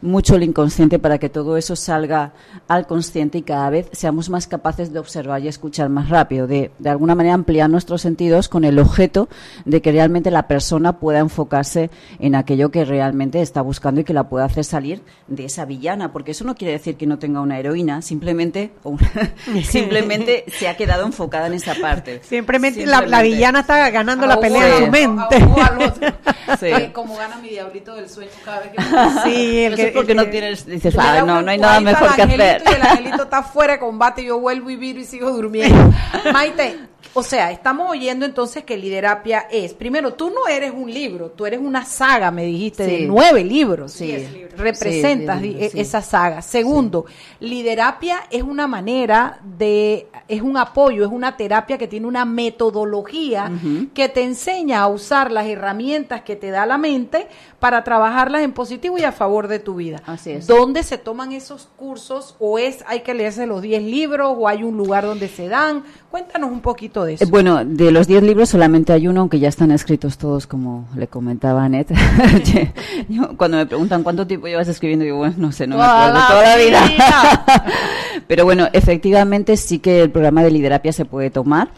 mucho 0.03 0.37
el 0.37 0.43
inconsciente 0.43 0.99
para 0.99 1.19
que 1.19 1.29
todo 1.29 1.57
eso 1.57 1.77
salga 1.77 2.33
al 2.69 2.87
consciente 2.87 3.39
y 3.39 3.43
cada 3.43 3.71
vez 3.71 3.89
seamos 3.93 4.29
más 4.29 4.47
capaces 4.47 4.93
de 4.93 4.99
observar 4.99 5.43
y 5.43 5.49
escuchar 5.49 5.89
más 5.89 6.09
rápido, 6.09 6.47
de, 6.47 6.71
de 6.79 6.91
alguna 6.91 7.15
manera 7.15 7.35
ampliar 7.35 7.71
nuestros 7.71 8.03
sentidos 8.03 8.49
con 8.49 8.65
el 8.65 8.79
objeto 8.79 9.29
de 9.65 9.81
que 9.81 9.93
realmente 9.93 10.31
la 10.31 10.49
persona 10.49 10.99
pueda 10.99 11.21
enfocarse 11.21 11.91
en 12.19 12.35
aquello 12.35 12.71
que 12.71 12.85
realmente 12.85 13.41
está 13.41 13.62
buscando 13.62 14.01
y 14.01 14.05
que 14.05 14.12
la 14.12 14.29
pueda 14.29 14.45
hacer 14.45 14.65
salir 14.65 15.03
de 15.29 15.45
esa 15.45 15.65
villana, 15.65 16.12
porque 16.12 16.33
eso 16.33 16.45
no 16.45 16.55
quiere 16.55 16.73
decir 16.73 16.97
que 16.97 17.07
no 17.07 17.19
tenga 17.19 17.41
una 17.41 17.59
heroína, 17.59 18.03
simplemente, 18.16 18.70
simplemente 19.64 20.44
se 20.48 20.68
ha 20.68 20.76
quedado 20.76 21.05
enfocada 21.05 21.46
en 21.46 21.55
esa 21.55 21.74
parte. 21.74 22.20
Simplemente, 22.22 22.87
La, 22.87 23.22
villana 23.22 23.61
está 23.61 23.90
ganando 23.90 24.26
la 24.26 24.40
pelea 24.40 24.79
en 24.79 24.85
su 24.85 24.90
mente. 24.90 26.92
Como 26.92 27.16
gana 27.16 27.37
mi 27.37 27.50
diablito 27.50 27.94
del 27.94 28.09
sueño 28.09 28.31
cada 28.44 28.61
vez 28.61 28.70
que 28.70 28.83
Sí, 29.24 29.64
el 29.64 29.76
que, 29.76 29.88
porque 29.88 30.14
no 30.14 30.26
tienes, 30.26 30.66
dices, 30.66 30.96
ah, 30.98 31.22
no, 31.22 31.42
no 31.42 31.50
hay 31.50 31.59
nada 31.59 31.81
mejor 31.81 32.14
que 32.14 32.22
hacer. 32.22 32.62
el 32.66 32.83
angelito 32.83 33.24
está 33.24 33.42
fuera 33.42 33.74
de 33.74 33.79
combate 33.79 34.22
y 34.22 34.26
yo 34.26 34.40
vuelvo 34.40 34.70
y 34.70 34.76
viro 34.76 35.00
y 35.00 35.05
sigo 35.05 35.31
durmiendo. 35.31 35.92
Maite, 36.33 36.79
O 37.18 37.22
sea, 37.22 37.50
estamos 37.50 37.90
oyendo 37.90 38.26
entonces 38.26 38.62
que 38.64 38.76
liderapia 38.76 39.46
es, 39.50 39.72
primero, 39.72 40.12
tú 40.12 40.29
no 40.29 40.48
eres 40.48 40.70
un 40.70 40.92
libro, 40.92 41.31
tú 41.31 41.46
eres 41.46 41.61
una 41.61 41.87
saga, 41.87 42.31
me 42.31 42.44
dijiste, 42.44 42.87
de 42.87 43.07
nueve 43.07 43.42
libros. 43.42 43.92
Sí. 43.92 44.46
Representas 44.55 45.40
diez 45.40 45.55
libros, 45.55 45.72
sí. 45.72 45.81
esa 45.81 46.02
saga. 46.02 46.42
Segundo, 46.42 47.07
liderapia 47.40 48.24
es 48.31 48.42
una 48.42 48.66
manera 48.66 49.40
de, 49.42 50.09
es 50.29 50.42
un 50.42 50.59
apoyo, 50.59 51.07
es 51.07 51.11
una 51.11 51.38
terapia 51.38 51.79
que 51.79 51.88
tiene 51.88 52.07
una 52.07 52.26
metodología 52.26 53.50
que 53.94 54.11
te 54.11 54.22
enseña 54.22 54.83
a 54.83 54.88
usar 54.88 55.33
las 55.33 55.46
herramientas 55.46 56.20
que 56.20 56.37
te 56.37 56.50
da 56.50 56.66
la 56.66 56.76
mente 56.76 57.29
para 57.61 57.83
trabajarlas 57.83 58.42
en 58.42 58.52
positivo 58.52 58.98
y 58.98 59.05
a 59.05 59.12
favor 59.12 59.48
de 59.48 59.59
tu 59.59 59.76
vida. 59.76 60.02
Así 60.05 60.33
es. 60.33 60.46
¿Dónde 60.46 60.83
se 60.83 60.98
toman 60.98 61.33
esos 61.33 61.70
cursos? 61.79 62.37
¿O 62.38 62.59
es, 62.59 62.85
hay 62.87 63.00
que 63.00 63.14
leerse 63.14 63.46
los 63.46 63.62
10 63.62 63.83
libros? 63.85 64.37
¿O 64.38 64.48
hay 64.48 64.62
un 64.62 64.76
lugar 64.76 65.07
donde 65.07 65.29
se 65.29 65.48
dan? 65.48 65.83
Cuéntanos 66.11 66.50
un 66.50 66.61
poquito 66.61 67.06
de 67.07 67.14
eso. 67.14 67.25
Eh, 67.25 67.29
Bueno, 67.31 67.64
de 67.64 67.90
los 67.90 68.07
10 68.07 68.23
libros 68.23 68.51
solamente 68.51 68.92
hay 68.92 69.09
uno, 69.09 69.21
aunque 69.23 69.38
ya 69.38 69.49
están 69.49 69.71
escritos 69.71 70.19
todos, 70.19 70.46
como 70.46 70.87
le 70.94 71.07
comentaba 71.09 71.65
Anet. 71.65 71.88
Cuando 73.37 73.57
me 73.57 73.67
preguntan 73.67 74.02
cuánto 74.02 74.27
tiempo 74.27 74.46
llevas 74.46 74.69
escribiendo, 74.69 75.04
digo, 75.04 75.19
bueno, 75.19 75.35
no 75.38 75.52
sé, 75.52 75.67
no 75.67 75.77
me 75.77 75.83
acuerdo, 75.83 76.21
toda 76.29 76.42
la 76.42 76.57
vida. 76.57 77.44
Pero 78.27 78.44
bueno, 78.44 78.67
efectivamente 78.73 79.57
sí 79.57 79.79
que 79.79 80.02
el 80.02 80.11
programa 80.11 80.42
de 80.42 80.50
liderapia 80.50 80.92
se 80.92 81.04
puede 81.04 81.31
tomar. 81.31 81.69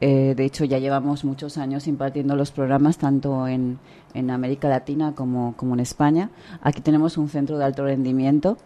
Eh, 0.00 0.34
de 0.36 0.44
hecho, 0.44 0.64
ya 0.64 0.78
llevamos 0.78 1.24
muchos 1.24 1.58
años 1.58 1.86
impartiendo 1.86 2.36
los 2.36 2.52
programas, 2.52 2.98
tanto 2.98 3.48
en, 3.48 3.78
en 4.14 4.30
América 4.30 4.68
Latina 4.68 5.12
como, 5.14 5.54
como 5.56 5.74
en 5.74 5.80
España. 5.80 6.30
Aquí 6.62 6.80
tenemos 6.80 7.18
un 7.18 7.28
centro 7.28 7.58
de 7.58 7.64
alto 7.64 7.84
rendimiento. 7.84 8.56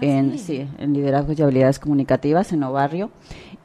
en, 0.00 0.38
sí. 0.38 0.68
en 0.78 0.92
liderazgo 0.94 1.32
y 1.36 1.42
habilidades 1.42 1.78
comunicativas 1.80 2.52
en 2.52 2.62
Obarrio. 2.62 3.10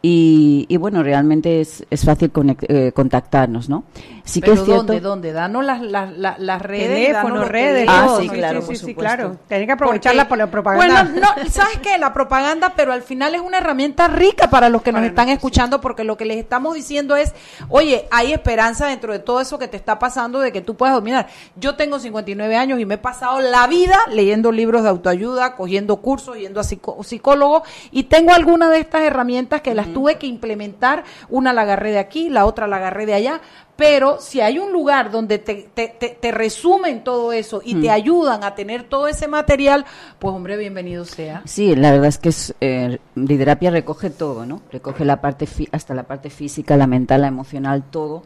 Y, 0.01 0.65
y 0.69 0.77
bueno, 0.77 1.03
realmente 1.03 1.59
es, 1.59 1.85
es 1.89 2.05
fácil 2.05 2.31
conect- 2.31 2.65
eh, 2.69 2.93
contactarnos, 2.93 3.67
¿no? 3.67 3.83
Sí 4.23 4.39
que 4.39 4.51
Pero 4.51 4.53
es 4.61 4.65
cierto. 4.65 4.83
¿dónde, 4.83 5.01
dónde? 5.01 5.33
Danos 5.33 5.65
las, 5.65 5.81
las, 5.81 6.15
las, 6.17 6.39
las 6.39 6.61
redes. 6.61 7.07
Teléfono, 7.07 7.43
redes, 7.43 7.85
Ah, 7.89 8.15
sí, 8.21 8.29
claro, 8.29 8.61
sí, 8.61 8.67
por 8.67 8.75
sí, 8.75 8.79
supuesto. 8.79 9.01
claro. 9.01 9.37
Tienen 9.49 9.67
que 9.67 9.73
aprovechar 9.73 10.13
Porque- 10.15 10.35
la, 10.37 10.45
la 10.45 10.51
propaganda. 10.51 11.03
Bueno, 11.03 11.19
no, 11.43 11.49
¿sabes 11.49 11.79
qué? 11.81 11.97
La 11.97 12.13
propaganda, 12.13 12.73
pero 12.77 12.93
al 12.93 13.01
final 13.01 13.35
es 13.35 13.41
una 13.41 13.57
herramienta 13.57 14.07
rica 14.07 14.49
para 14.49 14.69
los 14.69 14.83
que 14.83 14.93
nos 14.93 15.03
están 15.03 15.27
escuchando, 15.27 15.81
porque 15.81 16.05
lo 16.05 16.15
que 16.15 16.23
les 16.23 16.37
estamos 16.37 16.75
diciendo 16.75 17.17
es, 17.17 17.33
oye, 17.67 18.05
hay 18.11 18.31
esperanza 18.31 18.87
dentro 18.87 19.11
de 19.11 19.19
todo 19.19 19.41
eso 19.41 19.59
que 19.59 19.67
te 19.67 19.75
está 19.75 19.99
pasando 19.99 20.39
de 20.39 20.53
que 20.53 20.61
tú 20.61 20.75
puedas 20.75 20.95
dominar. 20.95 21.27
Yo 21.57 21.75
tengo 21.75 21.99
59 21.99 22.55
años 22.55 22.79
y 22.79 22.85
me 22.85 22.93
he 22.93 22.99
pasado 22.99 23.41
la 23.41 23.67
vida 23.67 23.97
leyendo 24.13 24.53
libros 24.53 24.83
de 24.83 24.89
autoayuda, 24.89 25.57
cogiendo 25.57 25.97
cursos, 25.97 26.37
yendo 26.37 26.61
a 26.61 26.63
psico- 26.63 27.03
psicólogo, 27.03 27.63
y 27.91 28.03
tengo 28.03 28.31
algunas 28.31 28.69
de 28.69 28.79
estas 28.79 29.01
herramientas 29.01 29.59
que 29.61 29.73
las 29.75 29.88
tuve 29.93 30.17
que 30.17 30.27
implementar. 30.27 31.03
Una 31.29 31.53
la 31.53 31.61
agarré 31.61 31.91
de 31.91 31.99
aquí, 31.99 32.29
la 32.29 32.45
otra 32.45 32.67
la 32.67 32.77
agarré 32.77 33.05
de 33.05 33.13
allá, 33.13 33.41
pero 33.75 34.19
si 34.19 34.41
hay 34.41 34.59
un 34.59 34.71
lugar 34.73 35.09
donde 35.11 35.37
te, 35.39 35.69
te, 35.73 35.87
te, 35.87 36.09
te 36.09 36.31
resumen 36.31 37.03
todo 37.03 37.31
eso 37.31 37.61
y 37.63 37.75
te 37.75 37.89
ayudan 37.89 38.43
a 38.43 38.53
tener 38.55 38.83
todo 38.83 39.07
ese 39.07 39.27
material, 39.27 39.85
pues 40.19 40.33
hombre, 40.35 40.57
bienvenido 40.57 41.05
sea. 41.05 41.41
Sí, 41.45 41.75
la 41.75 41.91
verdad 41.91 42.07
es 42.07 42.17
que 42.17 42.29
es, 42.29 42.53
eh, 42.59 42.99
Liderapia 43.15 43.71
recoge 43.71 44.09
todo, 44.09 44.45
¿no? 44.45 44.61
Recoge 44.71 45.05
la 45.05 45.21
parte 45.21 45.45
fi- 45.45 45.69
hasta 45.71 45.93
la 45.93 46.03
parte 46.03 46.29
física, 46.29 46.75
la 46.75 46.87
mental, 46.87 47.21
la 47.21 47.27
emocional, 47.27 47.83
todo. 47.89 48.23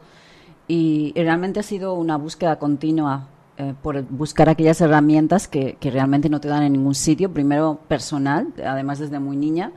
Y, 0.67 1.11
y 1.15 1.21
realmente 1.21 1.59
ha 1.59 1.63
sido 1.63 1.93
una 1.93 2.17
búsqueda 2.17 2.57
continua 2.57 3.27
eh, 3.57 3.73
por 3.83 4.01
buscar 4.03 4.49
aquellas 4.49 4.81
herramientas 4.81 5.47
que, 5.47 5.75
que 5.79 5.91
realmente 5.91 6.29
no 6.29 6.39
te 6.39 6.47
dan 6.47 6.63
en 6.63 6.73
ningún 6.73 6.95
sitio. 6.95 7.31
Primero 7.31 7.79
personal, 7.87 8.47
además 8.65 8.97
desde 8.99 9.19
muy 9.19 9.35
niña, 9.37 9.71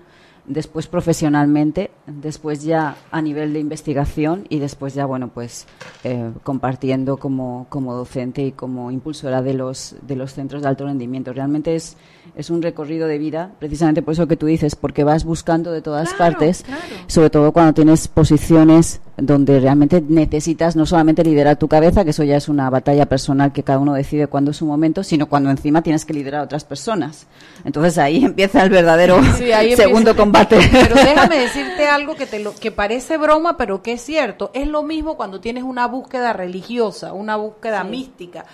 después 0.46 0.86
profesionalmente, 0.86 1.90
después 2.06 2.62
ya 2.62 2.96
a 3.10 3.22
nivel 3.22 3.52
de 3.52 3.60
investigación 3.60 4.46
y 4.48 4.58
después 4.58 4.94
ya, 4.94 5.06
bueno, 5.06 5.28
pues 5.28 5.66
eh, 6.04 6.30
compartiendo 6.42 7.16
como, 7.16 7.66
como 7.68 7.94
docente 7.94 8.42
y 8.42 8.52
como 8.52 8.90
impulsora 8.90 9.42
de 9.42 9.54
los, 9.54 9.96
de 10.02 10.16
los 10.16 10.32
centros 10.32 10.62
de 10.62 10.68
alto 10.68 10.84
rendimiento. 10.84 11.32
Realmente 11.32 11.74
es, 11.74 11.96
es 12.34 12.50
un 12.50 12.62
recorrido 12.62 13.08
de 13.08 13.18
vida, 13.18 13.52
precisamente 13.58 14.02
por 14.02 14.12
eso 14.12 14.26
que 14.26 14.36
tú 14.36 14.46
dices, 14.46 14.76
porque 14.76 15.04
vas 15.04 15.24
buscando 15.24 15.72
de 15.72 15.82
todas 15.82 16.14
partes, 16.14 16.64
sobre 17.06 17.30
todo 17.30 17.52
cuando 17.52 17.74
tienes 17.74 18.08
posiciones 18.08 19.00
donde 19.18 19.60
realmente 19.60 20.02
necesitas 20.06 20.76
no 20.76 20.84
solamente 20.84 21.24
liderar 21.24 21.56
tu 21.56 21.68
cabeza, 21.68 22.04
que 22.04 22.10
eso 22.10 22.22
ya 22.22 22.36
es 22.36 22.48
una 22.48 22.68
batalla 22.68 23.06
personal 23.06 23.52
que 23.52 23.62
cada 23.62 23.78
uno 23.78 23.94
decide 23.94 24.26
cuándo 24.26 24.50
es 24.50 24.58
su 24.58 24.66
momento, 24.66 25.02
sino 25.02 25.26
cuando 25.26 25.48
encima 25.50 25.80
tienes 25.82 26.04
que 26.04 26.12
liderar 26.12 26.42
a 26.42 26.44
otras 26.44 26.64
personas. 26.64 27.26
Entonces 27.64 27.96
ahí 27.98 28.24
empieza 28.26 28.62
el 28.62 28.70
verdadero 28.70 29.22
Sí, 29.38 29.52
ahí 29.52 29.74
segundo 29.74 30.10
empieza- 30.10 30.16
combate. 30.22 30.58
Pero 30.70 30.94
déjame 30.96 31.38
decirte 31.38 31.86
algo 31.88 32.14
que 32.14 32.26
te 32.26 32.38
lo 32.40 32.54
que 32.54 32.70
parece 32.70 33.16
broma, 33.16 33.56
pero 33.56 33.82
que 33.82 33.92
es 33.92 34.02
cierto. 34.02 34.50
Es 34.52 34.68
lo 34.68 34.82
mismo 34.82 35.16
cuando 35.16 35.40
tienes 35.40 35.64
una 35.64 35.86
búsqueda 35.86 36.32
religiosa, 36.34 37.12
una 37.14 37.36
búsqueda 37.36 37.84
mística. 37.84 38.44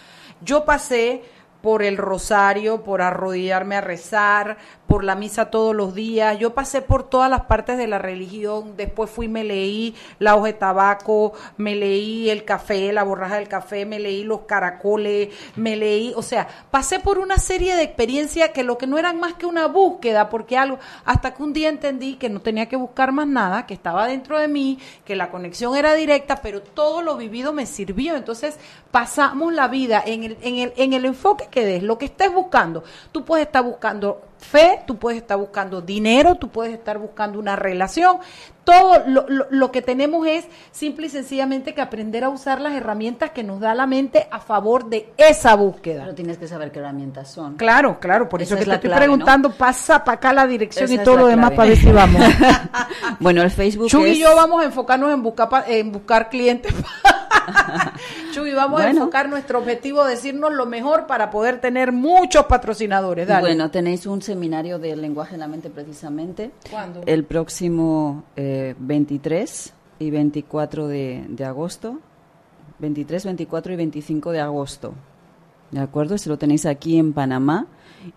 Yo 0.44 0.64
pasé 0.64 1.22
por 1.60 1.84
el 1.84 1.96
rosario, 1.96 2.82
por 2.82 3.02
arrodillarme 3.02 3.76
a 3.76 3.80
rezar, 3.80 4.58
por 4.92 5.04
la 5.04 5.14
misa 5.14 5.46
todos 5.46 5.74
los 5.74 5.94
días. 5.94 6.38
Yo 6.38 6.52
pasé 6.52 6.82
por 6.82 7.08
todas 7.08 7.30
las 7.30 7.46
partes 7.46 7.78
de 7.78 7.86
la 7.86 7.98
religión. 7.98 8.76
Después 8.76 9.08
fui, 9.08 9.26
me 9.26 9.42
leí 9.42 9.94
la 10.18 10.36
hoja 10.36 10.48
de 10.48 10.52
tabaco, 10.52 11.32
me 11.56 11.74
leí 11.74 12.28
el 12.28 12.44
café, 12.44 12.92
la 12.92 13.02
borraja 13.02 13.36
del 13.36 13.48
café, 13.48 13.86
me 13.86 13.98
leí 13.98 14.22
los 14.22 14.40
caracoles, 14.40 15.30
me 15.56 15.76
leí, 15.76 16.12
o 16.14 16.20
sea, 16.20 16.46
pasé 16.70 17.00
por 17.00 17.18
una 17.18 17.38
serie 17.38 17.74
de 17.74 17.84
experiencias 17.84 18.50
que 18.50 18.64
lo 18.64 18.76
que 18.76 18.86
no 18.86 18.98
eran 18.98 19.18
más 19.18 19.32
que 19.32 19.46
una 19.46 19.66
búsqueda, 19.66 20.28
porque 20.28 20.58
algo, 20.58 20.78
hasta 21.06 21.32
que 21.32 21.42
un 21.42 21.54
día 21.54 21.70
entendí 21.70 22.16
que 22.16 22.28
no 22.28 22.42
tenía 22.42 22.66
que 22.66 22.76
buscar 22.76 23.12
más 23.12 23.26
nada, 23.26 23.64
que 23.64 23.72
estaba 23.72 24.06
dentro 24.06 24.38
de 24.38 24.46
mí, 24.46 24.78
que 25.06 25.16
la 25.16 25.30
conexión 25.30 25.74
era 25.74 25.94
directa, 25.94 26.42
pero 26.42 26.60
todo 26.60 27.00
lo 27.00 27.16
vivido 27.16 27.54
me 27.54 27.64
sirvió. 27.64 28.14
Entonces, 28.14 28.58
pasamos 28.90 29.54
la 29.54 29.68
vida 29.68 30.02
en 30.04 30.24
el, 30.24 30.36
en 30.42 30.56
el, 30.56 30.74
en 30.76 30.92
el 30.92 31.06
enfoque 31.06 31.48
que 31.50 31.64
des, 31.64 31.82
lo 31.82 31.96
que 31.96 32.04
estés 32.04 32.30
buscando. 32.30 32.84
Tú 33.10 33.24
puedes 33.24 33.46
estar 33.46 33.64
buscando 33.64 34.20
fe, 34.42 34.80
tú 34.86 34.98
puedes 34.98 35.20
estar 35.22 35.38
buscando 35.38 35.80
dinero, 35.80 36.34
tú 36.34 36.48
puedes 36.48 36.74
estar 36.74 36.98
buscando 36.98 37.38
una 37.38 37.56
relación. 37.56 38.18
Todo 38.64 39.02
lo, 39.06 39.26
lo, 39.28 39.46
lo 39.50 39.72
que 39.72 39.82
tenemos 39.82 40.24
es 40.26 40.46
simple 40.70 41.06
y 41.06 41.10
sencillamente 41.10 41.74
que 41.74 41.80
aprender 41.80 42.22
a 42.22 42.28
usar 42.28 42.60
las 42.60 42.74
herramientas 42.74 43.30
que 43.30 43.42
nos 43.42 43.58
da 43.58 43.74
la 43.74 43.86
mente 43.86 44.28
a 44.30 44.38
favor 44.38 44.88
de 44.88 45.12
esa 45.16 45.54
búsqueda. 45.56 46.02
Pero 46.02 46.14
tienes 46.14 46.38
que 46.38 46.46
saber 46.46 46.70
qué 46.70 46.78
herramientas 46.78 47.28
son. 47.30 47.56
Claro, 47.56 47.98
claro, 47.98 48.28
por 48.28 48.40
eso 48.40 48.54
que 48.56 48.64
te 48.64 48.70
estoy 48.70 48.88
clave, 48.90 49.06
¿no? 49.06 49.12
preguntando, 49.14 49.50
pasa 49.52 50.04
para 50.04 50.16
acá 50.16 50.32
la 50.32 50.46
dirección 50.46 50.84
Esa 50.84 50.94
y 50.94 51.04
todo 51.04 51.16
lo 51.16 51.26
demás 51.26 51.52
para 51.52 51.70
ver 51.70 51.78
si 51.78 51.90
vamos. 51.90 52.22
Bueno, 53.18 53.42
el 53.42 53.50
Facebook 53.50 53.88
Chuy 53.88 54.10
es... 54.10 54.16
y 54.16 54.20
yo 54.20 54.34
vamos 54.36 54.62
a 54.62 54.66
enfocarnos 54.66 55.12
en 55.12 55.22
buscar 55.22 55.48
pa- 55.48 55.64
en 55.66 55.90
buscar 55.92 56.28
clientes. 56.28 56.72
Chuy, 58.32 58.52
vamos 58.52 58.80
a 58.80 58.90
enfocar 58.90 59.28
nuestro 59.28 59.58
objetivo, 59.58 60.04
decirnos 60.04 60.52
lo 60.52 60.66
mejor 60.66 61.06
para 61.06 61.30
poder 61.30 61.60
tener 61.60 61.92
muchos 61.92 62.46
patrocinadores. 62.46 63.28
Dale. 63.28 63.42
Bueno, 63.42 63.70
tenéis 63.70 64.06
un 64.06 64.22
seminario 64.22 64.78
de 64.78 64.96
lenguaje 64.96 65.34
en 65.34 65.40
la 65.40 65.48
mente 65.48 65.70
precisamente. 65.70 66.50
¿Cuándo? 66.70 67.02
El 67.06 67.24
próximo 67.24 68.24
eh, 68.36 68.74
23 68.78 69.72
y 69.98 70.10
24 70.10 70.88
de, 70.88 71.24
de 71.28 71.44
agosto. 71.44 71.98
23, 72.78 73.24
24 73.24 73.72
y 73.72 73.76
25 73.76 74.32
de 74.32 74.40
agosto. 74.40 74.94
¿De 75.70 75.80
acuerdo? 75.80 76.18
Se 76.18 76.28
lo 76.28 76.36
tenéis 76.36 76.66
aquí 76.66 76.98
en 76.98 77.12
Panamá 77.12 77.66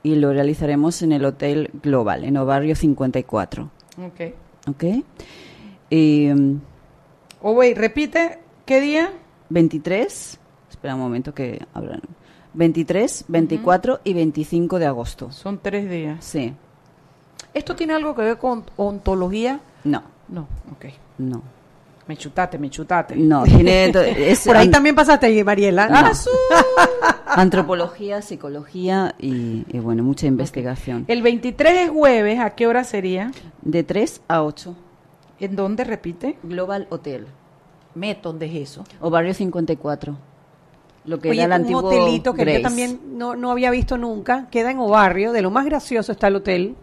y 0.01 0.15
lo 0.15 0.33
realizaremos 0.33 1.01
en 1.03 1.11
el 1.11 1.23
Hotel 1.23 1.69
Global, 1.83 2.23
en 2.23 2.37
Obarrio 2.37 2.75
54. 2.75 3.69
Ok. 4.03 4.33
¿Ok? 4.67 4.83
Y, 5.89 6.27
mm, 6.33 6.59
Oh, 7.47 7.51
wait, 7.51 7.77
repite, 7.77 8.39
¿qué 8.65 8.81
día? 8.81 9.11
23, 9.49 10.39
espera 10.69 10.95
un 10.95 11.01
momento 11.01 11.33
que 11.33 11.65
abran. 11.73 12.01
23, 12.53 13.25
24 13.27 13.99
y 14.03 14.13
25 14.13 14.79
de 14.79 14.85
agosto. 14.85 15.31
Son 15.31 15.59
tres 15.61 15.89
días. 15.89 16.23
Sí. 16.23 16.53
¿Esto 17.53 17.75
tiene 17.75 17.93
algo 17.93 18.15
que 18.15 18.21
ver 18.21 18.37
con 18.37 18.63
ontología? 18.77 19.59
No, 19.83 20.03
No, 20.29 20.47
ok. 20.71 20.85
no. 21.17 21.41
Me 22.07 22.15
chutaste, 22.15 22.59
me 22.59 22.69
chutaste. 22.69 23.15
No, 23.15 23.43
tiene 23.45 23.91
es 24.29 24.41
Por 24.45 24.55
ahí 24.55 24.69
también 24.69 24.93
pasaste, 24.93 25.43
Mariela. 25.43 25.89
No. 25.89 25.95
Ah, 25.97 26.11
antropología, 27.25 28.21
psicología 28.21 29.15
y, 29.17 29.65
y, 29.75 29.79
bueno, 29.79 30.03
mucha 30.03 30.27
investigación. 30.27 31.05
El 31.07 31.23
23 31.23 31.85
es 31.85 31.89
jueves, 31.89 32.39
¿a 32.39 32.51
qué 32.51 32.67
hora 32.67 32.83
sería? 32.83 33.31
De 33.63 33.83
3 33.83 34.21
a 34.27 34.43
8. 34.43 34.75
¿En 35.39 35.55
dónde 35.55 35.83
repite? 35.83 36.37
Global 36.43 36.85
Hotel. 36.91 37.25
Met, 37.95 38.21
¿dónde 38.21 38.45
es 38.45 38.69
eso? 38.69 38.83
O 39.01 39.09
Barrio 39.09 39.33
54. 39.33 40.15
Lo 41.05 41.19
que 41.19 41.29
Oye, 41.29 41.43
era 41.43 41.55
el 41.55 41.61
un 41.61 41.65
antiguo 41.67 41.83
hotelito 41.89 42.33
que 42.33 42.41
Grace. 42.43 42.57
yo 42.59 42.63
también 42.63 42.99
no, 43.17 43.35
no 43.35 43.51
había 43.51 43.69
visto 43.71 43.97
nunca. 43.97 44.47
Queda 44.49 44.71
en 44.71 44.79
Obarrio. 44.79 45.31
De 45.31 45.41
lo 45.41 45.51
más 45.51 45.65
gracioso 45.65 46.11
está 46.11 46.27
el 46.27 46.35
hotel. 46.37 46.75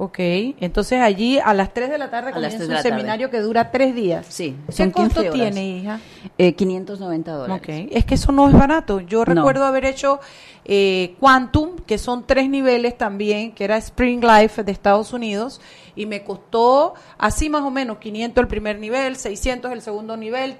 Ok, 0.00 0.16
entonces 0.60 1.00
allí 1.00 1.40
a 1.40 1.52
las 1.54 1.74
3 1.74 1.90
de 1.90 1.98
la 1.98 2.08
tarde 2.08 2.30
A 2.30 2.32
comienza 2.32 2.56
3 2.56 2.60
de 2.60 2.66
un 2.68 2.74
la 2.76 2.82
tarde. 2.84 2.96
seminario 2.96 3.30
que 3.30 3.40
dura 3.40 3.72
tres 3.72 3.96
días. 3.96 4.26
Sí, 4.28 4.56
¿Qué 4.66 4.72
son 4.72 4.92
15 4.92 5.02
costo 5.02 5.20
horas. 5.22 5.34
tiene, 5.34 5.66
hija? 5.68 6.00
Eh, 6.38 6.52
590 6.54 7.32
dólares. 7.32 7.60
Ok, 7.60 7.88
es 7.90 8.04
que 8.04 8.14
eso 8.14 8.30
no 8.30 8.46
es 8.48 8.54
barato. 8.54 9.00
Yo 9.00 9.24
No. 9.24 9.34
recuerdo 9.34 9.64
haber 9.64 9.84
hecho 9.84 10.20
eh, 10.64 11.16
Quantum, 11.18 11.76
que 11.84 11.98
son 11.98 12.24
tres 12.28 12.48
niveles 12.48 12.96
también, 12.96 13.50
que 13.52 13.64
era 13.64 13.76
Spring 13.76 14.20
Life 14.22 14.62
de 14.62 14.70
Estados 14.70 15.12
Unidos, 15.12 15.60
y 15.98 16.06
me 16.06 16.22
costó 16.22 16.94
así 17.18 17.50
más 17.50 17.62
o 17.62 17.70
menos 17.72 17.98
500 17.98 18.40
el 18.40 18.46
primer 18.48 18.78
nivel, 18.78 19.16
600 19.16 19.72
el 19.72 19.82
segundo 19.82 20.16
nivel, 20.16 20.56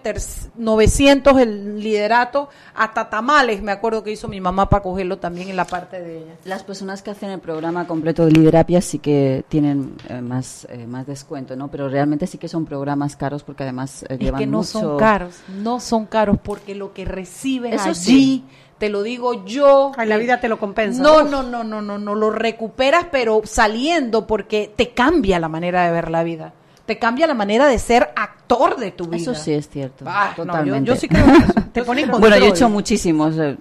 900 0.56 1.38
el 1.38 1.80
liderato, 1.80 2.48
hasta 2.74 3.08
tamales 3.08 3.62
me 3.62 3.70
acuerdo 3.70 4.02
que 4.02 4.10
hizo 4.10 4.26
mi 4.26 4.40
mamá 4.40 4.68
para 4.68 4.82
cogerlo 4.82 5.18
también 5.18 5.48
en 5.48 5.54
la 5.54 5.64
parte 5.64 6.02
de 6.02 6.18
ella. 6.18 6.34
Las 6.44 6.64
personas 6.64 7.02
que 7.02 7.12
hacen 7.12 7.30
el 7.30 7.38
programa 7.38 7.86
completo 7.86 8.24
de 8.26 8.32
liderapia 8.32 8.80
sí 8.80 8.98
que 8.98 9.44
tienen 9.48 9.94
eh, 10.08 10.20
más, 10.20 10.66
eh, 10.70 10.88
más 10.88 11.06
descuento, 11.06 11.54
¿no? 11.54 11.68
Pero 11.68 11.88
realmente 11.88 12.26
sí 12.26 12.36
que 12.36 12.48
son 12.48 12.64
programas 12.64 13.14
caros 13.14 13.44
porque 13.44 13.62
además 13.62 14.02
eh, 14.08 14.18
es 14.18 14.32
que 14.32 14.46
no 14.46 14.64
son 14.64 14.98
caros, 14.98 15.36
no 15.62 15.78
son 15.78 16.06
caros 16.06 16.38
porque 16.42 16.74
lo 16.74 16.92
que 16.92 17.04
recibes 17.04 17.80
allí 17.80 18.44
te 18.78 18.88
lo 18.88 19.02
digo 19.02 19.44
yo. 19.44 19.92
En 19.98 20.08
la 20.08 20.16
vida 20.16 20.40
te 20.40 20.48
lo 20.48 20.58
compensa. 20.58 21.02
No, 21.02 21.22
no, 21.22 21.42
no, 21.42 21.64
no, 21.64 21.82
no, 21.82 21.98
no, 21.98 22.14
lo 22.14 22.30
recuperas, 22.30 23.06
pero 23.10 23.42
saliendo 23.44 24.26
porque 24.26 24.72
te 24.74 24.90
cambia 24.90 25.38
la 25.38 25.48
manera 25.48 25.84
de 25.84 25.92
ver 25.92 26.10
la 26.10 26.22
vida. 26.22 26.52
Te 26.86 26.98
cambia 26.98 27.26
la 27.26 27.34
manera 27.34 27.66
de 27.66 27.78
ser 27.78 28.10
actor 28.16 28.78
de 28.78 28.92
tu 28.92 29.06
vida. 29.06 29.16
Eso 29.16 29.34
sí 29.34 29.52
es 29.52 29.68
cierto, 29.68 30.06
ah, 30.08 30.32
totalmente. 30.34 30.88
yo, 30.88 30.96
sí 30.96 31.06
creo 31.06 31.26
eso. 31.26 31.52
Te 31.72 31.82
bueno, 31.82 32.36
yo 32.38 32.46
he 32.46 32.48
hecho 32.48 32.68
muchísimos. 32.70 33.34
Eh, 33.38 33.56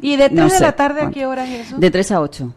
¿Y 0.00 0.16
de 0.16 0.28
3 0.28 0.52
de 0.52 0.60
la 0.60 0.72
tarde 0.72 1.02
a 1.02 1.10
qué 1.10 1.24
hora 1.24 1.44
es 1.44 1.68
eso? 1.68 1.76
De 1.78 1.90
3 1.90 2.12
a 2.12 2.20
8. 2.20 2.52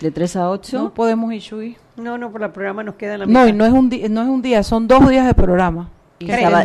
De 0.00 0.10
3 0.10 0.36
a 0.36 0.50
8. 0.50 0.78
No 0.78 0.94
podemos 0.94 1.32
ir, 1.34 1.40
Shui. 1.40 1.76
No, 1.96 2.16
no, 2.16 2.32
por 2.32 2.42
el 2.42 2.50
programa 2.50 2.82
nos 2.82 2.94
queda 2.94 3.18
la 3.18 3.26
mitad. 3.26 3.42
No, 3.42 3.48
y 3.48 3.52
no 3.52 3.66
es, 3.66 3.72
un 3.72 3.90
no 4.10 4.22
es 4.22 4.28
un 4.28 4.40
día, 4.40 4.62
son 4.62 4.88
dos 4.88 5.06
días 5.08 5.26
de 5.26 5.34
programa. 5.34 5.90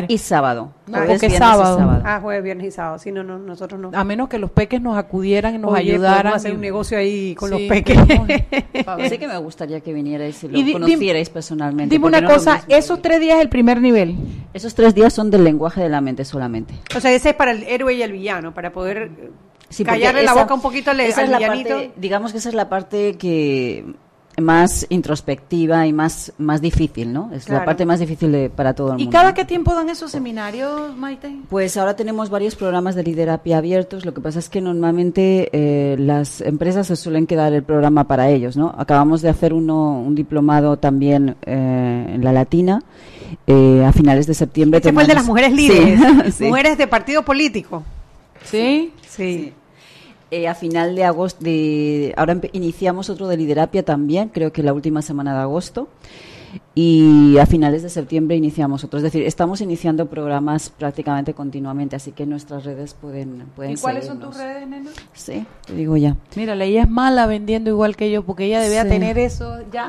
Y 0.08 0.18
sábado. 0.18 0.72
No, 0.88 1.06
porque 1.06 1.30
sábado. 1.30 2.02
Ah, 2.04 2.20
jueves, 2.22 2.44
viernes 2.44 2.68
y 2.68 2.72
sábado. 2.72 2.98
Sí, 3.00 3.12
no, 3.12 3.24
no, 3.24 3.38
nosotros 3.38 3.80
no. 3.80 3.92
A 3.94 4.04
menos 4.04 4.30
que 4.30 4.40
los 4.40 4.52
peques 4.52 4.82
nos 4.82 4.98
acudieran 4.98 5.56
y 5.56 5.58
nos 5.58 5.76
ayudaran. 5.76 6.34
hacer 6.34 6.54
un 6.54 6.62
negocio 6.62 6.98
ahí 6.98 7.36
con 7.36 7.50
los 7.50 7.62
peques. 7.62 7.98
sí 9.10 9.18
que 9.18 9.28
me 9.28 9.38
gustaría 9.38 9.82
que 9.82 9.94
vinierais 9.94 10.44
y 10.44 10.48
lo 10.48 10.74
conocierais 10.74 11.30
personalmente. 11.30 11.94
Dime 11.94 12.08
una 12.08 12.26
cosa, 12.26 12.64
esos 12.68 13.02
tres 13.02 13.20
días 13.20 13.40
el 13.40 13.50
primer 13.50 13.82
nivel. 13.82 14.16
Esos 14.54 14.76
tres 14.76 14.96
días 14.96 15.14
son 15.14 15.30
del 15.30 15.44
lenguaje 15.44 15.82
de 15.82 15.90
la 15.90 16.02
mente 16.02 16.26
solamente. 16.26 16.74
O 16.96 17.00
sea, 17.00 17.12
ese 17.12 17.30
es 17.30 17.36
para 17.36 17.52
el 17.52 17.64
héroe 17.64 17.94
y 17.94 18.02
el 18.02 18.12
villano, 18.12 18.54
para 18.54 18.72
poder 18.72 19.12
callarle 19.86 20.24
la 20.24 20.34
boca 20.34 20.54
un 20.54 20.62
poquito 20.62 20.92
al, 20.92 21.00
esa 21.02 21.26
digamos 21.96 22.32
que 22.32 22.38
esa 22.38 22.50
es 22.50 22.56
la 22.56 22.70
parte 22.70 23.18
que 23.18 23.86
más 24.40 24.86
introspectiva 24.90 25.88
y 25.88 25.94
más, 25.94 26.32
más 26.38 26.62
difícil, 26.62 27.12
¿no? 27.12 27.32
Es 27.34 27.50
la 27.50 27.66
parte 27.66 27.86
más 27.86 28.00
difícil 28.00 28.32
de, 28.32 28.50
para 28.52 28.74
todo 28.74 28.90
el 28.90 28.94
mundo. 28.94 29.10
¿Y 29.10 29.12
cada 29.12 29.34
qué 29.34 29.46
tiempo 29.46 29.74
dan 29.74 29.90
esos 29.90 30.12
seminarios, 30.12 30.96
Maite? 30.96 31.36
Pues 31.50 31.76
ahora 31.76 31.96
tenemos 31.96 32.30
varios 32.30 32.56
programas 32.56 32.94
de 32.94 33.04
liderapia 33.04 33.58
abiertos. 33.58 34.06
Lo 34.06 34.14
que 34.14 34.22
pasa 34.22 34.38
es 34.38 34.48
que 34.48 34.62
normalmente 34.62 35.50
eh, 35.54 35.96
las 35.98 36.42
empresas 36.42 36.88
se 36.88 36.96
suelen 36.96 37.26
quedar 37.26 37.52
el 37.54 37.64
programa 37.64 38.04
para 38.04 38.30
ellos, 38.30 38.56
¿no? 38.56 38.74
Acabamos 38.78 39.24
de 39.24 39.30
hacer 39.30 39.54
uno, 39.54 40.00
un 40.00 40.14
diplomado 40.14 40.78
también 40.78 41.36
eh, 41.46 42.12
en 42.14 42.24
la 42.24 42.32
Latina. 42.32 42.84
Eh, 43.46 43.84
a 43.86 43.92
finales 43.92 44.26
de 44.26 44.34
septiembre. 44.34 44.78
Este 44.78 44.94
fue 44.94 45.02
el 45.02 45.08
de 45.08 45.14
las 45.14 45.26
mujeres 45.26 45.52
líderes, 45.52 46.00
mujeres 46.40 46.78
de 46.78 46.88
partido 46.88 47.24
político. 47.24 47.84
¿Sí? 48.44 48.94
Sí. 49.06 49.54
Eh, 50.30 50.48
a 50.48 50.56
final 50.56 50.96
de 50.96 51.06
agosto, 51.06 51.44
de, 51.44 52.14
ahora 52.18 52.38
iniciamos 52.52 53.10
otro 53.10 53.30
de 53.30 53.38
liderapia 53.38 53.84
también, 53.84 54.28
creo 54.28 54.52
que 54.52 54.62
la 54.62 54.74
última 54.74 55.02
semana 55.02 55.34
de 55.34 55.42
agosto 55.42 55.88
y 56.80 57.40
a 57.40 57.48
finales 57.48 57.82
de 57.82 57.90
septiembre 57.90 58.36
iniciamos 58.36 58.84
otros. 58.84 59.00
Es 59.00 59.12
decir, 59.12 59.26
estamos 59.26 59.62
iniciando 59.62 60.06
programas 60.06 60.70
prácticamente 60.70 61.34
continuamente, 61.34 61.96
así 61.96 62.12
que 62.12 62.28
nuestras 62.28 62.66
redes 62.66 62.94
pueden, 62.94 63.46
pueden 63.56 63.74
¿Y 63.74 63.78
cuáles 63.78 64.06
son 64.06 64.20
tus 64.20 64.38
redes, 64.38 64.68
nena? 64.68 64.92
Sí, 65.12 65.44
te 65.66 65.74
digo 65.74 65.98
ya. 65.98 66.16
Mira, 66.36 66.54
ella 66.54 66.84
es 66.84 66.90
mala 66.90 67.26
vendiendo 67.26 67.72
igual 67.72 67.96
que 67.96 68.12
yo, 68.12 68.24
porque 68.24 68.46
ella 68.46 68.62
debía 68.62 68.88
tener 68.88 69.18
eso 69.18 69.58
ya. 69.72 69.88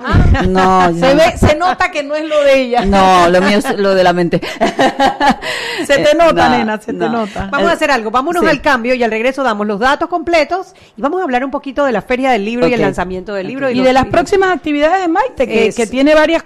no, 0.49 0.91
se, 0.99 1.15
ve, 1.15 1.37
se 1.37 1.57
nota 1.57 1.91
que 1.91 2.03
no 2.03 2.15
es 2.15 2.27
lo 2.27 2.43
de 2.43 2.63
ella. 2.63 2.87
No, 2.87 3.29
lo 3.29 3.43
mío 3.43 3.59
es 3.59 3.79
lo 3.79 3.95
de 3.95 4.03
la 4.03 4.15
mente. 4.15 4.41
se 5.87 5.99
te 5.99 6.15
nota, 6.17 6.49
nena, 6.57 6.81
se 6.81 6.95
te 6.95 7.09
nota. 7.09 7.51
Vamos 7.53 7.69
a 7.69 7.73
hacer 7.73 7.91
algo, 7.91 8.11
vámonos 8.11 8.47
al 8.47 8.63
cambio 8.63 8.95
y 8.95 9.03
al 9.03 9.11
regreso 9.11 9.43
damos 9.43 9.67
los 9.67 9.79
datos 9.79 10.09
completos 10.09 10.75
y 10.97 11.03
vamos 11.03 11.21
a 11.21 11.25
hablar 11.25 11.45
un 11.45 11.51
poquito 11.51 11.85
de 11.85 11.93
la 11.93 12.01
feria 12.01 12.31
del 12.31 12.47
libro 12.47 12.67
y 12.67 12.73
el 12.73 12.81
lanzamiento 12.81 13.35
del 13.35 13.47
libro. 13.47 13.71
Y, 13.71 13.83
de 13.83 13.93
las 13.93 14.07
próximas 14.07 14.57
actividades 14.57 15.03
de 15.03 15.09
Maite, 15.09 15.47
que, 15.47 15.71
que 15.75 15.87
tiene 15.87 16.15
varias 16.15 16.45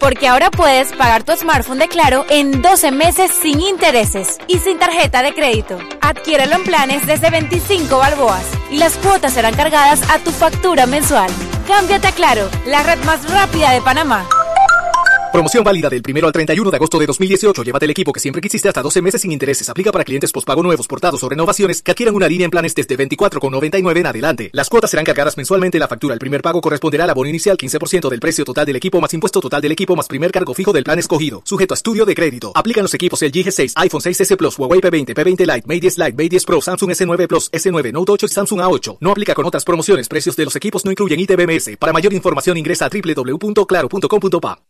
Porque 0.00 0.26
ahora 0.26 0.50
puedes 0.50 0.92
pagar 0.92 1.22
tu 1.24 1.32
smartphone 1.32 1.78
de 1.78 1.88
Claro 1.88 2.24
en 2.30 2.62
12 2.62 2.90
meses 2.90 3.30
sin 3.30 3.60
intereses 3.60 4.38
y 4.48 4.58
sin 4.58 4.78
tarjeta 4.78 5.22
de 5.22 5.34
crédito. 5.34 5.78
Adquiérelo 6.00 6.56
en 6.56 6.64
planes 6.64 7.06
desde 7.06 7.30
25 7.30 7.98
balboas 7.98 8.44
y 8.70 8.78
las 8.78 8.96
cuotas 8.96 9.34
serán 9.34 9.54
cargadas 9.54 10.02
a 10.10 10.18
tu 10.18 10.30
factura 10.30 10.86
mensual. 10.86 11.30
Cámbiate 11.68 12.08
a 12.08 12.12
Claro, 12.12 12.48
la 12.66 12.82
red 12.82 12.98
más 13.04 13.30
rápida 13.30 13.72
de 13.72 13.82
Panamá. 13.82 14.26
Promoción 15.32 15.62
válida 15.62 15.88
del 15.88 16.02
1 16.06 16.26
al 16.26 16.32
31 16.32 16.70
de 16.72 16.76
agosto 16.76 16.98
de 16.98 17.06
2018. 17.06 17.62
Llévate 17.62 17.84
el 17.84 17.92
equipo 17.92 18.12
que 18.12 18.18
siempre 18.18 18.42
quisiste 18.42 18.66
hasta 18.66 18.82
12 18.82 19.00
meses 19.00 19.20
sin 19.20 19.30
intereses. 19.30 19.68
Aplica 19.68 19.92
para 19.92 20.04
clientes 20.04 20.32
pospago 20.32 20.60
nuevos, 20.60 20.88
portados 20.88 21.22
o 21.22 21.28
renovaciones 21.28 21.82
que 21.82 21.92
adquieran 21.92 22.16
una 22.16 22.26
línea 22.26 22.46
en 22.46 22.50
planes 22.50 22.74
desde 22.74 22.98
24,99 22.98 23.98
en 23.98 24.06
adelante. 24.06 24.50
Las 24.52 24.68
cuotas 24.68 24.90
serán 24.90 25.04
cargadas 25.04 25.36
mensualmente. 25.36 25.78
La 25.78 25.86
factura, 25.86 26.14
el 26.14 26.18
primer 26.18 26.42
pago 26.42 26.60
corresponderá 26.60 27.04
al 27.04 27.10
abono 27.10 27.28
inicial 27.28 27.56
15% 27.56 28.08
del 28.08 28.18
precio 28.18 28.44
total 28.44 28.66
del 28.66 28.74
equipo 28.74 29.00
más 29.00 29.14
impuesto 29.14 29.40
total 29.40 29.62
del 29.62 29.70
equipo 29.70 29.94
más 29.94 30.08
primer 30.08 30.32
cargo 30.32 30.52
fijo 30.52 30.72
del 30.72 30.82
plan 30.82 30.98
escogido. 30.98 31.42
Sujeto 31.44 31.74
a 31.74 31.76
estudio 31.76 32.04
de 32.04 32.14
crédito. 32.16 32.50
Aplican 32.56 32.82
los 32.82 32.94
equipos 32.94 33.22
el 33.22 33.30
G6, 33.30 33.74
iPhone 33.76 34.00
6S 34.00 34.36
Plus, 34.36 34.58
Huawei 34.58 34.80
P20, 34.80 35.14
P20 35.14 35.38
Lite, 35.46 35.62
Mate 35.64 35.80
10 35.80 35.98
Lite, 35.98 36.12
Mate 36.12 36.28
10 36.28 36.44
Pro, 36.44 36.60
Samsung 36.60 36.90
S9 36.90 37.28
Plus, 37.28 37.52
S9 37.52 37.92
Note 37.92 38.12
8 38.12 38.26
y 38.26 38.28
Samsung 38.30 38.60
A8. 38.62 38.98
No 39.00 39.12
aplica 39.12 39.36
con 39.36 39.46
otras 39.46 39.64
promociones. 39.64 40.08
Precios 40.08 40.34
de 40.34 40.44
los 40.44 40.56
equipos 40.56 40.84
no 40.84 40.90
incluyen 40.90 41.20
ITBMS. 41.20 41.76
Para 41.78 41.92
mayor 41.92 42.12
información 42.14 42.56
ingresa 42.56 42.86
a 42.86 42.90
www.claro.com.pa. 42.90 44.69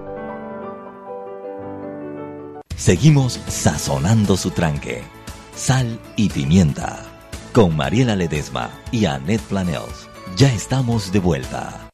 Seguimos 2.81 3.33
sazonando 3.47 4.35
su 4.35 4.49
tranque. 4.49 5.03
Sal 5.55 5.99
y 6.15 6.29
pimienta. 6.29 7.05
Con 7.53 7.77
Mariela 7.77 8.15
Ledesma 8.15 8.71
y 8.91 9.05
Annette 9.05 9.43
Planels. 9.43 10.09
Ya 10.35 10.51
estamos 10.51 11.11
de 11.11 11.19
vuelta. 11.19 11.91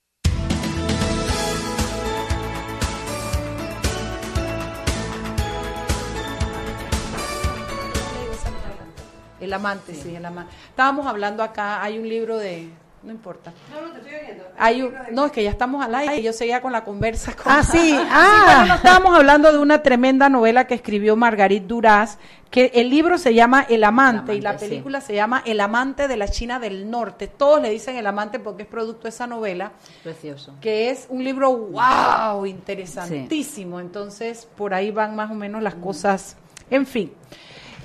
El 9.42 9.52
amante, 9.52 9.94
sí, 9.94 10.16
el 10.16 10.26
amante. 10.26 10.54
Estábamos 10.70 11.06
hablando 11.06 11.44
acá, 11.44 11.84
hay 11.84 12.00
un 12.00 12.08
libro 12.08 12.38
de 12.38 12.70
no 13.08 13.14
importa. 13.14 13.52
No, 13.72 13.82
no, 13.88 13.94
te 13.94 14.00
estoy 14.00 14.14
oyendo. 14.16 14.44
Hay 14.60 14.82
un- 14.84 14.94
no, 15.12 15.26
es 15.26 15.32
que 15.32 15.44
ya 15.44 15.50
estamos 15.50 15.84
al 15.84 15.96
aire 15.96 16.20
y 16.20 16.24
yo 16.24 16.34
seguía 16.34 16.62
con 16.62 16.72
la 16.72 16.84
conversa. 16.84 17.34
Con... 17.36 17.52
Ah, 17.52 17.64
sí, 17.64 17.78
Sí, 17.80 17.98
ah. 17.98 18.58
bueno, 18.60 18.76
estábamos 18.76 19.16
hablando 19.16 19.52
de 19.52 19.58
una 19.58 19.82
tremenda 19.82 20.30
novela 20.30 20.68
que 20.68 20.74
escribió 20.76 21.16
Margarit 21.16 21.64
Duras, 21.64 22.20
que 22.52 22.72
el 22.76 22.90
libro 22.90 23.18
se 23.18 23.34
llama 23.34 23.66
El 23.70 23.84
amante, 23.84 24.36
y 24.36 24.42
la 24.42 24.58
sí. 24.60 24.68
película 24.68 25.02
se 25.02 25.16
llama 25.16 25.42
El 25.46 25.60
amante 25.62 26.08
de 26.08 26.18
la 26.18 26.28
China 26.28 26.60
del 26.60 26.90
Norte. 26.90 27.28
Todos 27.28 27.62
le 27.62 27.70
dicen 27.70 27.96
El 27.96 28.08
amante 28.08 28.40
porque 28.40 28.64
es 28.64 28.70
producto 28.70 29.04
de 29.04 29.10
esa 29.10 29.26
novela, 29.28 29.72
Precioso. 30.04 30.54
que 30.62 30.90
es 30.90 31.08
un 31.10 31.24
libro 31.24 31.52
wow, 31.56 32.46
interesantísimo. 32.46 33.80
Entonces, 33.80 34.48
por 34.58 34.74
ahí 34.74 34.92
van 34.92 35.16
más 35.16 35.32
o 35.32 35.34
menos 35.34 35.62
las 35.62 35.76
cosas. 35.76 36.36
En 36.70 36.86
fin. 36.86 37.14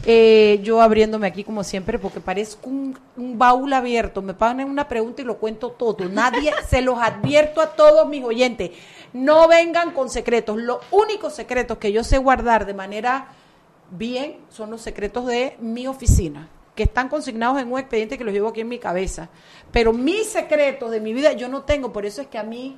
Eh, 0.04 0.58
yo 0.64 0.82
abriéndome 0.82 1.28
aquí 1.28 1.44
como 1.44 1.62
siempre 1.62 1.96
porque 1.96 2.20
parezco 2.20 2.68
un, 2.68 2.98
un 3.16 3.38
baúl 3.38 3.72
abierto. 3.72 4.20
Me 4.22 4.34
ponen 4.34 4.68
una 4.68 4.88
pregunta 4.88 5.22
y 5.22 5.24
lo 5.24 5.38
cuento 5.38 5.70
todo. 5.70 6.08
Nadie, 6.08 6.52
se 6.68 6.82
los 6.82 7.00
advierto 7.00 7.60
a 7.60 7.74
todos 7.74 8.08
mis 8.08 8.24
oyentes. 8.24 8.72
No 9.12 9.46
vengan 9.46 9.92
con 9.92 10.08
secretos. 10.10 10.56
Los 10.56 10.78
únicos 10.90 11.34
secretos 11.34 11.78
que 11.78 11.92
yo 11.92 12.02
sé 12.02 12.18
guardar 12.18 12.66
de 12.66 12.74
manera 12.74 13.28
bien 13.90 14.38
son 14.48 14.70
los 14.70 14.80
secretos 14.80 15.26
de 15.26 15.56
mi 15.60 15.86
oficina, 15.86 16.48
que 16.74 16.84
están 16.84 17.08
consignados 17.08 17.60
en 17.60 17.70
un 17.70 17.78
expediente 17.78 18.16
que 18.16 18.24
los 18.24 18.32
llevo 18.32 18.48
aquí 18.48 18.62
en 18.62 18.68
mi 18.68 18.78
cabeza. 18.78 19.28
Pero 19.70 19.92
mis 19.92 20.26
secretos 20.26 20.90
de 20.90 21.00
mi 21.00 21.12
vida 21.12 21.32
yo 21.32 21.48
no 21.48 21.62
tengo. 21.62 21.92
Por 21.92 22.06
eso 22.06 22.22
es 22.22 22.28
que 22.28 22.38
a 22.38 22.42
mí 22.42 22.76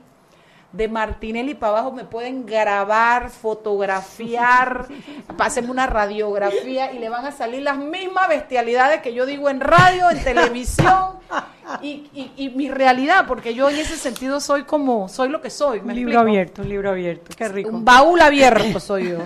de 0.75 0.89
Martinelli 0.89 1.55
para 1.55 1.75
abajo 1.79 1.93
me 1.93 2.05
pueden 2.05 2.47
grabar, 2.47 3.31
fotografiar, 3.31 4.87
pásenme 5.37 5.71
una 5.71 5.87
radiografía 5.87 6.93
y 6.93 6.99
le 6.99 7.09
van 7.09 7.25
a 7.27 7.33
salir 7.33 7.63
las 7.63 7.79
mismas 7.79 8.29
bestialidades 8.29 9.01
que 9.01 9.15
yo 9.15 9.27
digo 9.27 9.49
en 9.49 9.61
radio, 9.61 10.11
en 10.11 10.23
televisión 10.25 11.15
y, 11.81 12.09
y- 12.13 12.33
y 12.37 12.49
mi 12.51 12.69
realidad, 12.71 13.25
porque 13.27 13.55
yo 13.55 13.69
en 13.71 13.77
ese 13.77 13.97
sentido 13.97 14.41
soy 14.41 14.65
como, 14.65 15.09
soy 15.09 15.29
lo 15.29 15.41
que 15.41 15.51
soy. 15.51 15.79
Un 15.79 15.87
¿me 15.87 15.95
libro 15.95 16.13
explico? 16.13 16.21
abierto, 16.31 16.63
un 16.63 16.69
libro 16.69 16.91
abierto. 16.91 17.31
Qué 17.37 17.49
rico. 17.49 17.71
Un 17.71 17.85
baúl 17.85 18.21
abierto 18.21 18.81
soy 18.81 19.11
yo. 19.11 19.19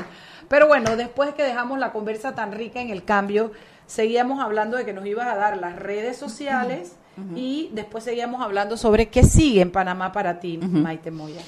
Pero 0.48 0.66
bueno, 0.66 0.96
después 0.96 1.34
que 1.34 1.42
dejamos 1.42 1.78
la 1.78 1.92
conversa 1.92 2.34
tan 2.34 2.52
rica 2.52 2.80
en 2.80 2.90
el 2.90 3.04
cambio, 3.04 3.52
seguíamos 3.86 4.40
hablando 4.42 4.76
de 4.76 4.84
que 4.84 4.92
nos 4.92 5.04
ibas 5.06 5.26
a 5.28 5.36
dar 5.36 5.56
las 5.56 5.76
redes 5.76 6.16
sociales 6.16 6.92
y 7.34 7.70
después 7.72 8.04
seguíamos 8.04 8.42
hablando 8.42 8.76
sobre 8.76 9.08
qué 9.08 9.22
sigue 9.22 9.60
en 9.60 9.70
Panamá 9.70 10.12
para 10.12 10.40
ti, 10.40 10.58
Maite 10.58 11.10
Moya. 11.10 11.40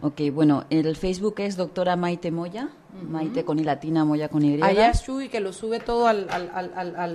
Ok, 0.00 0.20
bueno, 0.32 0.64
el 0.70 0.96
Facebook 0.96 1.34
es 1.38 1.56
doctora 1.56 1.96
Maite 1.96 2.30
Moya, 2.30 2.68
Maite 3.08 3.44
con 3.44 3.58
I 3.58 3.64
latina, 3.64 4.04
Moya 4.04 4.28
con 4.28 4.44
Y. 4.44 4.62
Allá 4.62 4.90
es 4.90 5.02
Chuy 5.02 5.28
que 5.28 5.40
lo 5.40 5.52
sube 5.52 5.80
todo 5.80 6.06
al, 6.06 6.28
al, 6.30 6.50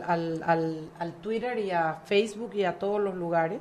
al, 0.03 0.83
al, 0.99 1.13
Twitter 1.21 1.59
y 1.59 1.71
a 1.71 2.01
Facebook 2.05 2.51
y 2.55 2.63
a 2.63 2.79
todos 2.79 2.99
los 2.99 3.15
lugares. 3.15 3.59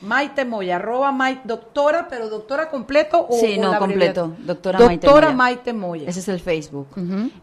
Maite 0.00 0.44
Moya, 0.44 0.76
arroba 0.76 1.12
Maite, 1.12 1.42
doctora, 1.44 2.06
pero 2.08 2.28
doctora 2.28 2.70
completo 2.70 3.26
o 3.28 3.36
Sí, 3.36 3.58
no, 3.58 3.72
la 3.72 3.78
completo. 3.78 4.32
Doctora 4.38 4.78
Maite 4.80 5.08
Moya. 5.08 5.32
Maite 5.32 5.72
Moya. 5.72 6.08
Ese 6.08 6.20
es 6.20 6.28
el 6.28 6.40
Facebook. 6.40 6.88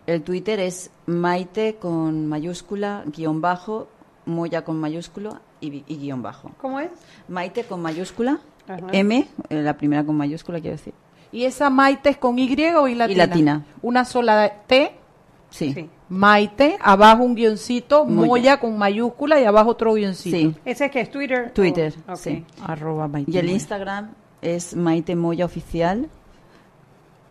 El 0.06 0.22
Twitter 0.22 0.60
es 0.60 0.92
Maite 1.06 1.76
con 1.76 2.28
mayúscula, 2.28 3.04
guion 3.08 3.42
bajo, 3.42 3.88
Moya 4.26 4.64
con 4.64 4.80
mayúscula 4.80 5.42
y, 5.62 5.84
y 5.88 5.98
guion 5.98 6.22
bajo. 6.22 6.52
¿Cómo 6.60 6.80
es? 6.80 6.90
Maite 7.30 7.64
con 7.64 7.82
mayúscula, 7.82 8.40
Ajá. 8.68 8.88
M, 8.92 9.28
eh, 9.50 9.62
la 9.62 9.78
primera 9.78 10.04
con 10.04 10.16
mayúscula 10.18 10.60
quiero 10.60 10.76
decir. 10.76 10.94
¿Y 11.32 11.46
esa 11.46 11.70
Maite 11.70 12.10
es 12.10 12.18
con 12.18 12.38
Y 12.38 12.54
o 12.76 12.88
y 12.88 12.96
latina? 12.96 13.26
latina. 13.28 13.66
Una 13.82 14.04
sola 14.06 14.52
T, 14.68 14.96
Sí. 15.50 15.90
Maite, 16.10 16.78
abajo 16.82 17.24
un 17.24 17.36
guioncito, 17.36 18.06
Moya. 18.06 18.28
Moya, 18.28 18.60
con 18.60 18.78
mayúscula 18.78 19.40
y 19.40 19.44
abajo 19.46 19.70
otro 19.72 19.94
guioncito. 19.94 20.38
Sí. 20.38 20.56
¿Ese 20.66 20.90
que 20.90 21.02
es 21.02 21.12
Twitter? 21.12 21.52
Twitter, 21.54 21.94
Oh, 22.08 22.14
ok. 22.14 22.18
sí. 22.18 22.46
Arroba 22.64 23.08
Maite 23.08 23.32
Y 23.32 23.38
el. 23.38 23.50
Instagram 23.50 24.12
es 24.42 24.76
Maite 24.76 25.16
Moya 25.16 25.46
Oficial. 25.46 26.10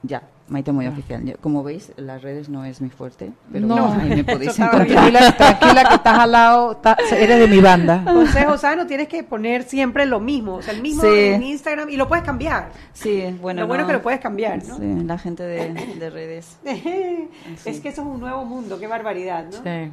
Ya, 0.02 0.22
Maite 0.50 0.72
Moya 0.72 0.90
Oficial. 0.90 1.24
Yo- 1.24 1.36
Como 1.40 1.62
veis, 1.62 1.92
las 1.96 2.20
redes 2.22 2.48
no 2.48 2.64
es 2.64 2.80
mi 2.80 2.90
fuerte, 2.90 3.30
pero 3.52 3.66
No. 3.66 3.92
ahí 3.94 4.10
me 4.10 4.24
podéis 4.24 4.50
encontrar. 4.58 4.86
Tranquila, 4.86 5.36
tranquila 5.36 5.84
que 5.88 5.94
estás 5.94 6.18
al 6.18 6.32
lado, 6.32 6.80
eres 7.12 7.38
de 7.38 7.46
mi 7.48 7.60
banda. 7.60 8.02
Consejo 8.12 8.58
sano, 8.58 8.86
tienes 8.86 9.08
que 9.08 9.22
poner 9.22 9.62
siempre 9.62 10.04
lo 10.06 10.20
mismo, 10.20 10.54
o 10.56 10.62
sea, 10.62 10.74
el 10.74 10.82
mismo 10.82 11.02
Sí. 11.02 11.08
en 11.08 11.42
Instagram 11.44 11.88
y 11.88 11.96
lo 11.96 12.08
puedes 12.08 12.24
cambiar. 12.24 12.70
Sí, 12.92 13.22
bueno. 13.40 13.62
Lo 13.62 13.66
bueno 13.68 13.82
no. 13.84 13.88
es 13.88 13.92
que 13.92 13.96
lo 13.98 14.02
puedes 14.02 14.20
cambiar, 14.20 14.62
¿no? 14.66 14.76
Sí, 14.76 15.04
la 15.06 15.16
gente 15.18 15.42
de, 15.44 15.72
de 15.98 16.10
redes. 16.10 16.58
Es 17.64 17.80
que 17.80 17.88
eso 17.90 18.02
es 18.02 18.06
un 18.08 18.20
nuevo 18.20 18.44
mundo, 18.44 18.78
qué 18.78 18.86
barbaridad, 18.86 19.44
¿no? 19.44 19.52
Sí. 19.52 19.92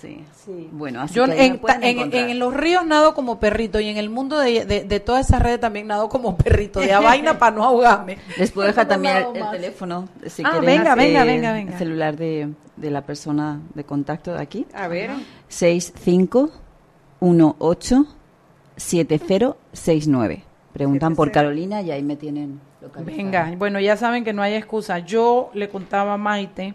Sí. 0.00 0.24
Bueno, 0.72 1.00
así 1.00 1.14
Yo 1.14 1.24
que 1.26 1.44
en, 1.46 1.60
en- 2.12 2.38
los 2.38 2.54
ríos 2.54 2.84
nado 2.86 3.14
como 3.14 3.40
perrito 3.40 3.80
y 3.80 3.88
en 3.88 3.96
el 3.96 4.10
mundo 4.10 4.38
de, 4.38 4.64
de, 4.64 4.84
de 4.84 5.00
todas 5.00 5.26
esas 5.28 5.42
redes 5.42 5.60
también 5.60 5.86
nado 5.86 6.08
como 6.08 6.36
perrito, 6.36 6.80
de 6.80 6.92
a 6.92 7.00
vaina 7.00 7.38
para 7.38 7.56
no 7.56 7.64
ahogarme. 7.64 8.18
Les 8.38 8.50
puedo 8.52 8.66
dejar 8.68 8.86
también 8.88 9.16
el, 9.34 9.50
teléfono, 9.50 10.08
si 10.26 10.42
Ah, 10.44 10.60
venga, 10.60 10.94
venga, 10.94 11.24
venga, 11.24 11.52
venga. 11.52 11.72
El 11.72 11.78
celular 11.78 12.16
de, 12.16 12.48
de 12.76 12.90
la 12.90 13.02
persona 13.02 13.60
de 13.74 13.84
contacto 13.84 14.32
de 14.34 14.40
aquí. 14.42 14.66
A 14.74 14.88
ver. 14.88 15.10
65187069. 18.76 20.42
Preguntan 20.72 21.16
por 21.16 21.32
Carolina 21.32 21.80
y 21.80 21.90
ahí 21.90 22.02
me 22.02 22.16
tienen 22.16 22.60
localizada. 22.82 23.16
Venga, 23.16 23.54
bueno, 23.56 23.80
ya 23.80 23.96
saben 23.96 24.24
que 24.24 24.32
no 24.34 24.42
hay 24.42 24.54
excusa. 24.54 24.98
Yo 24.98 25.50
le 25.54 25.68
contaba 25.70 26.14
a 26.14 26.18
Maite 26.18 26.74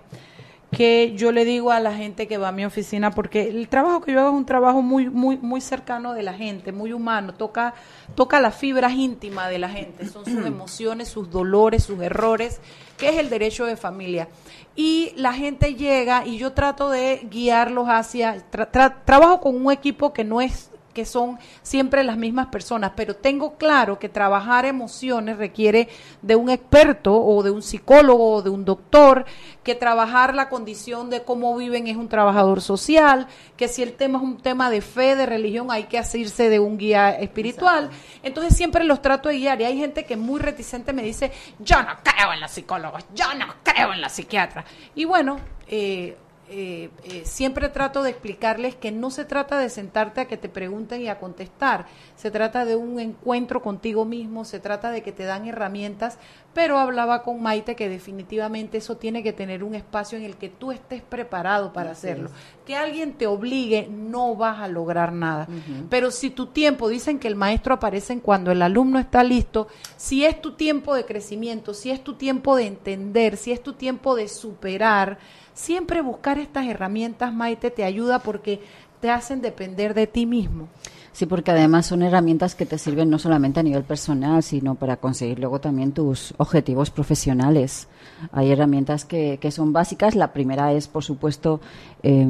que 0.72 1.14
yo 1.18 1.32
le 1.34 1.44
digo 1.44 1.72
a 1.72 1.80
la 1.82 1.94
gente 1.94 2.28
que 2.28 2.38
va 2.38 2.48
a 2.48 2.52
mi 2.54 2.64
oficina 2.64 3.12
porque 3.12 3.50
el 3.50 3.68
trabajo 3.68 4.02
que 4.02 4.14
yo 4.14 4.22
hago 4.22 4.30
es 4.30 4.36
un 4.36 4.46
trabajo 4.46 4.82
muy 4.82 5.10
muy 5.10 5.38
muy 5.38 5.60
cercano 5.60 6.14
de 6.14 6.24
la 6.24 6.34
gente, 6.34 6.72
muy 6.72 6.94
humano, 6.94 7.34
toca 7.34 7.74
toca 8.16 8.40
las 8.40 8.56
fibras 8.56 8.94
íntimas 8.94 9.50
de 9.50 9.60
la 9.60 9.70
gente, 9.70 10.08
son 10.08 10.24
sus 10.26 10.46
emociones, 10.46 11.10
sus 11.10 11.30
dolores, 11.30 11.84
sus 11.84 12.00
errores, 12.02 12.62
que 12.98 13.10
es 13.10 13.18
el 13.18 13.30
derecho 13.30 13.66
de 13.66 13.76
familia. 13.76 14.30
Y 14.76 15.12
la 15.18 15.34
gente 15.34 15.76
llega 15.76 16.26
y 16.26 16.38
yo 16.38 16.54
trato 16.54 16.90
de 16.90 17.28
guiarlos 17.30 17.88
hacia 17.90 18.38
tra- 18.50 18.72
tra- 18.72 18.96
trabajo 19.04 19.42
con 19.42 19.56
un 19.66 19.72
equipo 19.74 20.14
que 20.14 20.24
no 20.24 20.40
es 20.40 20.72
que 20.94 21.06
son 21.06 21.40
siempre 21.62 22.04
las 22.04 22.18
mismas 22.18 22.48
personas, 22.48 22.92
pero 22.96 23.16
tengo 23.16 23.56
claro 23.56 24.00
que 24.00 24.10
trabajar 24.10 24.66
emociones 24.66 25.38
requiere 25.38 25.90
de 26.22 26.36
un 26.36 26.50
experto 26.50 27.16
o 27.16 27.44
de 27.44 27.52
un 27.52 27.62
psicólogo 27.62 28.36
o 28.36 28.42
de 28.42 28.50
un 28.50 28.66
doctor, 28.66 29.26
que 29.64 29.76
trabajar 29.76 30.34
la 30.34 30.50
condición 30.50 31.10
de 31.10 31.24
cómo 31.24 31.56
viven 31.56 31.88
es 31.88 31.96
un 31.96 32.10
trabajador 32.10 32.62
social, 32.62 33.28
que 33.58 33.68
si 33.68 33.84
el 33.84 33.94
tema 33.94 34.18
es 34.18 34.24
un 34.24 34.38
tema 34.38 34.70
de 34.70 34.82
fe, 34.82 35.16
de 35.16 35.26
religión, 35.26 35.70
hay 35.70 35.84
que 35.84 35.98
asirse 35.98 36.50
de 36.50 36.60
un 36.60 36.78
guía 36.78 37.12
espiritual. 37.12 37.90
Entonces 38.24 38.56
siempre 38.56 38.84
los 38.84 39.02
trato 39.02 39.30
de 39.30 39.38
guiar 39.38 39.62
y 39.62 39.66
hay 39.66 39.78
gente 39.78 40.06
que 40.06 40.18
muy 40.18 40.40
reticente 40.40 40.94
me 40.94 41.04
dice, 41.04 41.32
yo 41.60 41.82
no 41.84 41.92
creo 42.04 42.34
en 42.34 42.42
los 42.42 42.52
psicólogos, 42.52 43.06
yo 43.14 43.34
no 43.36 43.48
creo 43.64 43.94
en 43.94 44.02
la 44.02 44.10
psiquiatra. 44.10 44.66
Y 44.96 45.06
bueno, 45.06 45.40
eh, 45.68 46.18
eh, 46.54 46.90
eh, 47.06 47.22
siempre 47.24 47.70
trato 47.70 48.04
de 48.04 48.10
explicarles 48.10 48.76
que 48.76 48.92
no 48.92 49.10
se 49.10 49.24
trata 49.24 49.58
de 49.58 49.70
sentarte 49.70 50.20
a 50.20 50.28
que 50.28 50.36
te 50.36 50.50
pregunten 50.50 51.02
y 51.02 51.08
a 51.08 51.18
contestar, 51.18 51.86
se 52.18 52.30
trata 52.30 52.66
de 52.66 52.76
un 52.76 53.00
encuentro 53.00 53.62
contigo 53.62 54.04
mismo, 54.04 54.44
se 54.44 54.60
trata 54.60 54.92
de 54.92 55.02
que 55.02 55.14
te 55.14 55.24
dan 55.24 55.48
herramientas, 55.48 56.18
pero 56.54 56.78
hablaba 56.78 57.24
con 57.24 57.42
Maite 57.42 57.78
que 57.78 57.88
definitivamente 57.88 58.80
eso 58.80 58.98
tiene 58.98 59.24
que 59.24 59.32
tener 59.32 59.64
un 59.64 59.76
espacio 59.76 60.18
en 60.18 60.26
el 60.26 60.36
que 60.36 60.50
tú 60.50 60.74
estés 60.74 61.02
preparado 61.02 61.72
para 61.72 61.92
Así 61.92 62.08
hacerlo. 62.08 62.28
es. 62.28 62.66
Que 62.66 62.76
alguien 62.76 63.14
te 63.14 63.28
obligue, 63.28 63.88
no 63.90 64.36
vas 64.36 64.60
a 64.60 64.68
lograr 64.68 65.14
nada. 65.14 65.48
Pero 65.90 66.12
si 66.12 66.30
tu 66.32 66.48
tiempo, 66.48 66.90
dicen 66.90 67.18
que 67.18 67.30
el 67.30 67.36
maestro 67.36 67.76
aparece 67.76 68.12
en 68.12 68.20
cuando 68.20 68.52
el 68.52 68.62
alumno 68.62 69.00
está 69.00 69.24
listo, 69.24 69.68
si 69.96 70.26
es 70.26 70.42
tu 70.42 70.54
tiempo 70.54 70.94
de 70.94 71.06
crecimiento, 71.06 71.74
si 71.74 71.92
es 71.92 72.04
tu 72.04 72.16
tiempo 72.16 72.58
de 72.58 72.68
entender, 72.68 73.38
si 73.38 73.54
es 73.54 73.64
tu 73.64 73.74
tiempo 73.74 74.16
de 74.16 74.28
superar, 74.28 75.18
siempre 75.54 76.02
buscar 76.02 76.40
estas 76.40 76.68
herramientas, 76.68 77.34
Maite, 77.34 77.72
te 77.72 77.84
ayuda 77.84 78.20
porque 78.20 78.62
te 79.00 79.10
hacen 79.10 79.42
depender 79.42 79.94
de 79.94 80.08
ti 80.08 80.26
mismo. 80.26 80.68
Sí, 81.14 81.26
porque 81.26 81.52
además 81.52 81.88
son 81.88 82.04
herramientas 82.04 82.56
que 82.56 82.66
te 82.66 82.78
sirven 82.78 83.10
no 83.10 83.20
solamente 83.20 83.60
a 83.60 83.64
nivel 83.64 83.84
personal, 83.84 84.44
sino 84.44 84.76
para 84.76 84.98
conseguir 84.98 85.40
luego 85.40 85.60
también 85.60 85.92
tus 85.92 86.34
objetivos 86.38 86.90
profesionales. 86.90 87.88
Hay 88.32 88.52
herramientas 88.52 89.06
que, 89.06 89.38
que 89.42 89.52
son 89.52 89.74
básicas. 89.74 90.16
La 90.16 90.34
primera 90.34 90.74
es, 90.74 90.88
por 90.88 91.04
supuesto, 91.04 91.62
eh, 92.04 92.28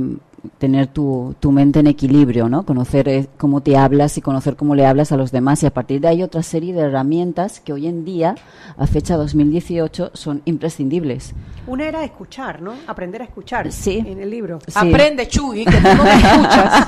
tener 0.57 0.87
tu, 0.87 1.35
tu 1.39 1.51
mente 1.51 1.79
en 1.79 1.87
equilibrio, 1.87 2.49
¿no? 2.49 2.63
Conocer 2.63 3.07
eh, 3.07 3.27
cómo 3.37 3.61
te 3.61 3.77
hablas 3.77 4.17
y 4.17 4.21
conocer 4.21 4.55
cómo 4.55 4.75
le 4.75 4.85
hablas 4.85 5.11
a 5.11 5.17
los 5.17 5.31
demás. 5.31 5.61
Y 5.63 5.65
a 5.65 5.73
partir 5.73 6.01
de 6.01 6.07
ahí 6.07 6.23
otra 6.23 6.43
serie 6.43 6.73
de 6.73 6.81
herramientas 6.81 7.59
que 7.59 7.73
hoy 7.73 7.87
en 7.87 8.05
día, 8.05 8.35
a 8.77 8.87
fecha 8.87 9.17
2018, 9.17 10.11
son 10.13 10.41
imprescindibles. 10.45 11.33
Una 11.67 11.87
era 11.87 12.03
escuchar, 12.03 12.61
¿no? 12.61 12.73
Aprender 12.87 13.21
a 13.21 13.25
escuchar. 13.25 13.71
Sí. 13.71 14.03
En 14.05 14.19
el 14.19 14.29
libro. 14.29 14.59
Sí. 14.65 14.73
Aprende, 14.75 15.27
Chuy, 15.27 15.65
que 15.65 15.77
tú 15.77 15.87
no 15.95 16.03
me 16.03 16.13
escuchas. 16.15 16.87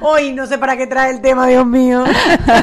Hoy 0.00 0.32
no 0.32 0.46
sé 0.46 0.58
para 0.58 0.76
qué 0.76 0.86
trae 0.86 1.12
el 1.12 1.20
tema, 1.20 1.46
Dios 1.46 1.66
mío. 1.66 2.04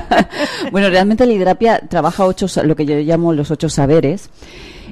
bueno, 0.72 0.90
realmente 0.90 1.26
la 1.26 1.34
hidrapia 1.34 1.80
trabaja 1.88 2.26
ocho, 2.26 2.48
lo 2.64 2.76
que 2.76 2.86
yo 2.86 2.96
llamo 2.98 3.34
los 3.34 3.52
ocho 3.52 3.70
saberes. 3.70 4.30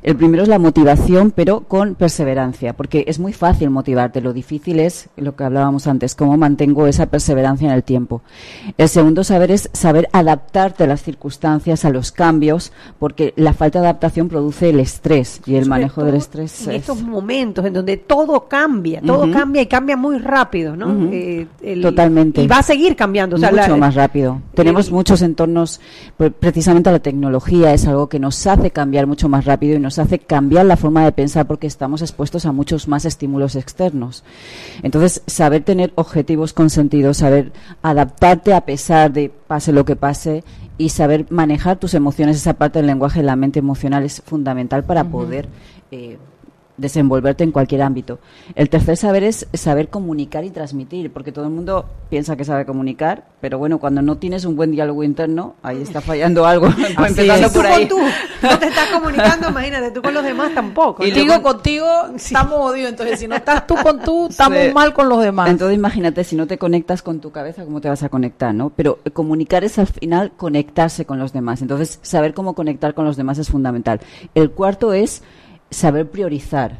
El 0.01 0.15
primero 0.15 0.43
es 0.43 0.49
la 0.49 0.59
motivación, 0.59 1.31
pero 1.31 1.61
con 1.61 1.95
perseverancia, 1.95 2.73
porque 2.73 3.05
es 3.07 3.19
muy 3.19 3.33
fácil 3.33 3.69
motivarte. 3.69 4.21
Lo 4.21 4.33
difícil 4.33 4.79
es 4.79 5.09
lo 5.17 5.35
que 5.35 5.43
hablábamos 5.43 5.87
antes, 5.87 6.15
cómo 6.15 6.37
mantengo 6.37 6.87
esa 6.87 7.07
perseverancia 7.07 7.67
en 7.67 7.73
el 7.73 7.83
tiempo. 7.83 8.21
El 8.77 8.89
segundo 8.89 9.23
saber 9.23 9.51
es 9.51 9.69
saber 9.73 10.09
adaptarte 10.11 10.83
a 10.83 10.87
las 10.87 11.01
circunstancias, 11.01 11.85
a 11.85 11.89
los 11.89 12.11
cambios, 12.11 12.71
porque 12.97 13.33
la 13.35 13.53
falta 13.53 13.79
de 13.79 13.87
adaptación 13.87 14.29
produce 14.29 14.69
el 14.69 14.79
estrés 14.79 15.41
y 15.45 15.55
el 15.55 15.67
manejo 15.67 16.03
del 16.03 16.15
estrés. 16.15 16.67
En 16.67 16.75
estos 16.75 17.01
momentos 17.01 17.65
en 17.65 17.73
donde 17.73 17.97
todo 17.97 18.47
cambia, 18.47 19.01
todo 19.01 19.31
cambia 19.31 19.61
y 19.61 19.67
cambia 19.67 19.97
muy 19.97 20.17
rápido, 20.17 20.75
¿no? 20.75 21.09
Eh, 21.11 21.47
Totalmente. 21.81 22.43
Y 22.43 22.47
va 22.47 22.59
a 22.59 22.63
seguir 22.63 22.95
cambiando. 22.95 23.35
O 23.35 23.39
sea, 23.39 23.51
Mucho 23.51 23.77
más 23.77 23.95
rápido. 23.95 24.41
Tenemos 24.53 24.91
muchos 24.91 25.21
entornos, 25.21 25.79
precisamente 26.39 26.91
la 26.91 26.99
tecnología 26.99 27.73
es 27.73 27.87
algo 27.87 28.07
que 28.09 28.19
nos 28.19 28.45
hace 28.47 28.71
cambiar 28.71 29.07
mucho 29.07 29.29
más 29.29 29.45
rápido 29.45 29.75
y 29.75 29.79
nos 29.79 29.88
hace 29.97 30.19
cambiar 30.19 30.65
la 30.65 30.77
forma 30.77 31.03
de 31.03 31.11
pensar 31.11 31.47
porque 31.47 31.67
estamos 31.67 32.01
expuestos 32.01 32.45
a 32.45 32.51
muchos 32.51 32.87
más 32.87 33.05
estímulos 33.05 33.55
externos. 33.55 34.23
Entonces, 34.83 35.23
saber 35.25 35.63
tener 35.63 35.91
objetivos 35.95 36.53
con 36.53 36.69
sentido, 36.69 37.13
saber 37.13 37.51
adaptarte 37.81 38.53
a 38.53 38.65
pesar 38.65 39.11
de 39.11 39.29
pase 39.29 39.71
lo 39.71 39.85
que 39.85 39.95
pase 39.95 40.43
y 40.77 40.89
saber 40.89 41.25
manejar 41.29 41.77
tus 41.77 41.93
emociones, 41.93 42.37
esa 42.37 42.53
parte 42.53 42.79
del 42.79 42.87
lenguaje 42.87 43.19
de 43.19 43.25
la 43.25 43.35
mente 43.35 43.59
emocional 43.59 44.03
es 44.03 44.21
fundamental 44.25 44.83
para 44.83 45.05
poder 45.05 45.49
eh, 45.91 46.17
desenvolverte 46.79 47.43
en 47.43 47.51
cualquier 47.51 47.81
ámbito. 47.81 48.19
El 48.55 48.69
tercer 48.69 48.97
saber 48.97 49.23
es 49.23 49.47
saber 49.53 49.89
comunicar 49.89 50.43
y 50.43 50.49
transmitir, 50.49 51.11
porque 51.11 51.31
todo 51.31 51.45
el 51.45 51.51
mundo 51.51 51.85
piensa 52.09 52.35
que 52.35 52.45
sabe 52.45 52.65
comunicar, 52.65 53.25
pero 53.41 53.57
bueno, 53.57 53.79
cuando 53.79 54.01
no 54.01 54.17
tienes 54.17 54.45
un 54.45 54.55
buen 54.55 54.71
diálogo 54.71 55.03
interno, 55.03 55.55
ahí 55.61 55.81
está 55.81 56.01
fallando 56.01 56.45
algo. 56.45 56.67
Empezando 57.07 57.51
por 57.51 57.65
ahí. 57.65 57.87
Tú, 57.87 57.99
no 58.41 58.59
te 58.59 58.67
estás 58.67 58.87
comunicando, 58.89 59.49
imagínate, 59.49 59.91
tú 59.91 60.01
con 60.01 60.13
los 60.13 60.23
demás 60.23 60.53
tampoco. 60.53 61.05
Y 61.05 61.11
digo 61.11 61.41
contigo 61.41 61.87
estamos 62.15 62.59
odios, 62.59 62.89
entonces 62.89 63.19
si 63.19 63.27
no 63.27 63.35
estás 63.35 63.67
tú 63.67 63.75
con 63.75 64.01
tú, 64.01 64.27
estamos 64.29 64.73
mal 64.73 64.93
con 64.93 65.09
los 65.09 65.21
demás. 65.21 65.49
Entonces 65.49 65.77
imagínate, 65.77 66.23
si 66.23 66.35
no 66.35 66.47
te 66.47 66.57
conectas 66.57 67.01
con 67.01 67.19
tu 67.19 67.31
cabeza, 67.31 67.63
¿cómo 67.63 67.81
te 67.81 67.89
vas 67.89 68.03
a 68.03 68.09
conectar, 68.09 68.53
no? 68.53 68.69
Pero 68.69 68.99
comunicar 69.13 69.63
es 69.63 69.77
al 69.79 69.87
final 69.87 70.31
conectarse 70.37 71.05
con 71.05 71.19
los 71.19 71.33
demás. 71.33 71.61
Entonces, 71.61 71.99
saber 72.01 72.33
cómo 72.33 72.53
conectar 72.53 72.93
con 72.93 73.05
los 73.05 73.17
demás 73.17 73.37
es 73.37 73.49
fundamental. 73.49 73.99
El 74.35 74.51
cuarto 74.51 74.93
es 74.93 75.23
saber 75.69 76.09
priorizar, 76.09 76.77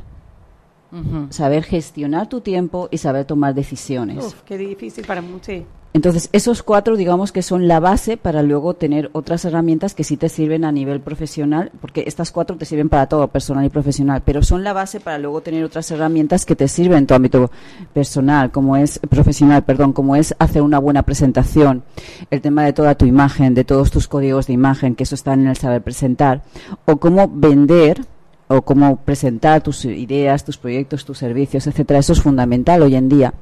saber 1.30 1.64
gestionar 1.64 2.28
tu 2.28 2.42
tiempo 2.42 2.88
y 2.92 2.98
saber 2.98 3.26
tomar 3.26 3.54
decisiones. 3.54 4.26
Uf, 4.26 4.42
qué 4.46 4.58
difícil 4.58 5.06
para 5.06 5.22
muchos. 5.22 5.64
Entonces, 5.92 6.30
esos 6.34 6.62
cuatro, 6.62 6.96
digamos 6.98 7.32
que 7.32 7.42
son 7.42 7.68
la 7.68 7.80
base 7.80 8.16
para 8.16 8.44
luego 8.44 8.76
tener 8.76 9.10
otras 9.14 9.44
herramientas 9.46 9.96
que 9.96 10.04
sí 10.04 10.18
te 10.18 10.30
sirven 10.30 10.64
a 10.64 10.72
nivel 10.72 11.02
profesional, 11.02 11.72
porque 11.82 12.04
estas 12.06 12.32
cuatro 12.32 12.58
te 12.58 12.66
sirven 12.66 12.90
para 12.90 13.08
todo, 13.08 13.28
personal 13.28 13.66
y 13.66 13.70
profesional, 13.70 14.22
pero 14.24 14.44
son 14.44 14.64
la 14.64 14.72
base 14.72 15.00
para 15.00 15.18
luego 15.18 15.42
tener 15.42 15.64
otras 15.64 15.90
herramientas 15.90 16.46
que 16.46 16.56
te 16.56 16.68
sirven 16.68 17.00
en 17.00 17.08
tu 17.08 17.16
ámbito 17.16 17.50
personal, 17.92 18.52
como 18.52 18.78
es 18.78 19.00
profesional, 19.00 19.64
perdón, 19.64 19.92
como 19.92 20.16
es 20.16 20.36
hacer 20.38 20.62
una 20.62 20.78
buena 20.78 21.02
presentación, 21.02 21.84
el 22.30 22.42
tema 22.42 22.64
de 22.64 22.74
toda 22.74 22.94
tu 22.94 23.06
imagen, 23.06 23.56
de 23.56 23.64
todos 23.64 23.90
tus 23.90 24.08
códigos 24.08 24.46
de 24.46 24.54
imagen, 24.54 24.94
que 24.94 25.04
eso 25.04 25.16
está 25.16 25.34
en 25.34 25.48
el 25.48 25.58
saber 25.58 25.82
presentar, 25.82 26.44
o 26.86 26.98
cómo 26.98 27.28
vender 27.34 28.06
o 28.50 28.64
cómo 28.64 28.98
presentar 28.98 29.62
tus 29.62 29.86
ideas, 29.86 30.44
tus 30.44 30.58
proyectos, 30.58 31.06
tus 31.06 31.20
servicios, 31.20 31.68
etcétera. 31.68 32.00
Eso 32.00 32.14
es 32.14 32.22
fundamental 32.22 32.82
hoy 32.82 32.96
en 32.96 33.08
día. 33.08 33.34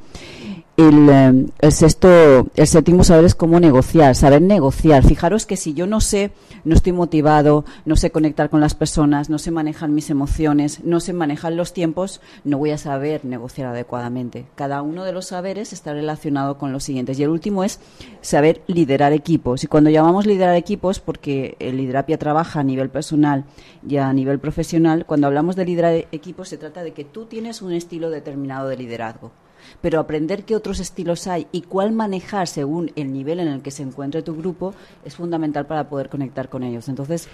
El, 0.78 1.10
eh, 1.10 1.48
el, 1.58 1.72
sexto, 1.72 2.46
el 2.56 2.68
séptimo 2.68 3.04
saber 3.04 3.26
es 3.26 3.34
cómo 3.34 3.60
negociar, 3.60 4.14
saber 4.14 4.44
negociar. 4.44 5.04
Fijaros 5.04 5.48
que 5.48 5.58
si 5.58 5.74
yo 5.74 5.88
no 5.88 6.02
sé, 6.02 6.30
no 6.66 6.76
estoy 6.76 6.92
motivado, 6.92 7.66
no 7.86 7.96
sé 7.96 8.12
conectar 8.12 8.52
con 8.52 8.62
las 8.62 8.76
personas, 8.76 9.28
no 9.28 9.40
sé 9.40 9.50
manejar 9.50 9.90
mis 9.90 10.12
emociones, 10.12 10.84
no 10.84 11.00
sé 11.00 11.14
manejar 11.14 11.54
los 11.54 11.74
tiempos, 11.74 12.22
no 12.44 12.60
voy 12.60 12.70
a 12.70 12.78
saber 12.78 13.26
negociar 13.26 13.70
adecuadamente. 13.70 14.46
Cada 14.54 14.84
uno 14.84 15.04
de 15.04 15.14
los 15.14 15.26
saberes 15.26 15.74
está 15.74 15.94
relacionado 15.94 16.60
con 16.60 16.72
los 16.72 16.84
siguientes. 16.84 17.18
Y 17.18 17.24
el 17.24 17.30
último 17.30 17.64
es 17.64 17.80
saber 18.22 18.62
liderar 18.68 19.14
equipos. 19.14 19.64
Y 19.64 19.68
cuando 19.68 19.90
llamamos 19.90 20.28
liderar 20.28 20.56
equipos, 20.56 21.00
porque 21.00 21.56
el 21.58 21.78
liderapia 21.78 22.20
trabaja 22.20 22.60
a 22.60 22.64
nivel 22.64 22.92
personal 22.92 23.46
y 23.90 23.98
a 23.98 24.14
nivel 24.14 24.38
profesional, 24.38 25.08
cuando 25.08 25.26
hablamos 25.26 25.56
de 25.56 25.66
liderar 25.66 26.06
equipos 26.12 26.50
se 26.50 26.60
trata 26.60 26.84
de 26.84 26.94
que 26.94 27.04
tú 27.04 27.26
tienes 27.26 27.64
un 27.64 27.74
estilo 27.74 28.12
determinado 28.12 28.68
de 28.68 28.78
liderazgo 28.78 29.32
pero 29.82 29.99
aprender 29.99 30.43
qué 30.43 30.55
otros 30.55 30.80
estilos 30.80 31.28
hay 31.28 31.47
y 31.51 31.61
cuál 31.61 31.91
manejar 31.91 32.47
según 32.47 32.91
el 32.95 33.11
nivel 33.11 33.39
en 33.39 33.47
el 33.47 33.61
que 33.61 33.72
se 33.72 33.84
encuentre 33.84 34.22
tu 34.22 34.36
grupo 34.36 34.74
es 35.05 35.15
fundamental 35.15 35.65
para 35.65 35.89
poder 35.89 36.09
conectar 36.09 36.49
con 36.49 36.63
ellos. 36.63 36.89
Entonces, 36.89 37.30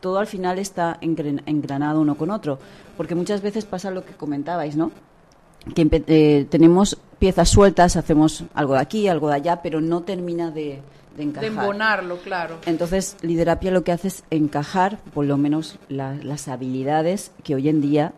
todo 0.00 0.18
al 0.18 0.26
final 0.26 0.58
está 0.58 0.98
engranado 1.00 2.00
uno 2.00 2.16
con 2.16 2.30
otro, 2.30 2.58
porque 2.96 3.14
muchas 3.14 3.42
veces 3.42 3.64
pasa 3.64 3.90
lo 3.90 4.04
que 4.04 4.14
comentabais, 4.14 4.76
¿no? 4.76 4.92
Que 5.74 5.88
eh, 6.06 6.46
tenemos 6.48 6.96
piezas 7.18 7.48
sueltas, 7.48 7.96
hacemos 7.96 8.44
algo 8.54 8.74
de 8.74 8.80
aquí, 8.80 9.08
algo 9.08 9.28
de 9.28 9.34
allá, 9.34 9.62
pero 9.62 9.80
no 9.80 10.02
termina 10.02 10.50
de, 10.50 10.80
de 11.16 11.22
encajar. 11.22 11.50
De 11.50 11.56
embonarlo, 11.56 12.18
claro. 12.18 12.58
Entonces, 12.66 13.16
Liderapia 13.22 13.70
lo 13.70 13.82
que 13.82 13.92
hace 13.92 14.08
es 14.08 14.24
encajar, 14.30 14.98
por 15.12 15.24
lo 15.24 15.36
menos, 15.36 15.78
las 15.88 16.48
habilidades 16.48 17.32
que 17.42 17.54
hoy 17.54 17.68
en 17.68 17.80
día 17.80 18.12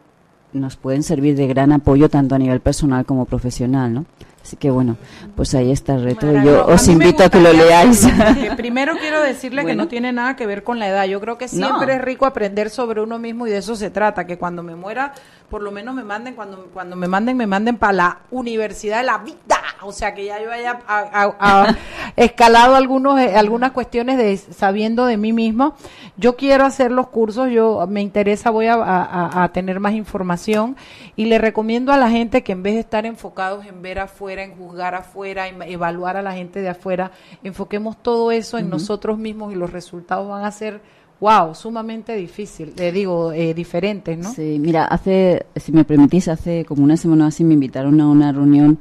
nos 0.52 0.76
pueden 0.76 1.02
servir 1.02 1.36
de 1.36 1.46
gran 1.46 1.72
apoyo 1.72 2.08
tanto 2.08 2.34
a 2.34 2.38
nivel 2.38 2.60
personal 2.60 3.04
como 3.04 3.26
profesional, 3.26 3.92
¿no? 3.92 4.04
Así 4.48 4.56
que 4.56 4.70
bueno, 4.70 4.96
pues 5.36 5.54
ahí 5.54 5.70
está 5.70 5.92
el 5.96 6.04
reto. 6.04 6.26
Yo 6.42 6.64
os 6.64 6.88
invito 6.88 7.22
a 7.22 7.28
que 7.28 7.38
lo 7.38 7.52
leáis. 7.52 8.08
primero 8.56 8.96
quiero 8.96 9.20
decirle 9.20 9.66
que 9.66 9.74
no 9.74 9.88
tiene 9.88 10.10
nada 10.10 10.36
que 10.36 10.46
ver 10.46 10.64
con 10.64 10.78
la 10.78 10.88
edad. 10.88 11.04
Yo 11.04 11.20
creo 11.20 11.36
que 11.36 11.48
siempre 11.48 11.96
es 11.96 12.00
rico 12.00 12.24
aprender 12.24 12.70
sobre 12.70 13.02
uno 13.02 13.18
mismo 13.18 13.46
y 13.46 13.50
de 13.50 13.58
eso 13.58 13.76
se 13.76 13.90
trata, 13.90 14.26
que 14.26 14.38
cuando 14.38 14.62
me 14.62 14.74
muera, 14.74 15.12
por 15.50 15.60
lo 15.60 15.70
menos 15.70 15.94
me 15.94 16.02
manden, 16.02 16.34
cuando, 16.34 16.70
cuando 16.72 16.96
me 16.96 17.08
manden, 17.08 17.36
me 17.36 17.46
manden 17.46 17.76
para 17.76 17.92
la 17.92 18.18
universidad 18.30 19.00
de 19.00 19.04
la 19.04 19.18
vida. 19.18 19.60
O 19.82 19.92
sea, 19.92 20.14
que 20.14 20.24
ya 20.24 20.42
yo 20.42 20.50
haya 20.50 20.80
escalado 22.16 22.74
algunos, 22.74 23.20
eh, 23.20 23.36
algunas 23.36 23.72
cuestiones 23.72 24.16
de 24.16 24.34
sabiendo 24.38 25.04
de 25.04 25.18
mí 25.18 25.34
mismo. 25.34 25.74
Yo 26.16 26.36
quiero 26.36 26.64
hacer 26.64 26.90
los 26.90 27.08
cursos, 27.08 27.50
yo 27.50 27.86
me 27.86 28.00
interesa, 28.00 28.48
voy 28.48 28.66
a 28.68 29.50
tener 29.52 29.78
más 29.78 29.92
información 29.92 30.74
y 31.14 31.26
le 31.26 31.38
recomiendo 31.38 31.92
a 31.92 31.96
la 31.96 32.08
gente 32.10 32.42
que 32.42 32.52
en 32.52 32.62
vez 32.62 32.74
de 32.74 32.80
estar 32.80 33.04
enfocados 33.04 33.66
en 33.66 33.82
ver 33.82 33.98
afuera, 33.98 34.37
en 34.44 34.56
juzgar 34.56 34.94
afuera, 34.94 35.48
en 35.48 35.62
evaluar 35.62 36.16
a 36.16 36.22
la 36.22 36.32
gente 36.32 36.60
de 36.60 36.68
afuera, 36.68 37.12
enfoquemos 37.42 38.02
todo 38.02 38.30
eso 38.30 38.58
en 38.58 38.70
nosotros 38.70 39.18
mismos 39.18 39.52
y 39.52 39.56
los 39.56 39.72
resultados 39.72 40.28
van 40.28 40.44
a 40.44 40.50
ser 40.50 40.80
wow, 41.20 41.54
sumamente 41.54 42.14
difícil, 42.14 42.72
le 42.76 42.92
digo, 42.92 43.32
eh, 43.32 43.52
diferentes, 43.52 44.16
¿no? 44.16 44.32
Sí, 44.32 44.58
mira, 44.60 44.84
hace, 44.84 45.46
si 45.56 45.72
me 45.72 45.84
permitís, 45.84 46.28
hace 46.28 46.64
como 46.64 46.84
una 46.84 46.96
semana 46.96 47.26
así 47.26 47.42
me 47.42 47.54
invitaron 47.54 48.00
a 48.00 48.08
una 48.08 48.30
reunión 48.30 48.78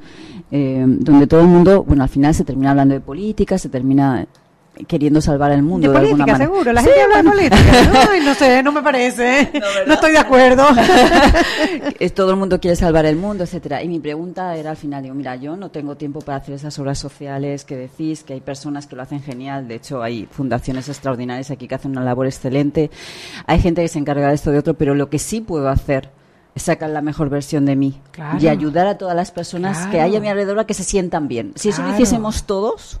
eh, 0.52 0.84
donde 0.86 1.26
todo 1.26 1.40
el 1.40 1.48
mundo, 1.48 1.82
bueno, 1.82 2.04
al 2.04 2.08
final 2.08 2.34
se 2.34 2.44
termina 2.44 2.70
hablando 2.70 2.94
de 2.94 3.00
política, 3.00 3.58
se 3.58 3.68
termina 3.68 4.26
queriendo 4.86 5.20
salvar 5.20 5.52
el 5.52 5.62
mundo. 5.62 5.90
De, 5.90 5.98
política, 5.98 6.36
seguro. 6.36 6.72
La 6.72 6.82
gente 6.82 7.00
habla 7.00 7.22
de 7.22 7.30
política. 7.30 8.08
no 8.24 8.34
sé, 8.34 8.62
no 8.62 8.72
me 8.72 8.82
parece. 8.82 9.50
No, 9.86 9.94
estoy 9.94 10.12
de 10.12 10.18
acuerdo. 10.18 10.66
Todo 12.14 12.30
el 12.30 12.36
mundo 12.36 12.60
quiere 12.60 12.76
salvar 12.76 13.06
el 13.06 13.16
mundo, 13.16 13.44
etcétera. 13.44 13.82
Y 13.82 13.88
mi 13.88 14.00
pregunta 14.00 14.56
era 14.56 14.70
al 14.70 14.76
final, 14.76 15.02
digo, 15.02 15.14
mira, 15.14 15.36
yo 15.36 15.56
no 15.56 15.70
tengo 15.70 15.96
tiempo 15.96 16.20
para 16.20 16.38
hacer 16.38 16.54
esas 16.54 16.78
obras 16.78 16.98
sociales 16.98 17.64
que 17.64 17.76
decís, 17.76 18.24
que 18.24 18.34
hay 18.34 18.40
personas 18.40 18.86
que 18.86 18.96
lo 18.96 19.02
hacen 19.02 19.22
genial. 19.22 19.68
De 19.68 19.76
hecho, 19.76 20.02
hay 20.02 20.26
fundaciones 20.30 20.88
extraordinarias 20.88 21.50
aquí 21.50 21.68
que 21.68 21.74
hacen 21.74 21.92
una 21.92 22.02
labor 22.02 22.26
excelente. 22.26 22.90
Hay 23.46 23.60
gente 23.60 23.82
que 23.82 23.88
se 23.88 23.98
encarga 23.98 24.28
de 24.28 24.34
esto 24.34 24.50
de 24.50 24.58
otro, 24.58 24.74
pero 24.74 24.94
lo 24.94 25.10
que 25.10 25.18
sí 25.18 25.40
puedo 25.40 25.68
hacer 25.68 26.10
es 26.54 26.62
sacar 26.62 26.90
la 26.90 27.02
mejor 27.02 27.28
versión 27.30 27.66
de 27.66 27.76
mí 27.76 28.00
y 28.40 28.48
ayudar 28.48 28.86
a 28.86 28.98
todas 28.98 29.14
las 29.14 29.30
personas 29.30 29.86
que 29.86 30.00
hay 30.00 30.16
a 30.16 30.20
mi 30.20 30.28
alrededor 30.28 30.58
a 30.58 30.66
que 30.66 30.74
se 30.74 30.84
sientan 30.84 31.28
bien. 31.28 31.52
Si 31.54 31.68
eso 31.68 31.82
lo 31.82 31.90
hiciésemos 31.90 32.44
todos, 32.44 33.00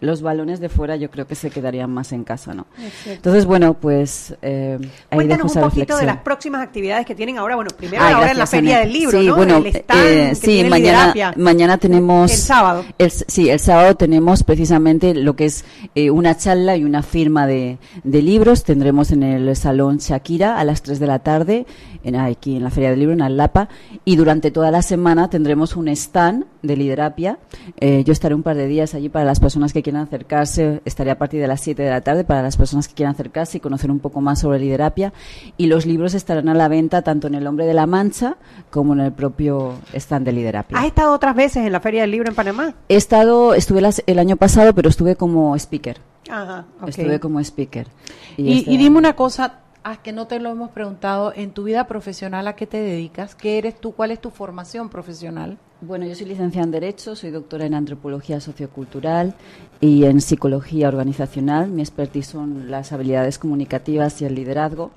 los 0.00 0.22
balones 0.22 0.60
de 0.60 0.68
fuera 0.68 0.96
yo 0.96 1.10
creo 1.10 1.26
que 1.26 1.34
se 1.34 1.50
quedarían 1.50 1.90
más 1.90 2.12
en 2.12 2.24
casa, 2.24 2.54
¿no? 2.54 2.66
Entonces, 3.06 3.44
bueno, 3.44 3.74
pues 3.74 4.34
eh, 4.42 4.78
Cuéntanos 5.10 5.54
un 5.54 5.62
poquito 5.62 5.96
de 5.96 6.06
las 6.06 6.18
próximas 6.18 6.62
actividades 6.62 7.06
que 7.06 7.14
tienen 7.14 7.38
ahora. 7.38 7.56
Bueno, 7.56 7.70
primero 7.76 8.02
ahora 8.02 8.32
en 8.32 8.38
la 8.38 8.46
Feria 8.46 8.78
del 8.80 8.92
Libro, 8.92 9.20
sí, 9.20 9.30
Bueno, 9.30 9.62
eh, 9.64 10.34
sí, 10.34 10.64
mañana, 10.64 11.14
mañana 11.36 11.78
tenemos... 11.78 12.30
El 12.30 12.38
sábado. 12.38 12.84
sí, 13.28 13.48
el 13.48 13.60
sábado 13.60 13.94
tenemos 13.94 14.42
precisamente 14.42 15.14
lo 15.14 15.36
que 15.36 15.46
es 15.46 15.64
eh, 15.94 16.10
una 16.10 16.36
charla 16.36 16.76
y 16.76 16.84
una 16.84 17.02
firma 17.02 17.46
de, 17.46 17.78
de 18.02 18.22
libros. 18.22 18.64
Tendremos 18.64 19.10
en 19.12 19.22
el 19.22 19.54
Salón 19.56 19.98
Shakira 19.98 20.58
a 20.58 20.64
las 20.64 20.82
3 20.82 20.98
de 20.98 21.06
la 21.06 21.20
tarde, 21.20 21.66
en, 22.02 22.16
aquí 22.16 22.56
en 22.56 22.64
la 22.64 22.70
Feria 22.70 22.90
del 22.90 22.98
Libro, 22.98 23.14
en 23.14 23.22
Alapa, 23.22 23.68
y 24.04 24.16
durante 24.16 24.50
toda 24.50 24.70
la 24.70 24.82
semana 24.82 25.30
tendremos 25.30 25.76
un 25.76 25.88
stand 25.88 26.46
de 26.62 26.76
liderapia. 26.76 27.38
yo 27.80 28.12
estaré 28.12 28.34
un 28.34 28.42
par 28.42 28.56
de 28.56 28.66
días 28.66 28.94
allí 28.94 29.08
para 29.08 29.24
las 29.24 29.40
personas 29.40 29.72
que 29.72 29.82
quieran 29.84 30.02
acercarse, 30.02 30.82
estaría 30.84 31.12
a 31.12 31.18
partir 31.18 31.40
de 31.40 31.46
las 31.46 31.60
7 31.60 31.80
de 31.80 31.90
la 31.90 32.00
tarde 32.00 32.24
para 32.24 32.42
las 32.42 32.56
personas 32.56 32.88
que 32.88 32.94
quieran 32.94 33.14
acercarse 33.14 33.58
y 33.58 33.60
conocer 33.60 33.92
un 33.92 34.00
poco 34.00 34.20
más 34.20 34.40
sobre 34.40 34.58
liderapia. 34.58 35.12
Y 35.56 35.66
los 35.66 35.86
libros 35.86 36.14
estarán 36.14 36.48
a 36.48 36.54
la 36.54 36.66
venta 36.66 37.02
tanto 37.02 37.28
en 37.28 37.36
El 37.36 37.46
Hombre 37.46 37.66
de 37.66 37.74
la 37.74 37.86
Mancha 37.86 38.36
como 38.70 38.94
en 38.94 39.00
el 39.00 39.12
propio 39.12 39.74
stand 39.92 40.26
de 40.26 40.32
liderapia. 40.32 40.76
¿Has 40.76 40.86
estado 40.86 41.14
otras 41.14 41.36
veces 41.36 41.64
en 41.64 41.70
la 41.70 41.78
Feria 41.78 42.00
del 42.00 42.10
Libro 42.10 42.28
en 42.28 42.34
Panamá? 42.34 42.74
He 42.88 42.96
estado, 42.96 43.54
estuve 43.54 43.80
el 44.06 44.18
año 44.18 44.36
pasado, 44.36 44.74
pero 44.74 44.88
estuve 44.88 45.14
como 45.14 45.54
speaker. 45.54 46.00
Estuve 46.86 47.20
como 47.20 47.38
speaker. 47.38 47.86
Y, 48.36 48.68
y 48.68 48.76
dime 48.76 48.98
una 48.98 49.14
cosa, 49.14 49.60
Ah, 49.86 49.98
que 50.02 50.12
no 50.12 50.26
te 50.26 50.40
lo 50.40 50.50
hemos 50.50 50.70
preguntado. 50.70 51.34
En 51.36 51.50
tu 51.50 51.64
vida 51.64 51.86
profesional, 51.86 52.48
¿a 52.48 52.56
qué 52.56 52.66
te 52.66 52.78
dedicas? 52.78 53.34
¿Qué 53.34 53.58
eres 53.58 53.78
tú? 53.78 53.92
¿Cuál 53.92 54.12
es 54.12 54.18
tu 54.18 54.30
formación 54.30 54.88
profesional? 54.88 55.58
Bueno, 55.82 56.06
yo 56.06 56.14
soy 56.14 56.24
licenciada 56.24 56.64
en 56.64 56.70
Derecho, 56.70 57.14
soy 57.14 57.30
doctora 57.30 57.66
en 57.66 57.74
Antropología 57.74 58.40
Sociocultural 58.40 59.34
y 59.80 60.04
en 60.04 60.20
Psicología 60.20 60.88
Organizacional. 60.88 61.68
Mi 61.68 61.82
expertise 61.82 62.26
son 62.26 62.70
las 62.70 62.92
habilidades 62.92 63.38
comunicativas 63.38 64.20
y 64.22 64.24
el 64.24 64.34
liderazgo. 64.34 64.90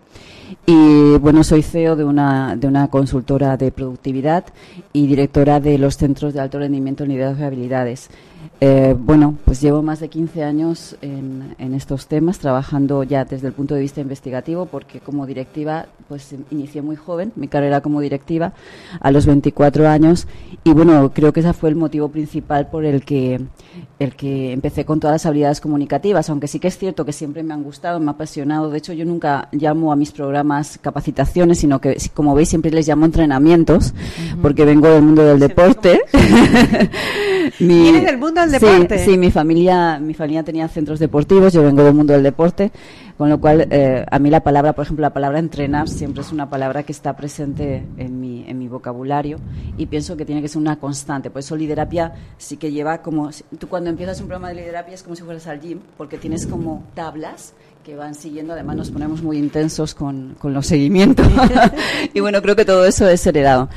Y 0.66 1.18
bueno, 1.18 1.44
soy 1.44 1.62
CEO 1.62 1.96
de 1.96 2.04
una, 2.04 2.56
de 2.56 2.68
una 2.68 2.88
consultora 2.88 3.58
de 3.58 3.72
productividad 3.72 4.46
y 4.94 5.08
directora 5.08 5.60
de 5.60 5.78
los 5.78 5.98
Centros 5.98 6.34
de 6.34 6.40
Alto 6.40 6.60
Rendimiento 6.60 7.04
en 7.04 7.10
Liderazgo 7.10 7.44
y 7.44 7.48
Habilidades. 7.48 8.10
Eh, 8.60 8.96
bueno, 8.98 9.38
pues 9.46 9.62
llevo 9.62 9.84
más 9.84 10.00
de 10.00 10.10
15 10.10 10.44
años 10.44 10.98
en, 11.02 11.56
en, 11.60 11.76
estos 11.76 12.08
temas, 12.08 12.40
trabajando 12.40 13.04
ya 13.04 13.24
desde 13.24 13.48
el 13.48 13.54
punto 13.54 13.76
de 13.76 13.82
vista 13.82 14.02
investigativo, 14.02 14.66
porque 14.66 15.00
como 15.00 15.28
directiva, 15.28 15.86
pues 16.08 16.34
inicié 16.50 16.82
muy 16.82 16.96
joven 16.96 17.32
mi 17.36 17.48
carrera 17.48 17.82
como 17.82 18.02
directiva, 18.02 18.54
a 19.00 19.12
los 19.12 19.28
24 19.28 19.88
años, 19.88 20.28
y 20.64 20.74
bueno, 20.74 21.12
creo 21.14 21.34
que 21.34 21.42
ese 21.42 21.54
fue 21.54 21.70
el 21.70 21.76
motivo 21.76 22.10
principal 22.10 22.68
por 22.70 22.84
el 22.84 23.06
que, 23.06 23.40
el 24.00 24.16
que 24.16 24.52
empecé 24.52 24.86
con 24.86 25.00
todas 25.00 25.16
las 25.16 25.26
habilidades 25.26 25.62
comunicativas, 25.62 26.30
aunque 26.30 26.48
sí 26.48 26.60
que 26.60 26.68
es 26.68 26.78
cierto 26.78 27.06
que 27.06 27.14
siempre 27.14 27.44
me 27.44 27.54
han 27.54 27.64
gustado, 27.64 28.00
me 28.00 28.08
ha 28.08 28.12
apasionado. 28.12 28.70
De 28.70 28.80
hecho, 28.80 28.92
yo 28.94 29.06
nunca 29.06 29.50
llamo 29.52 29.92
a 29.92 29.96
mis 29.96 30.12
programas 30.12 30.80
capacitaciones, 30.82 31.60
sino 31.60 31.80
que, 31.80 31.96
como 32.14 32.34
veis, 32.34 32.50
siempre 32.50 32.72
les 32.72 32.88
llamo 32.88 33.06
entrenamientos, 33.06 33.94
porque 34.42 34.66
vengo 34.66 34.88
del 34.90 35.04
mundo 35.04 35.24
del 35.24 35.40
deporte. 35.40 36.02
del 37.60 38.18
mundo 38.18 38.37
del 38.42 38.52
deporte? 38.52 39.00
Sí, 39.00 39.12
sí, 39.12 39.18
mi 39.18 39.32
familia, 39.32 40.00
mi 40.00 40.14
familia 40.14 40.44
tenía 40.44 40.68
centros 40.68 41.00
deportivos, 41.00 41.54
yo 41.54 41.64
vengo 41.64 41.84
del 41.84 41.94
mundo 41.94 42.14
del 42.14 42.24
deporte. 42.24 42.72
Con 43.18 43.32
lo 43.32 43.42
cual, 43.42 43.68
eh, 43.72 44.06
a 44.10 44.20
mí 44.20 44.30
la 44.30 44.42
palabra, 44.42 44.74
por 44.74 44.86
ejemplo, 44.86 45.02
la 45.02 45.12
palabra 45.12 45.40
entrenar 45.40 45.90
siempre 45.90 46.22
es 46.22 46.32
una 46.32 46.52
palabra 46.52 46.84
que 46.84 46.92
está 46.92 47.16
presente 47.16 47.84
en 47.98 48.22
mi, 48.22 48.46
en 48.48 48.60
mi 48.60 48.68
vocabulario 48.68 49.40
y 49.76 49.88
pienso 49.88 50.16
que 50.16 50.24
tiene 50.24 50.40
que 50.40 50.48
ser 50.48 50.60
una 50.60 50.76
constante. 50.76 51.32
Por 51.32 51.40
eso 51.40 51.56
liderapia 51.56 52.14
sí 52.38 52.58
que 52.58 52.72
lleva 52.72 53.02
como... 53.02 53.32
Tú 53.58 53.68
cuando 53.70 53.90
empiezas 53.90 54.22
un 54.22 54.28
programa 54.28 54.50
de 54.50 54.56
liderapia 54.56 54.94
es 54.94 55.02
como 55.02 55.16
si 55.16 55.24
fueras 55.24 55.48
al 55.48 55.60
gym, 55.60 55.80
porque 55.98 56.20
tienes 56.20 56.46
como 56.46 56.84
tablas 56.94 57.56
que 57.84 57.96
van 57.96 58.14
siguiendo, 58.14 58.54
además 58.54 58.76
nos 58.76 58.92
ponemos 58.92 59.24
muy 59.24 59.38
intensos 59.38 59.96
con, 59.96 60.36
con 60.38 60.54
los 60.54 60.68
seguimientos. 60.68 61.26
y 62.14 62.20
bueno, 62.20 62.40
creo 62.44 62.56
que 62.56 62.66
todo 62.66 62.86
eso 62.86 63.10
es 63.10 63.26
heredado. 63.26 63.68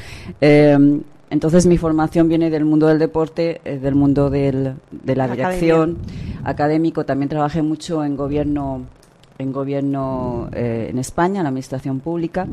Eh, 0.43 1.01
entonces 1.31 1.67
mi 1.67 1.79
formación 1.79 2.29
viene 2.29 2.51
del 2.51 2.65
mundo 2.65 2.89
del 2.89 2.99
deporte, 2.99 3.61
eh, 3.65 3.79
del 3.79 3.95
mundo 3.95 4.31
del, 4.31 4.75
de 4.91 5.17
la 5.17 5.29
dirección 5.29 5.99
académico. 6.45 7.07
También 7.07 7.29
trabajé 7.29 7.63
mucho 7.63 8.05
en 8.05 8.17
gobierno 8.17 8.83
en 9.39 9.53
gobierno 9.53 10.51
eh, 10.53 10.89
en 10.91 10.99
España, 10.99 11.39
en 11.41 11.45
la 11.45 11.49
administración 11.49 12.01
pública 12.01 12.47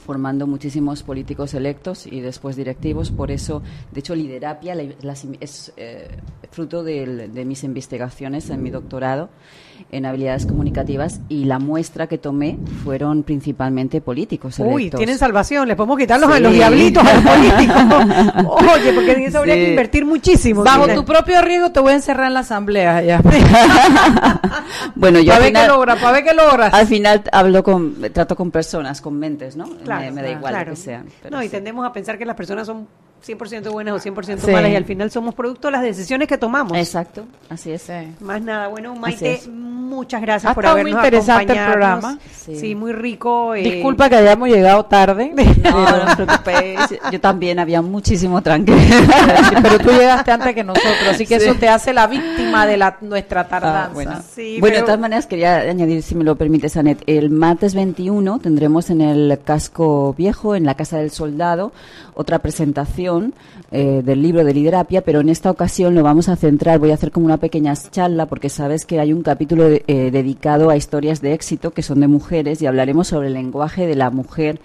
formando 0.00 0.46
muchísimos 0.46 1.02
políticos 1.02 1.54
electos 1.54 2.06
y 2.06 2.20
después 2.20 2.56
directivos. 2.56 3.10
Por 3.10 3.30
eso, 3.30 3.62
de 3.92 4.00
hecho, 4.00 4.14
Liderapia 4.14 4.74
es 5.38 5.72
eh, 5.76 6.08
fruto 6.50 6.82
de, 6.82 7.28
de, 7.28 7.44
mis 7.44 7.62
investigaciones 7.62 8.50
en 8.50 8.62
mi 8.62 8.70
doctorado 8.70 9.28
en 9.90 10.06
habilidades 10.06 10.46
comunicativas 10.46 11.20
y 11.28 11.44
la 11.44 11.58
muestra 11.58 12.06
que 12.06 12.18
tomé 12.18 12.58
fueron 12.84 13.22
principalmente 13.22 14.00
políticos 14.00 14.58
electos. 14.58 14.74
Uy, 14.76 14.90
tienen 14.90 15.18
salvación, 15.18 15.68
les 15.68 15.76
podemos 15.76 15.98
quitarlos 15.98 16.30
a 16.30 16.40
los 16.40 16.52
diablitos 16.52 17.04
a 17.04 17.14
los 17.14 17.24
políticos. 17.24 17.76
Oye, 18.74 18.92
porque 18.92 19.12
en 19.12 19.22
eso 19.22 19.38
habría 19.38 19.54
que 19.54 19.70
invertir 19.70 20.04
muchísimo. 20.04 20.64
Bajo 20.64 20.88
tu 20.88 21.04
propio 21.04 21.40
riesgo 21.42 21.70
te 21.70 21.80
voy 21.80 21.92
a 21.92 21.96
encerrar 21.96 22.28
en 22.28 22.34
la 22.34 22.40
asamblea 22.40 23.02
ya. 23.02 23.20
bueno, 24.94 25.20
yo 25.20 25.32
para 25.32 25.44
ver 25.44 25.52
qué 25.52 25.66
logra, 25.66 25.96
para 25.96 26.12
ver 26.12 26.24
qué 26.24 26.34
logras. 26.34 26.74
Al 26.74 26.86
final 26.86 27.22
hablo 27.32 27.62
con, 27.62 27.96
trato 28.12 28.36
con 28.36 28.50
personas, 28.50 29.00
con 29.00 29.18
mentes, 29.18 29.56
¿no? 29.56 29.64
Claro, 29.84 30.12
me, 30.12 30.22
da 30.22 30.30
igual 30.30 30.54
lo 30.54 30.64
que 30.70 30.76
sean. 30.76 31.06
No, 31.30 31.42
y 31.42 31.48
tendemos 31.48 31.86
a 31.86 31.92
pensar 31.92 32.18
que 32.18 32.24
las 32.24 32.36
personas 32.36 32.66
son 32.66 32.86
100% 33.26 33.70
buenas 33.70 33.94
o 33.94 34.10
100% 34.10 34.52
malas 34.52 34.70
y 34.70 34.76
al 34.76 34.84
final 34.84 35.10
somos 35.10 35.34
producto 35.34 35.68
de 35.68 35.72
las 35.72 35.82
decisiones 35.82 36.28
que 36.28 36.38
tomamos. 36.38 36.76
Exacto, 36.76 37.24
así 37.48 37.70
es. 37.70 37.90
Más 38.20 38.40
nada, 38.42 38.68
bueno, 38.68 38.94
Maite, 38.94 39.40
muchas 39.48 40.22
gracias 40.22 40.54
por 40.54 40.64
habernos 40.66 40.92
muy 40.92 41.04
interesante 41.04 41.52
el 41.52 41.66
programa. 41.66 42.18
Sí. 42.32 42.74
muy 42.74 42.92
rico. 42.92 43.54
Eh. 43.54 43.62
Disculpa 43.62 44.08
que 44.08 44.16
hayamos 44.16 44.48
llegado 44.48 44.84
tarde. 44.86 45.32
No, 45.34 46.06
no 46.06 46.16
te 46.16 46.26
preocupes. 46.26 47.00
Yo 47.10 47.20
también 47.20 47.58
había 47.58 47.82
muchísimo 47.82 48.42
tranquilo. 48.42 48.78
pero 49.62 49.78
tú 49.78 49.90
llegaste 49.90 50.30
antes 50.30 50.54
que 50.54 50.64
nosotros, 50.64 51.08
así 51.10 51.26
que 51.26 51.36
eso 51.36 51.54
te 51.54 51.68
hace 51.68 51.92
la 51.92 52.06
víctima 52.06 52.66
de 52.66 52.76
la 52.76 52.96
nuestra 53.00 53.46
tardanza. 53.48 53.86
Ah, 53.86 53.90
bueno, 53.92 54.22
bueno 54.60 54.76
de 54.76 54.82
todas 54.82 55.00
maneras 55.00 55.26
quería 55.26 55.58
añadir, 55.58 56.02
si 56.02 56.14
me 56.14 56.24
lo 56.24 56.36
permites, 56.36 56.76
Anet, 56.76 57.02
el 57.06 57.30
martes 57.30 57.74
21 57.74 58.38
tendremos 58.38 58.90
en 58.90 59.00
el 59.00 59.38
casco 59.44 60.14
viejo, 60.16 60.54
en 60.54 60.64
la 60.64 60.74
Casa 60.74 60.98
del 60.98 61.10
Soldado, 61.10 61.72
otra 62.20 62.38
presentación 62.38 63.32
eh, 63.72 64.02
del 64.04 64.20
libro 64.20 64.44
de 64.44 64.52
Liderapia, 64.52 65.00
pero 65.00 65.20
en 65.20 65.30
esta 65.30 65.50
ocasión 65.50 65.94
lo 65.94 66.02
vamos 66.02 66.28
a 66.28 66.36
centrar, 66.36 66.78
voy 66.78 66.90
a 66.90 66.94
hacer 66.94 67.12
como 67.12 67.24
una 67.24 67.38
pequeña 67.38 67.74
charla, 67.74 68.26
porque 68.26 68.50
sabes 68.50 68.84
que 68.84 69.00
hay 69.00 69.12
un 69.12 69.22
capítulo 69.22 69.64
de, 69.64 69.82
eh, 69.86 70.10
dedicado 70.10 70.68
a 70.68 70.76
historias 70.76 71.22
de 71.22 71.32
éxito 71.32 71.70
que 71.70 71.82
son 71.82 72.00
de 72.00 72.08
mujeres 72.08 72.60
y 72.60 72.66
hablaremos 72.66 73.08
sobre 73.08 73.28
el 73.28 73.34
lenguaje 73.34 73.86
de 73.86 73.96
la 73.96 74.10
mujer. 74.10 74.60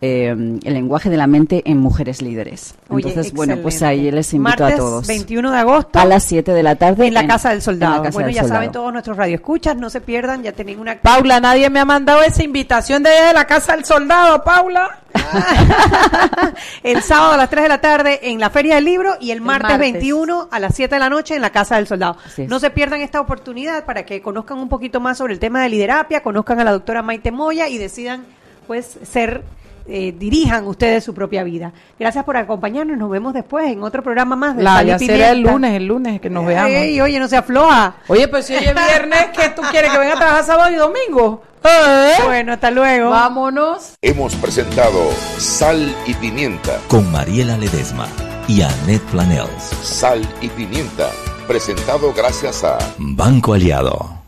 Eh, 0.00 0.28
el 0.30 0.74
lenguaje 0.74 1.10
de 1.10 1.16
la 1.16 1.26
mente 1.26 1.62
en 1.64 1.78
mujeres 1.78 2.22
líderes. 2.22 2.74
Entonces, 2.90 3.32
bueno, 3.32 3.56
pues 3.58 3.82
ahí 3.82 4.10
les 4.10 4.32
invito 4.34 4.64
a 4.64 4.74
todos. 4.74 5.06
21 5.06 5.50
de 5.50 5.58
agosto. 5.58 5.98
A 5.98 6.04
las 6.04 6.24
7 6.24 6.52
de 6.52 6.62
la 6.62 6.76
tarde. 6.76 7.06
En 7.06 7.14
la 7.14 7.26
Casa 7.26 7.50
del 7.50 7.62
Soldado. 7.62 8.02
bueno, 8.12 8.30
ya 8.30 8.44
saben 8.44 8.72
todos 8.72 8.92
nuestros 8.92 9.16
radioescuchas, 9.16 9.76
no 9.76 9.90
se 9.90 10.00
pierdan, 10.00 10.42
ya 10.42 10.52
tienen 10.52 10.80
una... 10.80 11.00
Paula, 11.00 11.40
nadie 11.40 11.70
me 11.70 11.80
ha 11.80 11.84
mandado 11.84 12.22
esa 12.22 12.42
invitación 12.42 13.02
de, 13.02 13.10
la 13.32 13.46
Casa 13.46 13.76
del 13.76 13.84
Soldado, 13.84 14.42
Paula. 14.42 14.98
el 16.82 17.02
sábado 17.02 17.32
a 17.32 17.36
las 17.36 17.50
3 17.50 17.64
de 17.64 17.68
la 17.68 17.80
tarde 17.80 18.20
en 18.22 18.38
la 18.38 18.50
Feria 18.50 18.76
del 18.76 18.84
Libro 18.84 19.16
y 19.20 19.30
el 19.32 19.40
martes, 19.40 19.78
21 19.78 20.48
a 20.50 20.58
las 20.58 20.74
7 20.74 20.94
de 20.94 20.98
la 20.98 21.10
noche 21.10 21.34
en 21.34 21.42
la 21.42 21.50
Casa 21.50 21.76
del 21.76 21.86
Soldado. 21.86 22.16
No 22.48 22.60
se 22.60 22.70
pierdan 22.70 23.00
esta 23.00 23.20
oportunidad 23.20 23.84
para 23.84 24.04
que 24.04 24.22
conozcan 24.22 24.58
un 24.58 24.68
poquito 24.68 25.00
más 25.00 25.18
sobre 25.18 25.32
el 25.32 25.38
tema 25.38 25.62
de 25.62 25.68
liderapia, 25.68 26.22
conozcan 26.22 26.60
a 26.60 26.64
la 26.64 26.72
doctora 26.72 27.02
Maite 27.02 27.32
Moya 27.32 27.68
y 27.68 27.78
decidan 27.78 28.24
pues 28.66 28.98
ser 29.02 29.42
eh, 29.88 30.14
dirijan 30.16 30.66
ustedes 30.66 31.04
su 31.04 31.14
propia 31.14 31.42
vida. 31.44 31.72
Gracias 31.98 32.24
por 32.24 32.36
acompañarnos. 32.36 32.96
Nos 32.98 33.10
vemos 33.10 33.34
después 33.34 33.70
en 33.70 33.82
otro 33.82 34.02
programa 34.02 34.36
más 34.36 34.56
de 34.56 34.62
La, 34.62 34.82
ya 34.82 34.98
será 34.98 35.30
el 35.30 35.40
lunes, 35.40 35.74
el 35.74 35.86
lunes 35.86 36.20
que 36.20 36.30
nos 36.30 36.46
veamos. 36.46 36.70
oye, 37.02 37.18
no 37.18 37.28
se 37.28 37.36
afloja. 37.36 37.96
Oye, 38.08 38.28
pues 38.28 38.46
si 38.46 38.54
hoy 38.54 38.64
es 38.64 38.74
viernes, 38.74 39.26
¿qué 39.34 39.50
tú 39.50 39.62
quieres 39.70 39.90
que 39.90 39.98
venga 39.98 40.14
a 40.14 40.18
trabajar 40.18 40.44
sábado 40.44 40.70
y 40.72 40.76
domingo? 40.76 41.42
¿Eh? 41.64 42.12
Bueno, 42.24 42.52
hasta 42.54 42.70
luego. 42.70 43.10
Vámonos. 43.10 43.92
Hemos 44.02 44.34
presentado 44.36 45.10
Sal 45.38 45.94
y 46.06 46.14
Pimienta 46.14 46.78
con 46.88 47.10
Mariela 47.12 47.58
Ledesma 47.58 48.06
y 48.48 48.62
Annette 48.62 49.02
Planels. 49.10 49.62
Sal 49.82 50.26
y 50.40 50.48
Pimienta, 50.48 51.10
presentado 51.46 52.12
gracias 52.14 52.64
a 52.64 52.78
Banco 52.98 53.52
Aliado. 53.54 54.20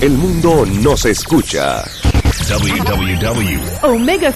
El 0.00 0.12
mundo 0.12 0.66
nos 0.82 1.04
escucha. 1.06 1.84
www. 2.48 3.94
Omega 3.94 4.32